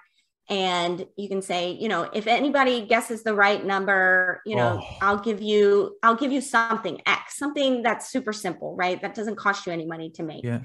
And 0.51 1.07
you 1.17 1.29
can 1.29 1.41
say, 1.41 1.73
you 1.73 1.89
know, 1.89 2.03
if 2.03 2.27
anybody 2.27 2.85
guesses 2.87 3.23
the 3.23 3.35
right 3.35 3.65
number, 3.65 4.43
you 4.45 4.57
know, 4.57 4.81
Oh. 4.83 4.97
I'll 5.01 5.19
give 5.19 5.41
you, 5.41 5.97
I'll 6.03 6.17
give 6.17 6.33
you 6.33 6.41
something 6.41 7.01
X, 7.07 7.39
something 7.39 7.83
that's 7.83 8.11
super 8.11 8.33
simple, 8.33 8.77
right? 8.77 9.01
That 9.01 9.15
doesn't 9.15 9.37
cost 9.37 9.67
you 9.67 9.73
any 9.73 9.87
money 9.87 10.11
to 10.11 10.23
make. 10.23 10.45
Yeah. 10.45 10.61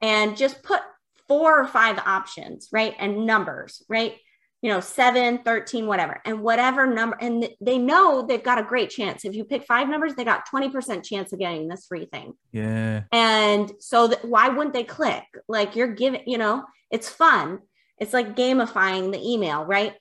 And 0.00 0.36
just 0.36 0.62
put 0.62 0.80
four 1.26 1.60
or 1.60 1.66
five 1.66 1.98
options, 1.98 2.68
right? 2.72 2.94
And 2.98 3.26
numbers, 3.26 3.82
right? 3.88 4.16
You 4.62 4.70
know, 4.70 4.80
seven, 4.80 5.38
13, 5.44 5.86
whatever. 5.86 6.20
And 6.24 6.40
whatever 6.40 6.86
number, 6.86 7.16
and 7.20 7.48
they 7.60 7.78
know 7.78 8.24
they've 8.26 8.42
got 8.42 8.58
a 8.58 8.62
great 8.64 8.90
chance. 8.90 9.24
If 9.24 9.34
you 9.34 9.44
pick 9.44 9.64
five 9.64 9.88
numbers, 9.88 10.14
they 10.14 10.24
got 10.24 10.48
20% 10.48 11.04
chance 11.04 11.32
of 11.32 11.38
getting 11.38 11.68
this 11.68 11.86
free 11.86 12.06
thing. 12.10 12.32
Yeah. 12.50 13.02
And 13.12 13.70
so 13.78 14.08
that 14.08 14.24
why 14.24 14.48
wouldn't 14.48 14.72
they 14.72 14.84
click? 14.84 15.24
Like 15.48 15.76
you're 15.76 15.92
giving, 15.94 16.22
you 16.26 16.38
know, 16.38 16.64
it's 16.90 17.08
fun. 17.08 17.60
It's 18.00 18.12
like 18.12 18.36
gamifying 18.36 19.12
the 19.12 19.20
email, 19.20 19.64
right? 19.64 19.94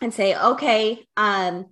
And 0.00 0.12
say, 0.12 0.36
okay, 0.36 1.04
um, 1.16 1.66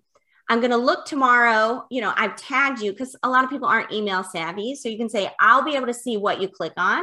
I'm 0.49 0.61
going 0.61 0.71
to 0.71 0.77
look 0.77 1.07
tomorrow. 1.07 1.85
You 1.91 2.01
know, 2.03 2.13
I've 2.15 2.37
tagged 2.37 2.81
you 2.81 2.93
because 2.93 3.17
a 3.23 3.29
lot 3.29 3.45
of 3.45 3.51
people 3.51 3.69
aren't 3.69 3.93
email 3.93 4.25
savvy. 4.25 4.75
So 4.75 4.89
you 4.89 4.99
can 4.99 5.09
say, 5.09 5.31
I'll 5.41 5.65
be 5.65 5.77
able 5.77 5.87
to 5.87 5.95
see 5.95 6.17
what 6.17 6.41
you 6.41 6.49
click 6.49 6.73
on. 6.77 7.03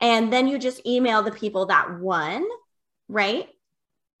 And 0.00 0.32
then 0.32 0.48
you 0.48 0.58
just 0.58 0.84
email 0.86 1.22
the 1.22 1.30
people 1.30 1.66
that 1.66 1.98
won, 1.98 2.44
right? 3.08 3.48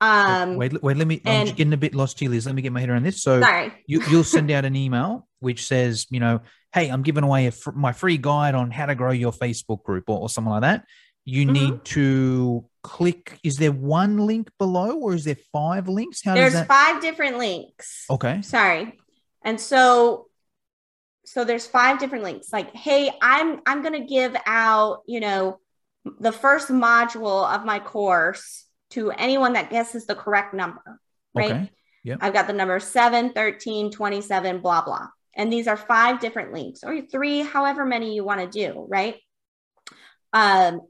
Um, 0.00 0.56
wait, 0.56 0.82
wait. 0.82 0.96
Let 0.96 1.06
me. 1.06 1.20
I'm 1.24 1.48
and- 1.48 1.56
getting 1.56 1.72
a 1.72 1.78
bit 1.78 1.94
lost 1.94 2.18
here, 2.20 2.30
Liz. 2.30 2.46
Let 2.46 2.54
me 2.54 2.62
get 2.62 2.72
my 2.72 2.80
head 2.80 2.90
around 2.90 3.04
this. 3.04 3.22
So 3.22 3.40
sorry. 3.40 3.72
you, 3.86 4.02
you'll 4.10 4.24
send 4.24 4.50
out 4.50 4.64
an 4.64 4.76
email 4.76 5.26
which 5.40 5.66
says, 5.66 6.06
you 6.10 6.20
know, 6.20 6.40
hey, 6.72 6.88
I'm 6.88 7.02
giving 7.02 7.22
away 7.22 7.46
a 7.46 7.50
fr- 7.50 7.72
my 7.72 7.92
free 7.92 8.16
guide 8.16 8.54
on 8.54 8.70
how 8.70 8.86
to 8.86 8.94
grow 8.94 9.10
your 9.12 9.30
Facebook 9.32 9.82
group 9.82 10.04
or, 10.08 10.18
or 10.20 10.28
something 10.30 10.50
like 10.50 10.62
that. 10.62 10.84
You 11.26 11.46
Mhm. 11.46 11.52
need 11.52 11.84
to 11.86 12.64
click. 12.84 13.40
Is 13.42 13.56
there 13.56 13.72
one 13.72 14.18
link 14.18 14.48
below, 14.58 14.96
or 14.98 15.14
is 15.14 15.24
there 15.24 15.38
five 15.52 15.88
links? 15.88 16.22
How 16.24 16.34
There's 16.34 16.52
does 16.52 16.60
that? 16.60 16.68
five 16.68 17.02
different 17.02 17.38
links. 17.38 18.06
okay. 18.08 18.42
sorry 18.42 18.96
and 19.42 19.60
so 19.60 20.28
so 21.26 21.44
there's 21.44 21.66
five 21.66 21.98
different 21.98 22.24
links 22.24 22.52
like 22.52 22.74
hey 22.74 23.10
i'm 23.20 23.60
i'm 23.66 23.82
going 23.82 23.92
to 24.00 24.06
give 24.06 24.34
out 24.46 25.02
you 25.06 25.20
know 25.20 25.58
the 26.20 26.32
first 26.32 26.68
module 26.68 27.50
of 27.54 27.64
my 27.64 27.78
course 27.78 28.64
to 28.90 29.10
anyone 29.10 29.54
that 29.54 29.70
guesses 29.70 30.06
the 30.06 30.14
correct 30.14 30.54
number, 30.54 31.00
right? 31.34 31.50
Okay. 31.50 31.70
Yep. 32.04 32.18
I've 32.20 32.32
got 32.32 32.46
the 32.46 32.52
number 32.52 32.78
7, 32.78 33.32
13, 33.32 33.90
27, 33.90 34.60
blah, 34.60 34.84
blah. 34.84 35.08
And 35.34 35.52
these 35.52 35.66
are 35.66 35.76
five 35.76 36.20
different 36.20 36.52
links 36.52 36.84
or 36.84 37.00
three, 37.00 37.40
however 37.40 37.84
many 37.84 38.14
you 38.14 38.24
want 38.24 38.40
to 38.40 38.46
do, 38.46 38.86
right? 38.88 39.16
Um, 40.32 40.82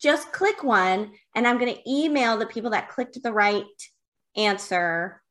just 0.00 0.32
click 0.32 0.62
one 0.62 1.12
and 1.34 1.46
I'm 1.46 1.58
going 1.58 1.74
to 1.74 1.90
email 1.90 2.36
the 2.36 2.46
people 2.46 2.70
that 2.70 2.88
clicked 2.88 3.22
the 3.22 3.32
right 3.32 3.64
answer 4.36 5.22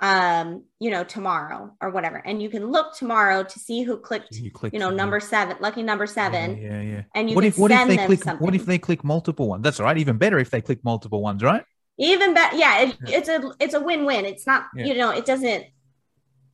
um 0.00 0.64
you 0.80 0.90
know 0.90 1.04
tomorrow 1.04 1.72
or 1.80 1.90
whatever 1.90 2.16
and 2.16 2.42
you 2.42 2.50
can 2.50 2.66
look 2.66 2.96
tomorrow 2.96 3.44
to 3.44 3.58
see 3.60 3.82
who 3.82 3.96
clicked 3.96 4.34
You 4.34 4.50
click 4.50 4.72
you 4.72 4.80
know 4.80 4.90
number 4.90 5.20
seven 5.20 5.56
lucky 5.60 5.84
number 5.84 6.06
seven 6.06 6.56
Yeah, 6.56 6.80
yeah. 6.80 6.82
yeah. 6.82 7.02
and 7.14 7.30
you 7.30 7.36
what 7.36 7.42
can 7.42 7.48
if 7.50 7.58
what 7.58 7.70
if 7.70 7.78
send 7.78 7.90
they 7.90 7.96
them 7.96 8.06
click 8.06 8.24
something 8.24 8.44
what 8.44 8.54
if 8.56 8.66
they 8.66 8.78
click 8.78 9.04
multiple 9.04 9.48
ones? 9.48 9.62
That's 9.62 9.78
all 9.78 9.86
right. 9.86 9.96
Even 9.96 10.18
better 10.18 10.38
if 10.40 10.50
they 10.50 10.60
click 10.60 10.82
multiple 10.84 11.22
ones, 11.22 11.42
right? 11.44 11.64
even 11.96 12.34
better 12.34 12.56
yeah, 12.56 12.80
it, 12.80 12.96
Yeah. 13.06 13.18
it's 13.18 13.28
a 13.28 13.52
it's 13.60 13.74
a 13.74 13.80
win-win 13.80 14.24
it's 14.24 14.48
not 14.48 14.64
Yeah. 14.74 14.86
you 14.86 14.94
know 14.96 15.10
it 15.10 15.24
doesn't 15.26 15.64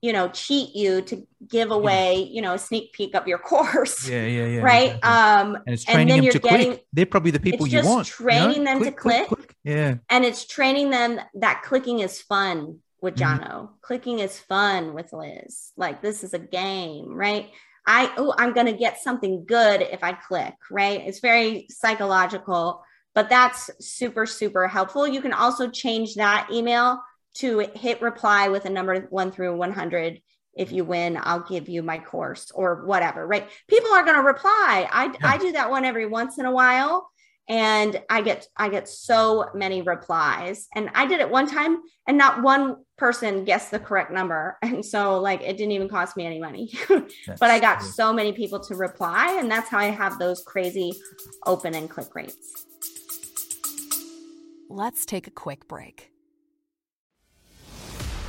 you 0.03 0.13
know 0.13 0.29
cheat 0.29 0.75
you 0.75 1.03
to 1.03 1.27
give 1.49 1.71
away 1.71 2.15
you 2.31 2.41
know 2.41 2.55
a 2.55 2.59
sneak 2.59 2.93
peek 2.93 3.15
of 3.15 3.27
your 3.29 3.39
course 3.51 4.09
Yeah, 4.09 4.25
yeah, 4.27 4.47
yeah. 4.47 4.61
right 4.61 4.93
exactly. 4.97 5.11
um 5.11 5.57
and 5.67 5.75
it's 5.75 5.85
and 5.85 5.95
training 5.95 6.09
then 6.09 6.17
them 6.19 6.25
you're 6.25 6.33
to 6.33 6.39
getting- 6.39 6.67
click. 6.73 6.87
They're 6.93 7.07
probably 7.07 7.31
the 7.33 7.41
people 7.41 7.67
you 7.67 7.83
want. 7.85 8.09
you 8.19 8.25
know? 8.27 8.31
training 8.31 8.65
them 8.65 8.83
to 8.83 8.93
click. 8.93 9.29
Yeah. 9.65 9.95
and 10.09 10.25
it's 10.25 10.47
training 10.47 10.91
them 10.91 11.21
that 11.35 11.63
clicking 11.65 12.01
is 12.01 12.21
fun 12.21 12.79
with 13.03 13.17
Mhm. 13.17 13.41
Jono. 13.41 13.69
Clicking 13.83 14.19
is 14.19 14.39
fun 14.39 14.95
with 14.95 15.13
Liz. 15.13 15.73
Like 15.77 16.03
this 16.03 16.23
is 16.25 16.35
a 16.35 16.39
game, 16.39 17.15
right? 17.15 17.51
I 17.87 18.13
oh, 18.19 18.35
I'm 18.39 18.53
gonna 18.53 18.73
get 18.77 19.01
something 19.01 19.45
good 19.47 19.81
if 19.83 20.03
I 20.05 20.13
click, 20.13 20.55
right? 20.71 21.01
It's 21.07 21.21
very 21.21 21.67
psychological, 21.71 22.83
but 23.15 23.29
that's 23.29 23.71
super, 23.81 24.27
super 24.27 24.69
helpful. 24.69 25.07
You 25.07 25.21
can 25.23 25.33
also 25.33 25.69
change 25.71 26.15
that 26.15 26.49
email 26.53 27.01
to 27.35 27.61
hit 27.75 28.03
reply 28.03 28.49
with 28.49 28.65
a 28.65 28.71
number 28.71 29.01
one 29.11 29.33
through 29.33 29.57
100. 29.57 30.21
If 30.55 30.73
you 30.73 30.85
win, 30.85 31.19
I'll 31.23 31.41
give 31.49 31.69
you 31.69 31.83
my 31.83 31.99
course 31.99 32.51
or 32.53 32.85
whatever, 32.85 33.27
right? 33.27 33.49
People 33.69 33.93
are 33.93 34.05
gonna 34.05 34.23
reply. 34.23 34.89
I 34.91 35.07
Yeah. 35.07 35.13
I 35.23 35.39
do 35.39 35.53
that 35.53 35.71
one 35.71 35.85
every 35.85 36.07
once 36.07 36.39
in 36.39 36.47
a 36.47 36.53
while 36.53 37.09
and 37.49 38.01
i 38.09 38.21
get 38.23 38.47
i 38.57 38.69
get 38.69 38.87
so 38.89 39.47
many 39.55 39.83
replies 39.83 40.69
and 40.77 40.89
i 40.95 41.05
did 41.05 41.21
it 41.21 41.29
one 41.29 41.49
time 41.49 41.79
and 42.07 42.17
not 42.17 42.43
one 42.43 42.77
person 42.97 43.45
guessed 43.45 43.71
the 43.73 43.79
correct 43.79 44.13
number 44.13 44.57
and 44.63 44.85
so 44.85 45.19
like 45.19 45.41
it 45.41 45.57
didn't 45.57 45.73
even 45.73 45.89
cost 45.89 46.17
me 46.17 46.25
any 46.27 46.39
money 46.39 46.71
but 46.89 47.51
i 47.51 47.59
got 47.59 47.79
That's- 47.81 47.97
so 47.97 48.13
many 48.13 48.33
people 48.33 48.61
to 48.61 48.77
reply 48.77 49.37
and 49.41 49.51
that's 49.51 49.69
how 49.69 49.79
i 49.79 49.87
have 49.87 50.19
those 50.19 50.43
crazy 50.45 50.93
open 51.45 51.75
and 51.75 51.91
click 51.91 52.15
rates 52.15 52.67
Let's 54.73 55.05
take 55.05 55.27
a 55.27 55.33
quick 55.33 55.67
break. 55.67 56.13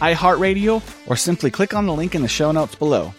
iHeartRadio, 0.00 0.82
or 1.08 1.16
simply 1.16 1.50
click 1.50 1.74
on 1.74 1.86
the 1.86 1.94
link 1.94 2.14
in 2.14 2.22
the 2.22 2.28
show 2.28 2.52
notes 2.52 2.74
below. 2.74 3.14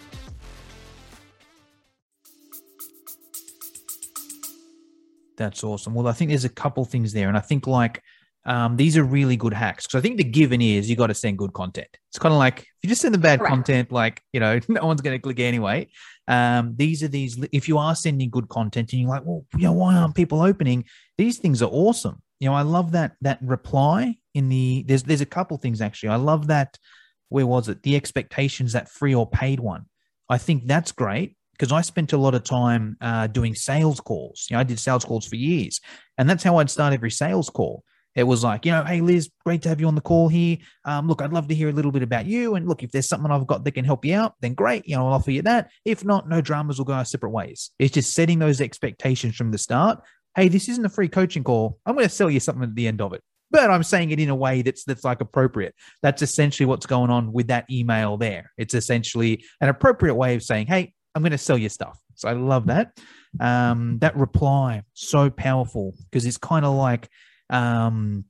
That's 5.36 5.64
awesome. 5.64 5.94
Well, 5.94 6.06
I 6.06 6.12
think 6.12 6.28
there's 6.30 6.44
a 6.44 6.48
couple 6.48 6.84
things 6.84 7.12
there, 7.12 7.28
and 7.28 7.36
I 7.36 7.40
think 7.40 7.66
like 7.66 8.02
um, 8.44 8.76
these 8.76 8.96
are 8.96 9.04
really 9.04 9.36
good 9.36 9.52
hacks. 9.52 9.86
Because 9.86 9.98
I 9.98 10.02
think 10.02 10.16
the 10.16 10.24
given 10.24 10.60
is 10.60 10.90
you 10.90 10.96
got 10.96 11.08
to 11.08 11.14
send 11.14 11.38
good 11.38 11.52
content. 11.52 11.88
It's 12.10 12.18
kind 12.18 12.32
of 12.32 12.38
like 12.38 12.60
if 12.60 12.66
you 12.82 12.88
just 12.88 13.02
send 13.02 13.14
the 13.14 13.18
bad 13.18 13.38
Correct. 13.38 13.50
content, 13.54 13.92
like 13.92 14.20
you 14.32 14.40
know, 14.40 14.58
no 14.68 14.86
one's 14.86 15.00
going 15.00 15.16
to 15.16 15.22
click 15.22 15.40
anyway. 15.40 15.88
Um, 16.28 16.74
these 16.76 17.02
are 17.02 17.08
these. 17.08 17.38
If 17.52 17.68
you 17.68 17.78
are 17.78 17.94
sending 17.94 18.30
good 18.30 18.48
content, 18.48 18.92
and 18.92 19.02
you're 19.02 19.10
like, 19.10 19.22
well, 19.24 19.44
you 19.56 19.64
know, 19.64 19.72
why 19.72 19.94
aren't 19.94 20.14
people 20.14 20.42
opening? 20.42 20.84
These 21.18 21.38
things 21.38 21.62
are 21.62 21.70
awesome. 21.70 22.22
You 22.42 22.48
know, 22.48 22.56
I 22.56 22.62
love 22.62 22.90
that 22.90 23.12
that 23.20 23.38
reply 23.40 24.16
in 24.34 24.48
the. 24.48 24.84
There's 24.88 25.04
there's 25.04 25.20
a 25.20 25.26
couple 25.26 25.56
things 25.58 25.80
actually. 25.80 26.08
I 26.08 26.16
love 26.16 26.48
that. 26.48 26.76
Where 27.28 27.46
was 27.46 27.68
it? 27.68 27.84
The 27.84 27.94
expectations 27.94 28.72
that 28.72 28.88
free 28.88 29.14
or 29.14 29.30
paid 29.30 29.60
one. 29.60 29.84
I 30.28 30.38
think 30.38 30.66
that's 30.66 30.90
great 30.90 31.36
because 31.52 31.70
I 31.70 31.82
spent 31.82 32.12
a 32.12 32.16
lot 32.16 32.34
of 32.34 32.42
time 32.42 32.96
uh, 33.00 33.28
doing 33.28 33.54
sales 33.54 34.00
calls. 34.00 34.48
You 34.50 34.56
know, 34.56 34.60
I 34.60 34.64
did 34.64 34.80
sales 34.80 35.04
calls 35.04 35.24
for 35.24 35.36
years, 35.36 35.80
and 36.18 36.28
that's 36.28 36.42
how 36.42 36.56
I'd 36.56 36.68
start 36.68 36.92
every 36.92 37.12
sales 37.12 37.48
call. 37.48 37.84
It 38.16 38.24
was 38.24 38.42
like, 38.42 38.66
you 38.66 38.72
know, 38.72 38.82
hey 38.82 39.00
Liz, 39.00 39.30
great 39.44 39.62
to 39.62 39.68
have 39.68 39.80
you 39.80 39.86
on 39.86 39.94
the 39.94 40.00
call 40.00 40.28
here. 40.28 40.58
Um, 40.84 41.06
look, 41.06 41.22
I'd 41.22 41.32
love 41.32 41.46
to 41.46 41.54
hear 41.54 41.68
a 41.68 41.72
little 41.72 41.92
bit 41.92 42.02
about 42.02 42.26
you, 42.26 42.56
and 42.56 42.66
look, 42.66 42.82
if 42.82 42.90
there's 42.90 43.08
something 43.08 43.30
I've 43.30 43.46
got 43.46 43.62
that 43.62 43.70
can 43.70 43.84
help 43.84 44.04
you 44.04 44.16
out, 44.16 44.34
then 44.40 44.54
great. 44.54 44.88
You 44.88 44.96
know, 44.96 45.06
I'll 45.06 45.12
offer 45.12 45.30
you 45.30 45.42
that. 45.42 45.70
If 45.84 46.04
not, 46.04 46.28
no 46.28 46.40
dramas. 46.40 46.76
We'll 46.76 46.86
go 46.86 46.94
our 46.94 47.04
separate 47.04 47.30
ways. 47.30 47.70
It's 47.78 47.94
just 47.94 48.14
setting 48.14 48.40
those 48.40 48.60
expectations 48.60 49.36
from 49.36 49.52
the 49.52 49.58
start. 49.58 50.02
Hey, 50.34 50.48
this 50.48 50.68
isn't 50.68 50.84
a 50.84 50.88
free 50.88 51.08
coaching 51.08 51.44
call. 51.44 51.78
I'm 51.84 51.94
going 51.94 52.06
to 52.06 52.14
sell 52.14 52.30
you 52.30 52.40
something 52.40 52.64
at 52.64 52.74
the 52.74 52.86
end 52.86 53.00
of 53.00 53.12
it, 53.12 53.22
but 53.50 53.70
I'm 53.70 53.82
saying 53.82 54.10
it 54.10 54.20
in 54.20 54.30
a 54.30 54.34
way 54.34 54.62
that's 54.62 54.84
that's 54.84 55.04
like 55.04 55.20
appropriate. 55.20 55.74
That's 56.02 56.22
essentially 56.22 56.66
what's 56.66 56.86
going 56.86 57.10
on 57.10 57.32
with 57.32 57.48
that 57.48 57.66
email 57.70 58.16
there. 58.16 58.50
It's 58.56 58.74
essentially 58.74 59.44
an 59.60 59.68
appropriate 59.68 60.14
way 60.14 60.34
of 60.34 60.42
saying, 60.42 60.68
hey, 60.68 60.94
I'm 61.14 61.22
going 61.22 61.32
to 61.32 61.38
sell 61.38 61.58
you 61.58 61.68
stuff. 61.68 61.98
So 62.14 62.28
I 62.28 62.32
love 62.32 62.66
that. 62.66 62.98
Um, 63.40 63.98
that 64.00 64.16
reply 64.16 64.82
so 64.94 65.30
powerful 65.30 65.94
because 66.10 66.26
it's 66.26 66.38
kind 66.38 66.64
of 66.64 66.74
like 66.74 67.08
um, 67.50 68.24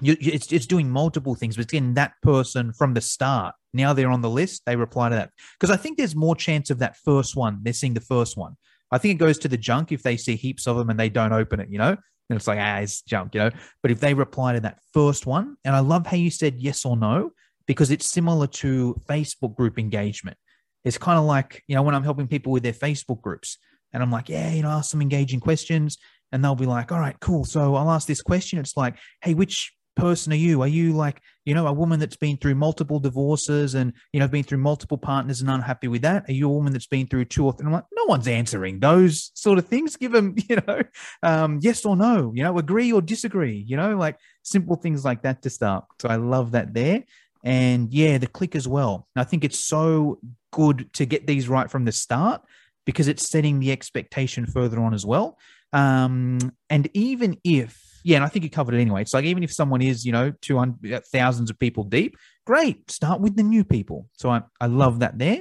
you, 0.00 0.16
it's 0.20 0.52
it's 0.52 0.66
doing 0.66 0.90
multiple 0.90 1.34
things, 1.34 1.56
but 1.56 1.62
it's 1.62 1.72
getting 1.72 1.94
that 1.94 2.14
person 2.22 2.72
from 2.72 2.94
the 2.94 3.00
start. 3.00 3.54
Now 3.72 3.92
they're 3.92 4.10
on 4.10 4.22
the 4.22 4.30
list. 4.30 4.62
They 4.66 4.76
reply 4.76 5.08
to 5.08 5.14
that 5.14 5.30
because 5.58 5.70
I 5.70 5.76
think 5.76 5.98
there's 5.98 6.16
more 6.16 6.36
chance 6.36 6.70
of 6.70 6.78
that 6.80 6.96
first 7.04 7.36
one. 7.36 7.60
They're 7.62 7.72
seeing 7.72 7.94
the 7.94 8.00
first 8.00 8.36
one. 8.36 8.56
I 8.94 8.98
think 8.98 9.16
it 9.16 9.24
goes 9.24 9.38
to 9.38 9.48
the 9.48 9.56
junk 9.56 9.92
if 9.92 10.02
they 10.02 10.16
see 10.16 10.36
heaps 10.36 10.66
of 10.66 10.76
them 10.76 10.90
and 10.90 10.98
they 10.98 11.08
don't 11.08 11.32
open 11.32 11.60
it. 11.60 11.68
You 11.70 11.78
know, 11.78 11.96
and 12.30 12.36
it's 12.36 12.46
like 12.46 12.58
ah, 12.60 12.78
it's 12.78 13.02
junk. 13.02 13.34
You 13.34 13.40
know, 13.42 13.50
but 13.82 13.90
if 13.90 14.00
they 14.00 14.14
reply 14.14 14.54
to 14.54 14.60
that 14.60 14.78
first 14.92 15.26
one, 15.26 15.56
and 15.64 15.74
I 15.74 15.80
love 15.80 16.06
how 16.06 16.16
you 16.16 16.30
said 16.30 16.56
yes 16.58 16.84
or 16.84 16.96
no 16.96 17.30
because 17.66 17.90
it's 17.90 18.06
similar 18.06 18.46
to 18.46 19.00
Facebook 19.08 19.56
group 19.56 19.78
engagement. 19.78 20.36
It's 20.84 20.98
kind 20.98 21.18
of 21.18 21.24
like, 21.24 21.62
you 21.66 21.74
know, 21.74 21.82
when 21.82 21.94
I'm 21.94 22.04
helping 22.04 22.28
people 22.28 22.52
with 22.52 22.62
their 22.62 22.72
Facebook 22.72 23.22
groups 23.22 23.58
and 23.92 24.02
I'm 24.02 24.10
like, 24.10 24.28
yeah, 24.28 24.50
you 24.50 24.62
know, 24.62 24.68
ask 24.68 24.90
some 24.90 25.00
engaging 25.00 25.40
questions. 25.40 25.98
And 26.32 26.44
they'll 26.44 26.56
be 26.56 26.66
like, 26.66 26.90
all 26.90 26.98
right, 26.98 27.18
cool. 27.20 27.44
So 27.44 27.74
I'll 27.76 27.90
ask 27.90 28.08
this 28.08 28.20
question. 28.20 28.58
It's 28.58 28.76
like, 28.76 28.96
hey, 29.22 29.34
which 29.34 29.72
person 29.96 30.32
are 30.32 30.36
you? 30.36 30.62
Are 30.62 30.68
you 30.68 30.92
like, 30.92 31.20
you 31.44 31.54
know, 31.54 31.66
a 31.66 31.72
woman 31.72 32.00
that's 32.00 32.16
been 32.16 32.36
through 32.36 32.54
multiple 32.54 32.98
divorces 32.98 33.74
and, 33.74 33.92
you 34.12 34.20
know, 34.20 34.28
been 34.28 34.44
through 34.44 34.58
multiple 34.58 34.98
partners 34.98 35.40
and 35.40 35.50
unhappy 35.50 35.88
with 35.88 36.02
that? 36.02 36.28
Are 36.28 36.32
you 36.32 36.48
a 36.48 36.52
woman 36.52 36.72
that's 36.72 36.86
been 36.86 37.06
through 37.06 37.26
two 37.26 37.44
or 37.44 37.52
three? 37.52 37.66
I'm 37.66 37.72
like, 37.72 37.84
no 37.94 38.04
one's 38.04 38.28
answering 38.28 38.80
those 38.80 39.30
sort 39.34 39.58
of 39.58 39.66
things. 39.66 39.96
Give 40.04 40.12
them, 40.12 40.34
you 40.48 40.56
know, 40.66 40.82
um, 41.22 41.58
yes 41.62 41.84
or 41.84 41.96
no, 41.96 42.32
you 42.34 42.42
know, 42.42 42.58
agree 42.58 42.92
or 42.92 43.00
disagree, 43.00 43.64
you 43.66 43.76
know, 43.76 43.96
like 43.96 44.18
simple 44.42 44.76
things 44.76 45.04
like 45.04 45.22
that 45.22 45.42
to 45.42 45.50
start. 45.50 45.84
So 46.00 46.08
I 46.08 46.16
love 46.16 46.52
that 46.52 46.74
there. 46.74 47.04
And 47.44 47.92
yeah, 47.92 48.18
the 48.18 48.26
click 48.26 48.56
as 48.56 48.66
well. 48.66 49.06
I 49.16 49.24
think 49.24 49.44
it's 49.44 49.64
so 49.64 50.18
good 50.50 50.92
to 50.94 51.04
get 51.04 51.26
these 51.26 51.48
right 51.48 51.70
from 51.70 51.84
the 51.84 51.92
start 51.92 52.42
because 52.86 53.08
it's 53.08 53.28
setting 53.28 53.60
the 53.60 53.72
expectation 53.72 54.46
further 54.46 54.80
on 54.80 54.94
as 54.94 55.04
well. 55.04 55.38
Um, 55.72 56.38
and 56.70 56.88
even 56.94 57.38
if, 57.44 57.93
yeah, 58.04 58.16
and 58.16 58.24
I 58.24 58.28
think 58.28 58.44
you 58.44 58.50
covered 58.50 58.74
it 58.74 58.80
anyway. 58.80 59.00
It's 59.00 59.14
like 59.14 59.24
even 59.24 59.42
if 59.42 59.52
someone 59.52 59.80
is, 59.80 60.04
you 60.04 60.12
know, 60.12 60.30
200 60.42 61.04
thousands 61.06 61.48
of 61.48 61.58
people 61.58 61.84
deep, 61.84 62.16
great, 62.44 62.90
start 62.90 63.20
with 63.20 63.34
the 63.34 63.42
new 63.42 63.64
people. 63.64 64.08
So 64.12 64.28
I, 64.28 64.42
I 64.60 64.66
love 64.66 65.00
that 65.00 65.18
there. 65.18 65.40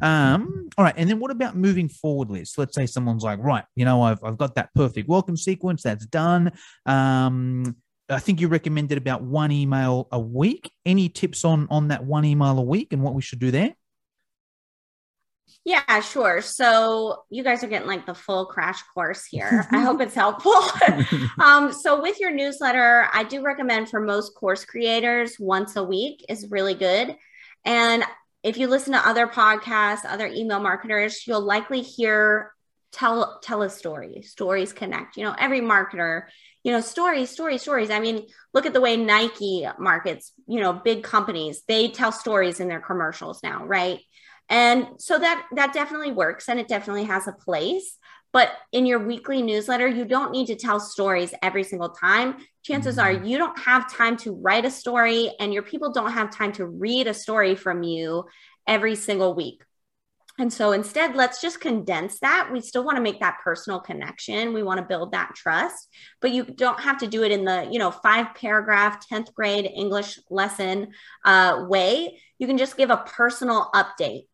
Um, 0.00 0.68
all 0.78 0.84
right. 0.84 0.94
And 0.96 1.10
then 1.10 1.18
what 1.18 1.32
about 1.32 1.56
moving 1.56 1.88
forward, 1.88 2.30
Liz? 2.30 2.54
Let's 2.56 2.76
say 2.76 2.86
someone's 2.86 3.24
like, 3.24 3.40
right, 3.40 3.64
you 3.74 3.84
know, 3.84 4.00
I've, 4.02 4.22
I've 4.22 4.38
got 4.38 4.54
that 4.54 4.72
perfect 4.74 5.08
welcome 5.08 5.36
sequence, 5.36 5.82
that's 5.82 6.06
done. 6.06 6.52
Um, 6.86 7.76
I 8.08 8.20
think 8.20 8.40
you 8.40 8.46
recommended 8.46 8.96
about 8.96 9.22
one 9.22 9.50
email 9.50 10.06
a 10.12 10.20
week. 10.20 10.70
Any 10.86 11.08
tips 11.08 11.44
on 11.44 11.66
on 11.70 11.88
that 11.88 12.04
one 12.04 12.24
email 12.24 12.58
a 12.58 12.62
week 12.62 12.92
and 12.92 13.02
what 13.02 13.14
we 13.14 13.22
should 13.22 13.40
do 13.40 13.50
there? 13.50 13.74
Yeah, 15.64 16.00
sure. 16.00 16.42
So 16.42 17.24
you 17.30 17.42
guys 17.42 17.64
are 17.64 17.68
getting 17.68 17.88
like 17.88 18.04
the 18.04 18.14
full 18.14 18.44
crash 18.44 18.82
course 18.92 19.24
here. 19.24 19.66
I 19.70 19.80
hope 19.80 20.00
it's 20.02 20.14
helpful. 20.14 20.62
um, 21.42 21.72
so 21.72 22.02
with 22.02 22.20
your 22.20 22.30
newsletter, 22.30 23.08
I 23.12 23.24
do 23.24 23.42
recommend 23.42 23.88
for 23.88 24.00
most 24.00 24.34
course 24.34 24.64
creators, 24.64 25.36
once 25.40 25.76
a 25.76 25.82
week 25.82 26.24
is 26.28 26.50
really 26.50 26.74
good. 26.74 27.16
And 27.64 28.04
if 28.42 28.58
you 28.58 28.66
listen 28.66 28.92
to 28.92 29.08
other 29.08 29.26
podcasts, 29.26 30.04
other 30.06 30.26
email 30.26 30.60
marketers, 30.60 31.26
you'll 31.26 31.40
likely 31.40 31.80
hear 31.80 32.52
tell 32.94 33.40
tell 33.42 33.62
a 33.62 33.68
story 33.68 34.22
stories 34.22 34.72
connect 34.72 35.16
you 35.16 35.24
know 35.24 35.34
every 35.36 35.60
marketer 35.60 36.26
you 36.62 36.70
know 36.70 36.80
stories 36.80 37.28
stories 37.28 37.60
stories 37.60 37.90
i 37.90 37.98
mean 37.98 38.24
look 38.52 38.66
at 38.66 38.72
the 38.72 38.80
way 38.80 38.96
nike 38.96 39.66
markets 39.80 40.32
you 40.46 40.60
know 40.60 40.72
big 40.72 41.02
companies 41.02 41.62
they 41.66 41.88
tell 41.88 42.12
stories 42.12 42.60
in 42.60 42.68
their 42.68 42.80
commercials 42.80 43.42
now 43.42 43.64
right 43.64 43.98
and 44.48 44.88
so 44.98 45.18
that 45.18 45.46
that 45.54 45.72
definitely 45.72 46.12
works 46.12 46.48
and 46.48 46.60
it 46.60 46.68
definitely 46.68 47.04
has 47.04 47.26
a 47.26 47.32
place 47.32 47.98
but 48.32 48.50
in 48.72 48.84
your 48.84 48.98
weekly 48.98 49.42
newsletter 49.42 49.86
you 49.88 50.04
don't 50.04 50.32
need 50.32 50.46
to 50.46 50.56
tell 50.56 50.78
stories 50.80 51.34
every 51.42 51.64
single 51.64 51.90
time 51.90 52.36
chances 52.62 52.98
are 52.98 53.12
Mm-hmm. 53.12 53.26
you 53.26 53.38
don't 53.38 53.58
have 53.58 53.92
time 53.92 54.16
to 54.18 54.32
write 54.32 54.64
a 54.64 54.70
story 54.70 55.30
and 55.40 55.52
your 55.52 55.62
people 55.62 55.92
don't 55.92 56.12
have 56.12 56.30
time 56.30 56.52
to 56.52 56.66
read 56.66 57.06
a 57.06 57.14
story 57.14 57.54
from 57.54 57.82
you 57.82 58.24
every 58.66 58.94
single 58.94 59.34
week 59.34 59.62
and 60.38 60.52
so 60.52 60.72
instead, 60.72 61.14
let's 61.14 61.40
just 61.40 61.60
condense 61.60 62.18
that. 62.18 62.50
We 62.52 62.60
still 62.60 62.82
want 62.84 62.96
to 62.96 63.02
make 63.02 63.20
that 63.20 63.38
personal 63.44 63.78
connection. 63.78 64.52
We 64.52 64.64
want 64.64 64.78
to 64.78 64.86
build 64.86 65.12
that 65.12 65.32
trust, 65.36 65.88
but 66.20 66.32
you 66.32 66.44
don't 66.44 66.80
have 66.80 66.98
to 66.98 67.06
do 67.06 67.22
it 67.22 67.30
in 67.30 67.44
the, 67.44 67.68
you 67.70 67.78
know, 67.78 67.92
five 67.92 68.34
paragraph, 68.34 69.06
10th 69.08 69.32
grade 69.32 69.70
English 69.72 70.18
lesson 70.30 70.88
uh, 71.24 71.66
way. 71.68 72.20
You 72.38 72.48
can 72.48 72.58
just 72.58 72.76
give 72.76 72.90
a 72.90 72.96
personal 72.96 73.70
update. 73.74 74.24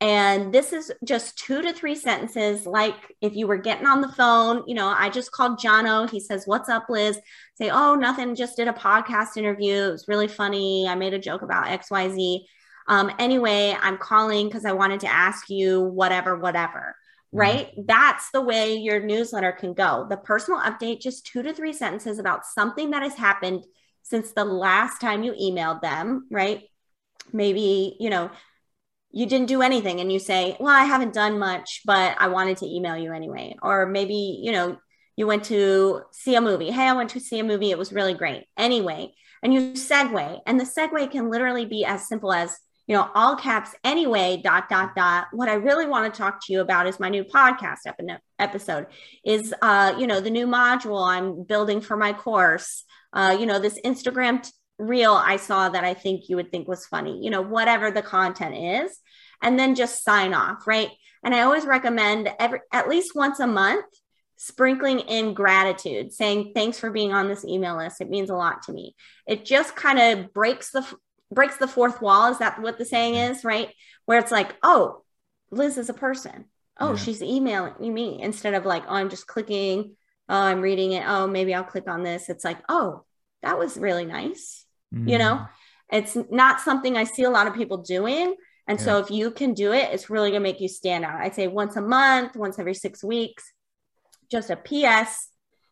And 0.00 0.54
this 0.54 0.72
is 0.72 0.92
just 1.04 1.38
two 1.38 1.60
to 1.60 1.72
three 1.72 1.96
sentences. 1.96 2.66
Like 2.66 2.94
if 3.20 3.34
you 3.34 3.48
were 3.48 3.56
getting 3.56 3.86
on 3.86 4.00
the 4.00 4.12
phone, 4.12 4.62
you 4.66 4.74
know, 4.74 4.86
I 4.88 5.10
just 5.10 5.32
called 5.32 5.58
Jono. 5.58 6.08
He 6.08 6.20
says, 6.20 6.46
What's 6.46 6.68
up, 6.68 6.86
Liz? 6.88 7.18
Say, 7.56 7.70
Oh, 7.70 7.96
nothing. 7.96 8.36
Just 8.36 8.56
did 8.56 8.68
a 8.68 8.72
podcast 8.72 9.36
interview. 9.36 9.74
It 9.74 9.90
was 9.90 10.08
really 10.08 10.28
funny. 10.28 10.86
I 10.88 10.94
made 10.94 11.14
a 11.14 11.18
joke 11.18 11.42
about 11.42 11.66
XYZ. 11.66 12.44
Um, 12.86 13.10
anyway, 13.18 13.76
I'm 13.80 13.98
calling 13.98 14.46
because 14.46 14.64
I 14.64 14.72
wanted 14.72 15.00
to 15.00 15.12
ask 15.12 15.50
you 15.50 15.82
whatever, 15.82 16.38
whatever. 16.38 16.94
Right. 17.30 17.72
That's 17.76 18.30
the 18.30 18.40
way 18.40 18.76
your 18.76 19.00
newsletter 19.00 19.52
can 19.52 19.74
go. 19.74 20.06
The 20.08 20.16
personal 20.16 20.60
update, 20.60 21.02
just 21.02 21.26
two 21.26 21.42
to 21.42 21.52
three 21.52 21.74
sentences 21.74 22.18
about 22.18 22.46
something 22.46 22.90
that 22.90 23.02
has 23.02 23.14
happened 23.14 23.64
since 24.02 24.32
the 24.32 24.46
last 24.46 25.00
time 25.00 25.22
you 25.22 25.32
emailed 25.32 25.82
them. 25.82 26.26
Right. 26.30 26.62
Maybe, 27.30 27.96
you 28.00 28.08
know, 28.08 28.30
you 29.10 29.26
didn't 29.26 29.48
do 29.48 29.62
anything 29.62 30.00
and 30.00 30.12
you 30.12 30.18
say, 30.18 30.56
Well, 30.60 30.74
I 30.74 30.84
haven't 30.84 31.14
done 31.14 31.38
much, 31.38 31.82
but 31.84 32.16
I 32.18 32.28
wanted 32.28 32.58
to 32.58 32.66
email 32.66 32.96
you 32.96 33.12
anyway. 33.12 33.56
Or 33.62 33.86
maybe, 33.86 34.40
you 34.42 34.52
know, 34.52 34.78
you 35.16 35.26
went 35.26 35.44
to 35.44 36.02
see 36.12 36.36
a 36.36 36.40
movie. 36.40 36.70
Hey, 36.70 36.86
I 36.88 36.92
went 36.92 37.10
to 37.10 37.20
see 37.20 37.40
a 37.40 37.44
movie. 37.44 37.70
It 37.70 37.78
was 37.78 37.92
really 37.92 38.14
great. 38.14 38.44
Anyway, 38.56 39.14
and 39.42 39.52
you 39.52 39.72
segue. 39.72 40.40
And 40.46 40.60
the 40.60 40.64
segue 40.64 41.10
can 41.10 41.30
literally 41.30 41.64
be 41.64 41.84
as 41.84 42.06
simple 42.06 42.32
as, 42.32 42.56
you 42.86 42.96
know, 42.96 43.10
all 43.14 43.36
caps 43.36 43.74
anyway, 43.82 44.40
dot, 44.42 44.68
dot, 44.68 44.94
dot. 44.94 45.26
What 45.32 45.48
I 45.48 45.54
really 45.54 45.86
want 45.86 46.12
to 46.12 46.16
talk 46.16 46.44
to 46.46 46.52
you 46.52 46.60
about 46.60 46.86
is 46.86 47.00
my 47.00 47.08
new 47.08 47.24
podcast 47.24 47.78
epi- 47.86 48.18
episode, 48.38 48.86
is, 49.24 49.54
uh, 49.60 49.94
you 49.98 50.06
know, 50.06 50.20
the 50.20 50.30
new 50.30 50.46
module 50.46 51.04
I'm 51.04 51.42
building 51.42 51.80
for 51.80 51.96
my 51.96 52.12
course. 52.12 52.84
Uh, 53.12 53.36
you 53.38 53.46
know, 53.46 53.58
this 53.58 53.80
Instagram 53.84 54.42
t- 54.42 54.50
reel 54.78 55.12
I 55.12 55.36
saw 55.36 55.68
that 55.68 55.84
I 55.84 55.94
think 55.94 56.28
you 56.28 56.36
would 56.36 56.50
think 56.50 56.68
was 56.68 56.86
funny, 56.86 57.22
you 57.22 57.30
know, 57.30 57.42
whatever 57.42 57.90
the 57.90 58.02
content 58.02 58.54
is, 58.84 58.98
and 59.42 59.58
then 59.58 59.74
just 59.74 60.04
sign 60.04 60.34
off, 60.34 60.66
right? 60.66 60.90
And 61.22 61.34
I 61.34 61.42
always 61.42 61.66
recommend 61.66 62.30
every 62.38 62.60
at 62.72 62.88
least 62.88 63.14
once 63.14 63.40
a 63.40 63.46
month 63.46 63.86
sprinkling 64.36 65.00
in 65.00 65.34
gratitude, 65.34 66.12
saying 66.12 66.52
thanks 66.54 66.78
for 66.78 66.90
being 66.90 67.12
on 67.12 67.28
this 67.28 67.44
email 67.44 67.76
list. 67.76 68.00
It 68.00 68.08
means 68.08 68.30
a 68.30 68.36
lot 68.36 68.62
to 68.64 68.72
me. 68.72 68.94
It 69.26 69.44
just 69.44 69.74
kind 69.74 69.98
of 69.98 70.32
breaks 70.32 70.70
the 70.70 70.86
breaks 71.30 71.56
the 71.56 71.68
fourth 71.68 72.00
wall. 72.00 72.30
Is 72.30 72.38
that 72.38 72.60
what 72.62 72.78
the 72.78 72.84
saying 72.84 73.14
mm-hmm. 73.14 73.32
is, 73.32 73.44
right? 73.44 73.70
Where 74.06 74.18
it's 74.18 74.32
like, 74.32 74.54
oh, 74.62 75.02
Liz 75.50 75.76
is 75.76 75.88
a 75.88 75.94
person. 75.94 76.46
Oh, 76.78 76.90
Yeah. 76.90 76.96
she's 76.96 77.22
emailing 77.22 77.92
me 77.92 78.22
instead 78.22 78.54
of 78.54 78.64
like, 78.64 78.84
oh, 78.86 78.94
I'm 78.94 79.10
just 79.10 79.26
clicking. 79.26 79.96
Oh, 80.28 80.40
I'm 80.40 80.60
reading 80.60 80.92
it. 80.92 81.04
Oh, 81.06 81.26
maybe 81.26 81.52
I'll 81.52 81.64
click 81.64 81.88
on 81.88 82.04
this. 82.04 82.28
It's 82.28 82.44
like, 82.44 82.58
oh, 82.68 83.04
that 83.42 83.58
was 83.58 83.76
really 83.76 84.04
nice 84.04 84.64
you 84.92 85.18
know? 85.18 85.34
Mm. 85.34 85.48
it's 85.92 86.16
not 86.30 86.60
something 86.60 86.96
i 86.96 87.04
see 87.04 87.24
a 87.24 87.30
lot 87.30 87.46
of 87.46 87.54
people 87.54 87.78
doing. 87.78 88.34
And 88.66 88.78
so 88.78 88.98
if 88.98 89.10
you 89.10 89.30
can 89.30 89.54
do 89.54 89.72
it 89.72 89.88
it's 89.92 90.10
really 90.10 90.30
going 90.30 90.42
to 90.42 90.48
make 90.48 90.60
you 90.60 90.68
stand 90.68 91.04
out. 91.04 91.20
I'd 91.20 91.34
say 91.34 91.46
once 91.46 91.76
a 91.76 91.80
month 91.80 92.36
once 92.36 92.58
every 92.58 92.74
six 92.74 93.02
weeks 93.02 93.44
just 94.30 94.50
a 94.50 94.56
ps 94.56 95.28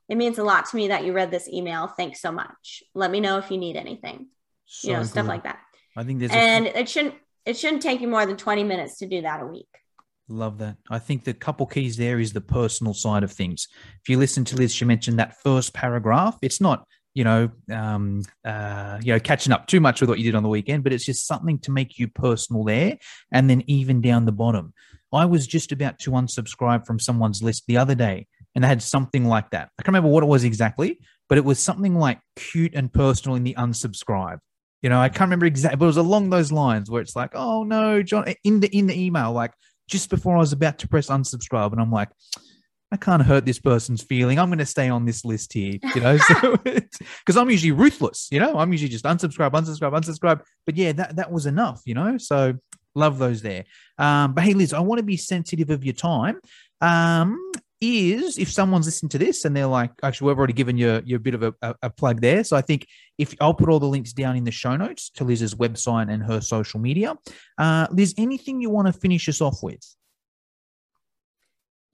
it 0.08 0.16
means 0.16 0.38
a 0.38 0.44
lot 0.44 0.66
to 0.66 0.76
me 0.76 0.88
that 0.88 1.04
you 1.04 1.12
read 1.12 1.30
this 1.30 1.48
email. 1.48 1.88
Thanks 1.88 2.20
so 2.20 2.30
much. 2.30 2.82
Let 2.94 3.10
me 3.10 3.20
know 3.20 3.38
if 3.38 3.50
you 3.50 3.58
need 3.58 3.76
anything. 3.76 4.28
You 4.82 4.92
know 4.94 5.02
So 5.02 5.08
stuff 5.10 5.26
like 5.26 5.44
that. 5.44 5.58
I 5.96 6.04
think 6.04 6.20
there's 6.20 6.30
and 6.32 6.66
a 6.66 6.78
it 6.78 6.88
shouldn't 6.88 7.14
it 7.44 7.56
shouldn't 7.56 7.82
take 7.82 8.00
you 8.00 8.08
more 8.08 8.26
than 8.26 8.36
20 8.36 8.64
minutes 8.64 8.98
to 8.98 9.06
do 9.06 9.22
that 9.22 9.42
a 9.42 9.46
week. 9.46 9.68
Love 10.28 10.58
that. 10.58 10.76
I 10.90 10.98
think 10.98 11.24
the 11.24 11.34
couple 11.34 11.66
keys 11.66 11.96
there 11.96 12.18
is 12.18 12.32
the 12.32 12.40
personal 12.40 12.94
side 12.94 13.22
of 13.22 13.30
things. 13.30 13.68
If 14.02 14.08
you 14.08 14.18
listen 14.18 14.44
to 14.46 14.56
Liz, 14.56 14.74
she 14.74 14.84
mentioned 14.84 15.20
that 15.20 15.40
first 15.40 15.72
paragraph. 15.72 16.36
It's 16.42 16.60
not, 16.60 16.84
you 17.16 17.24
know, 17.24 17.50
um, 17.72 18.20
uh, 18.44 18.98
you 19.02 19.10
know, 19.10 19.18
catching 19.18 19.50
up 19.50 19.66
too 19.66 19.80
much 19.80 20.02
with 20.02 20.10
what 20.10 20.18
you 20.18 20.24
did 20.24 20.34
on 20.34 20.42
the 20.42 20.50
weekend, 20.50 20.84
but 20.84 20.92
it's 20.92 21.06
just 21.06 21.26
something 21.26 21.58
to 21.60 21.70
make 21.70 21.98
you 21.98 22.08
personal 22.08 22.62
there. 22.62 22.98
And 23.32 23.48
then 23.48 23.64
even 23.66 24.02
down 24.02 24.26
the 24.26 24.32
bottom, 24.32 24.74
I 25.14 25.24
was 25.24 25.46
just 25.46 25.72
about 25.72 25.98
to 26.00 26.10
unsubscribe 26.10 26.86
from 26.86 27.00
someone's 27.00 27.42
list 27.42 27.64
the 27.68 27.78
other 27.78 27.94
day, 27.94 28.26
and 28.54 28.62
they 28.62 28.68
had 28.68 28.82
something 28.82 29.24
like 29.24 29.48
that. 29.52 29.70
I 29.78 29.82
can't 29.82 29.94
remember 29.94 30.10
what 30.10 30.24
it 30.24 30.26
was 30.26 30.44
exactly, 30.44 30.98
but 31.26 31.38
it 31.38 31.44
was 31.44 31.58
something 31.58 31.94
like 31.98 32.20
cute 32.36 32.74
and 32.74 32.92
personal 32.92 33.34
in 33.34 33.44
the 33.44 33.54
unsubscribe. 33.54 34.40
You 34.82 34.90
know, 34.90 35.00
I 35.00 35.08
can't 35.08 35.22
remember 35.22 35.46
exactly, 35.46 35.78
but 35.78 35.86
it 35.86 35.94
was 35.94 35.96
along 35.96 36.28
those 36.28 36.52
lines 36.52 36.90
where 36.90 37.00
it's 37.00 37.16
like, 37.16 37.30
oh 37.32 37.64
no, 37.64 38.02
John, 38.02 38.26
in 38.44 38.60
the 38.60 38.68
in 38.76 38.88
the 38.88 39.06
email, 39.06 39.32
like 39.32 39.54
just 39.88 40.10
before 40.10 40.36
I 40.36 40.40
was 40.40 40.52
about 40.52 40.80
to 40.80 40.88
press 40.88 41.06
unsubscribe, 41.06 41.72
and 41.72 41.80
I'm 41.80 41.90
like, 41.90 42.10
I 42.92 42.96
can't 42.96 43.22
hurt 43.22 43.44
this 43.44 43.58
person's 43.58 44.02
feeling. 44.02 44.38
I'm 44.38 44.48
going 44.48 44.58
to 44.58 44.66
stay 44.66 44.88
on 44.88 45.04
this 45.04 45.24
list 45.24 45.52
here, 45.52 45.78
you 45.94 46.00
know, 46.00 46.18
because 46.64 47.36
I'm 47.36 47.50
usually 47.50 47.72
ruthless, 47.72 48.28
you 48.30 48.38
know. 48.38 48.56
I'm 48.58 48.70
usually 48.70 48.88
just 48.88 49.04
unsubscribe, 49.04 49.52
unsubscribe, 49.52 49.92
unsubscribe. 49.92 50.40
But 50.64 50.76
yeah, 50.76 50.92
that 50.92 51.16
that 51.16 51.32
was 51.32 51.46
enough, 51.46 51.82
you 51.84 51.94
know. 51.94 52.16
So 52.18 52.54
love 52.94 53.18
those 53.18 53.42
there. 53.42 53.64
Um, 53.98 54.34
but 54.34 54.44
hey, 54.44 54.54
Liz, 54.54 54.72
I 54.72 54.80
want 54.80 55.00
to 55.00 55.04
be 55.04 55.16
sensitive 55.16 55.70
of 55.70 55.84
your 55.84 55.94
time. 55.94 56.40
Um, 56.80 57.52
is 57.80 58.38
if 58.38 58.50
someone's 58.50 58.86
listening 58.86 59.10
to 59.10 59.18
this 59.18 59.44
and 59.44 59.54
they're 59.54 59.66
like, 59.66 59.90
actually, 60.02 60.28
we've 60.28 60.38
already 60.38 60.52
given 60.52 60.78
you, 60.78 61.02
you 61.04 61.16
a 61.16 61.18
bit 61.18 61.34
of 61.34 61.42
a, 61.42 61.54
a, 61.60 61.74
a 61.82 61.90
plug 61.90 62.20
there. 62.20 62.42
So 62.42 62.56
I 62.56 62.62
think 62.62 62.86
if 63.18 63.34
I'll 63.40 63.52
put 63.52 63.68
all 63.68 63.80
the 63.80 63.86
links 63.86 64.12
down 64.12 64.36
in 64.36 64.44
the 64.44 64.50
show 64.50 64.76
notes 64.76 65.10
to 65.10 65.24
Liz's 65.24 65.54
website 65.54 66.10
and 66.10 66.22
her 66.22 66.40
social 66.40 66.80
media. 66.80 67.14
Uh, 67.58 67.86
Liz, 67.90 68.14
anything 68.16 68.60
you 68.60 68.70
want 68.70 68.86
to 68.86 68.92
finish 68.92 69.28
us 69.28 69.40
off 69.40 69.62
with? 69.62 69.82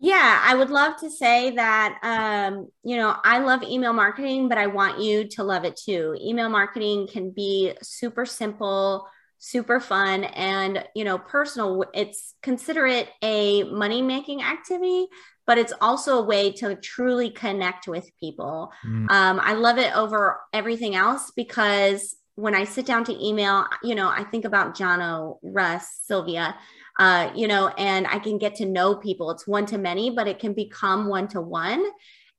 Yeah, 0.04 0.42
I 0.44 0.56
would 0.56 0.70
love 0.70 0.96
to 0.98 1.10
say 1.10 1.52
that, 1.52 2.00
um, 2.02 2.68
you 2.82 2.96
know, 2.96 3.14
I 3.22 3.38
love 3.38 3.62
email 3.62 3.92
marketing, 3.92 4.48
but 4.48 4.58
I 4.58 4.66
want 4.66 4.98
you 4.98 5.28
to 5.28 5.44
love 5.44 5.64
it 5.64 5.76
too. 5.76 6.16
Email 6.20 6.48
marketing 6.48 7.06
can 7.06 7.30
be 7.30 7.74
super 7.82 8.26
simple, 8.26 9.06
super 9.38 9.78
fun, 9.78 10.24
and, 10.24 10.84
you 10.96 11.04
know, 11.04 11.18
personal. 11.18 11.84
It's 11.94 12.34
consider 12.42 12.84
it 12.84 13.10
a 13.22 13.62
money 13.62 14.02
making 14.02 14.42
activity, 14.42 15.06
but 15.46 15.56
it's 15.56 15.72
also 15.80 16.18
a 16.18 16.24
way 16.24 16.50
to 16.54 16.74
truly 16.74 17.30
connect 17.30 17.86
with 17.86 18.10
people. 18.18 18.72
Mm. 18.84 19.08
Um, 19.08 19.40
I 19.40 19.52
love 19.52 19.78
it 19.78 19.96
over 19.96 20.40
everything 20.52 20.96
else 20.96 21.30
because 21.36 22.16
when 22.34 22.56
I 22.56 22.64
sit 22.64 22.86
down 22.86 23.04
to 23.04 23.24
email, 23.24 23.66
you 23.84 23.94
know, 23.94 24.08
I 24.08 24.24
think 24.24 24.44
about 24.44 24.76
Jono, 24.76 25.38
Russ, 25.44 25.86
Sylvia, 26.02 26.56
uh, 26.98 27.30
you 27.34 27.48
know, 27.48 27.68
and 27.68 28.06
I 28.06 28.18
can 28.18 28.38
get 28.38 28.56
to 28.56 28.66
know 28.66 28.96
people. 28.96 29.30
It's 29.30 29.46
one 29.46 29.66
to 29.66 29.78
many, 29.78 30.10
but 30.10 30.28
it 30.28 30.38
can 30.38 30.52
become 30.52 31.08
one 31.08 31.28
to 31.28 31.40
one. 31.40 31.84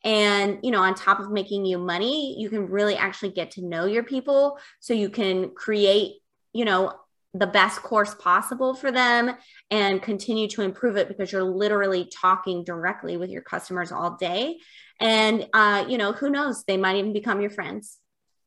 And, 0.03 0.59
you 0.63 0.71
know, 0.71 0.81
on 0.81 0.95
top 0.95 1.19
of 1.19 1.31
making 1.31 1.65
you 1.65 1.77
money, 1.77 2.35
you 2.37 2.49
can 2.49 2.67
really 2.67 2.95
actually 2.95 3.31
get 3.31 3.51
to 3.51 3.65
know 3.65 3.85
your 3.85 4.03
people 4.03 4.57
so 4.79 4.93
you 4.93 5.09
can 5.09 5.51
create, 5.51 6.15
you 6.51 6.65
know, 6.65 6.93
the 7.33 7.47
best 7.47 7.81
course 7.81 8.13
possible 8.13 8.75
for 8.75 8.91
them 8.91 9.35
and 9.71 10.03
continue 10.03 10.47
to 10.49 10.61
improve 10.61 10.97
it 10.97 11.07
because 11.07 11.31
you're 11.31 11.41
literally 11.43 12.07
talking 12.13 12.63
directly 12.63 13.17
with 13.17 13.31
your 13.31 13.41
customers 13.41 13.91
all 13.91 14.17
day. 14.17 14.57
And, 14.99 15.47
uh, 15.53 15.85
you 15.87 15.97
know, 15.97 16.11
who 16.11 16.29
knows? 16.29 16.63
They 16.65 16.77
might 16.77 16.97
even 16.97 17.11
become 17.11 17.41
your 17.41 17.49
friends. 17.49 17.97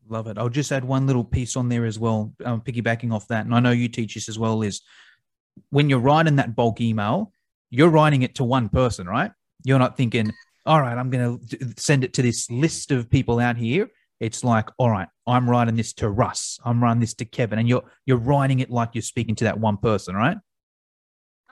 Love 0.09 0.28
it. 0.28 0.38
I'll 0.38 0.48
just 0.48 0.70
add 0.70 0.84
one 0.84 1.09
little 1.09 1.24
piece 1.24 1.57
on 1.57 1.68
there 1.68 1.84
as 1.84 1.98
well, 1.98 2.32
um, 2.44 2.61
piggybacking 2.61 3.12
off 3.12 3.26
that. 3.28 3.44
And 3.44 3.54
I 3.54 3.59
know 3.59 3.72
you 3.72 3.88
teach 3.88 4.14
this 4.14 4.28
as 4.28 4.38
well, 4.38 4.62
is 4.62 4.82
when 5.70 5.90
you're 5.90 5.98
writing 5.98 6.36
that 6.36 6.54
bulk 6.54 6.80
email, 6.80 7.32
you're 7.70 7.88
writing 7.88 8.22
it 8.22 8.36
to 8.36 8.44
one 8.44 8.68
person, 8.68 9.07
right? 9.07 9.32
You're 9.64 9.78
not 9.78 9.96
thinking, 9.96 10.32
all 10.64 10.80
right, 10.80 10.96
I'm 10.96 11.11
going 11.11 11.38
to 11.38 11.74
send 11.76 12.04
it 12.04 12.14
to 12.14 12.22
this 12.22 12.50
list 12.50 12.90
of 12.90 13.11
people 13.11 13.38
out 13.38 13.57
here. 13.57 13.88
It's 14.20 14.42
like, 14.42 14.68
all 14.78 14.90
right, 14.90 15.09
I'm 15.26 15.48
writing 15.48 15.76
this 15.76 15.92
to 15.94 16.09
Russ. 16.09 16.59
I'm 16.64 16.82
writing 16.82 17.00
this 17.00 17.14
to 17.14 17.24
Kevin, 17.24 17.59
and 17.59 17.68
you're 17.68 17.84
you're 18.07 18.16
writing 18.16 18.61
it 18.61 18.70
like 18.70 18.90
you're 18.94 19.02
speaking 19.02 19.34
to 19.36 19.44
that 19.44 19.59
one 19.61 19.76
person, 19.76 20.14
right? 20.14 20.38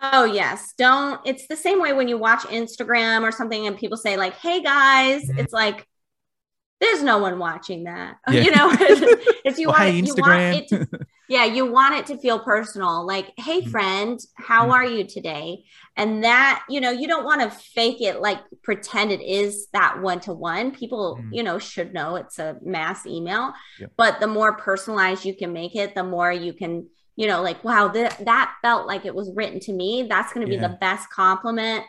Oh 0.01 0.25
yes. 0.25 0.73
Don't 0.77 1.21
it's 1.25 1.47
the 1.47 1.57
same 1.57 1.81
way 1.81 1.93
when 1.93 2.09
you 2.09 2.19
watch 2.19 2.41
Instagram 2.45 3.23
or 3.23 3.33
something 3.33 3.67
and 3.67 3.77
people 3.77 3.97
say 3.97 4.17
like, 4.17 4.35
"Hey 4.37 4.63
guys." 4.63 5.29
Mhm. 5.29 5.39
It's 5.39 5.53
like 5.53 5.87
there's 6.85 7.03
no 7.03 7.19
one 7.19 7.39
watching 7.39 7.85
that. 7.85 8.17
Yeah. 8.31 8.41
You 8.43 8.51
know, 8.51 8.69
if 9.45 9.59
you 9.59 9.69
Well, 9.69 9.79
want, 9.79 9.91
hey, 9.91 9.99
it, 9.99 10.07
you 10.07 10.15
want 10.17 10.41
it 10.41 10.69
to, 10.69 10.89
yeah, 11.29 11.45
you 11.45 11.71
want 11.71 11.95
it 11.95 12.07
to 12.07 12.19
feel 12.19 12.39
personal. 12.39 13.07
Like, 13.07 13.33
hey, 13.37 13.63
Mm. 13.63 13.71
friend, 13.71 14.21
how 14.35 14.67
Mm. 14.69 14.73
are 14.73 14.85
you 14.85 15.05
today? 15.05 15.65
And 15.97 16.25
that, 16.25 16.65
you 16.69 16.81
know, 16.81 16.91
you 16.91 17.07
don't 17.09 17.25
want 17.25 17.41
to 17.43 17.51
fake 17.51 18.01
it 18.01 18.21
like 18.21 18.41
pretend 18.63 19.11
it 19.13 19.23
is 19.23 19.69
that 19.73 20.01
one 20.03 20.21
to 20.21 20.33
one. 20.33 20.71
People, 20.73 21.19
Mm. 21.21 21.29
you 21.37 21.43
know, 21.43 21.59
should 21.59 21.95
know 21.95 22.17
it's 22.17 22.39
a 22.39 22.57
mass 22.63 23.07
email. 23.07 23.53
Yep. 23.81 23.93
But 23.97 24.21
the 24.21 24.27
more 24.27 24.57
personalized 24.57 25.25
you 25.25 25.35
can 25.35 25.53
make 25.53 25.75
it, 25.77 25.95
the 25.95 26.05
more 26.05 26.31
you 26.33 26.53
can, 26.53 26.89
you 27.17 27.27
know, 27.29 27.41
like, 27.43 27.63
wow, 27.65 27.89
th- 27.89 28.17
that 28.21 28.55
felt 28.63 28.87
like 28.87 29.05
it 29.07 29.15
was 29.15 29.31
written 29.35 29.61
to 29.61 29.73
me. 29.73 30.07
That's 30.09 30.33
going 30.33 30.45
to 30.47 30.51
be 30.51 30.57
Yeah. 30.57 30.69
the 30.69 30.77
best 30.81 31.09
compliment 31.11 31.85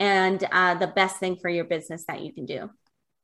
and 0.00 0.42
uh, 0.52 0.74
the 0.76 0.86
best 0.86 1.16
thing 1.18 1.36
for 1.36 1.48
your 1.50 1.64
business 1.64 2.04
that 2.06 2.20
you 2.22 2.32
can 2.32 2.46
do. 2.46 2.70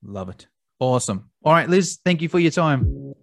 Love 0.02 0.28
it. 0.28 0.48
Awesome. 0.84 1.30
All 1.42 1.52
right, 1.52 1.68
Liz, 1.68 1.98
thank 2.04 2.20
you 2.20 2.28
for 2.28 2.38
your 2.38 2.50
time. 2.50 3.14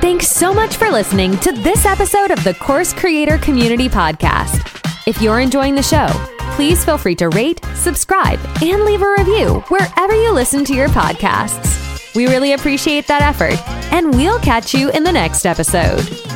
Thanks 0.00 0.28
so 0.28 0.52
much 0.52 0.76
for 0.76 0.90
listening 0.90 1.38
to 1.38 1.52
this 1.52 1.86
episode 1.86 2.30
of 2.30 2.44
the 2.44 2.52
Course 2.52 2.92
Creator 2.92 3.38
Community 3.38 3.88
Podcast. 3.88 4.60
If 5.06 5.22
you're 5.22 5.40
enjoying 5.40 5.74
the 5.74 5.82
show, 5.82 6.08
please 6.56 6.84
feel 6.84 6.98
free 6.98 7.14
to 7.16 7.30
rate, 7.30 7.64
subscribe, 7.74 8.38
and 8.62 8.84
leave 8.84 9.00
a 9.00 9.14
review 9.18 9.60
wherever 9.68 10.14
you 10.14 10.32
listen 10.32 10.64
to 10.66 10.74
your 10.74 10.88
podcasts. 10.88 12.14
We 12.14 12.26
really 12.26 12.52
appreciate 12.52 13.06
that 13.06 13.22
effort, 13.22 13.58
and 13.90 14.14
we'll 14.14 14.38
catch 14.40 14.74
you 14.74 14.90
in 14.90 15.02
the 15.02 15.12
next 15.12 15.46
episode. 15.46 16.33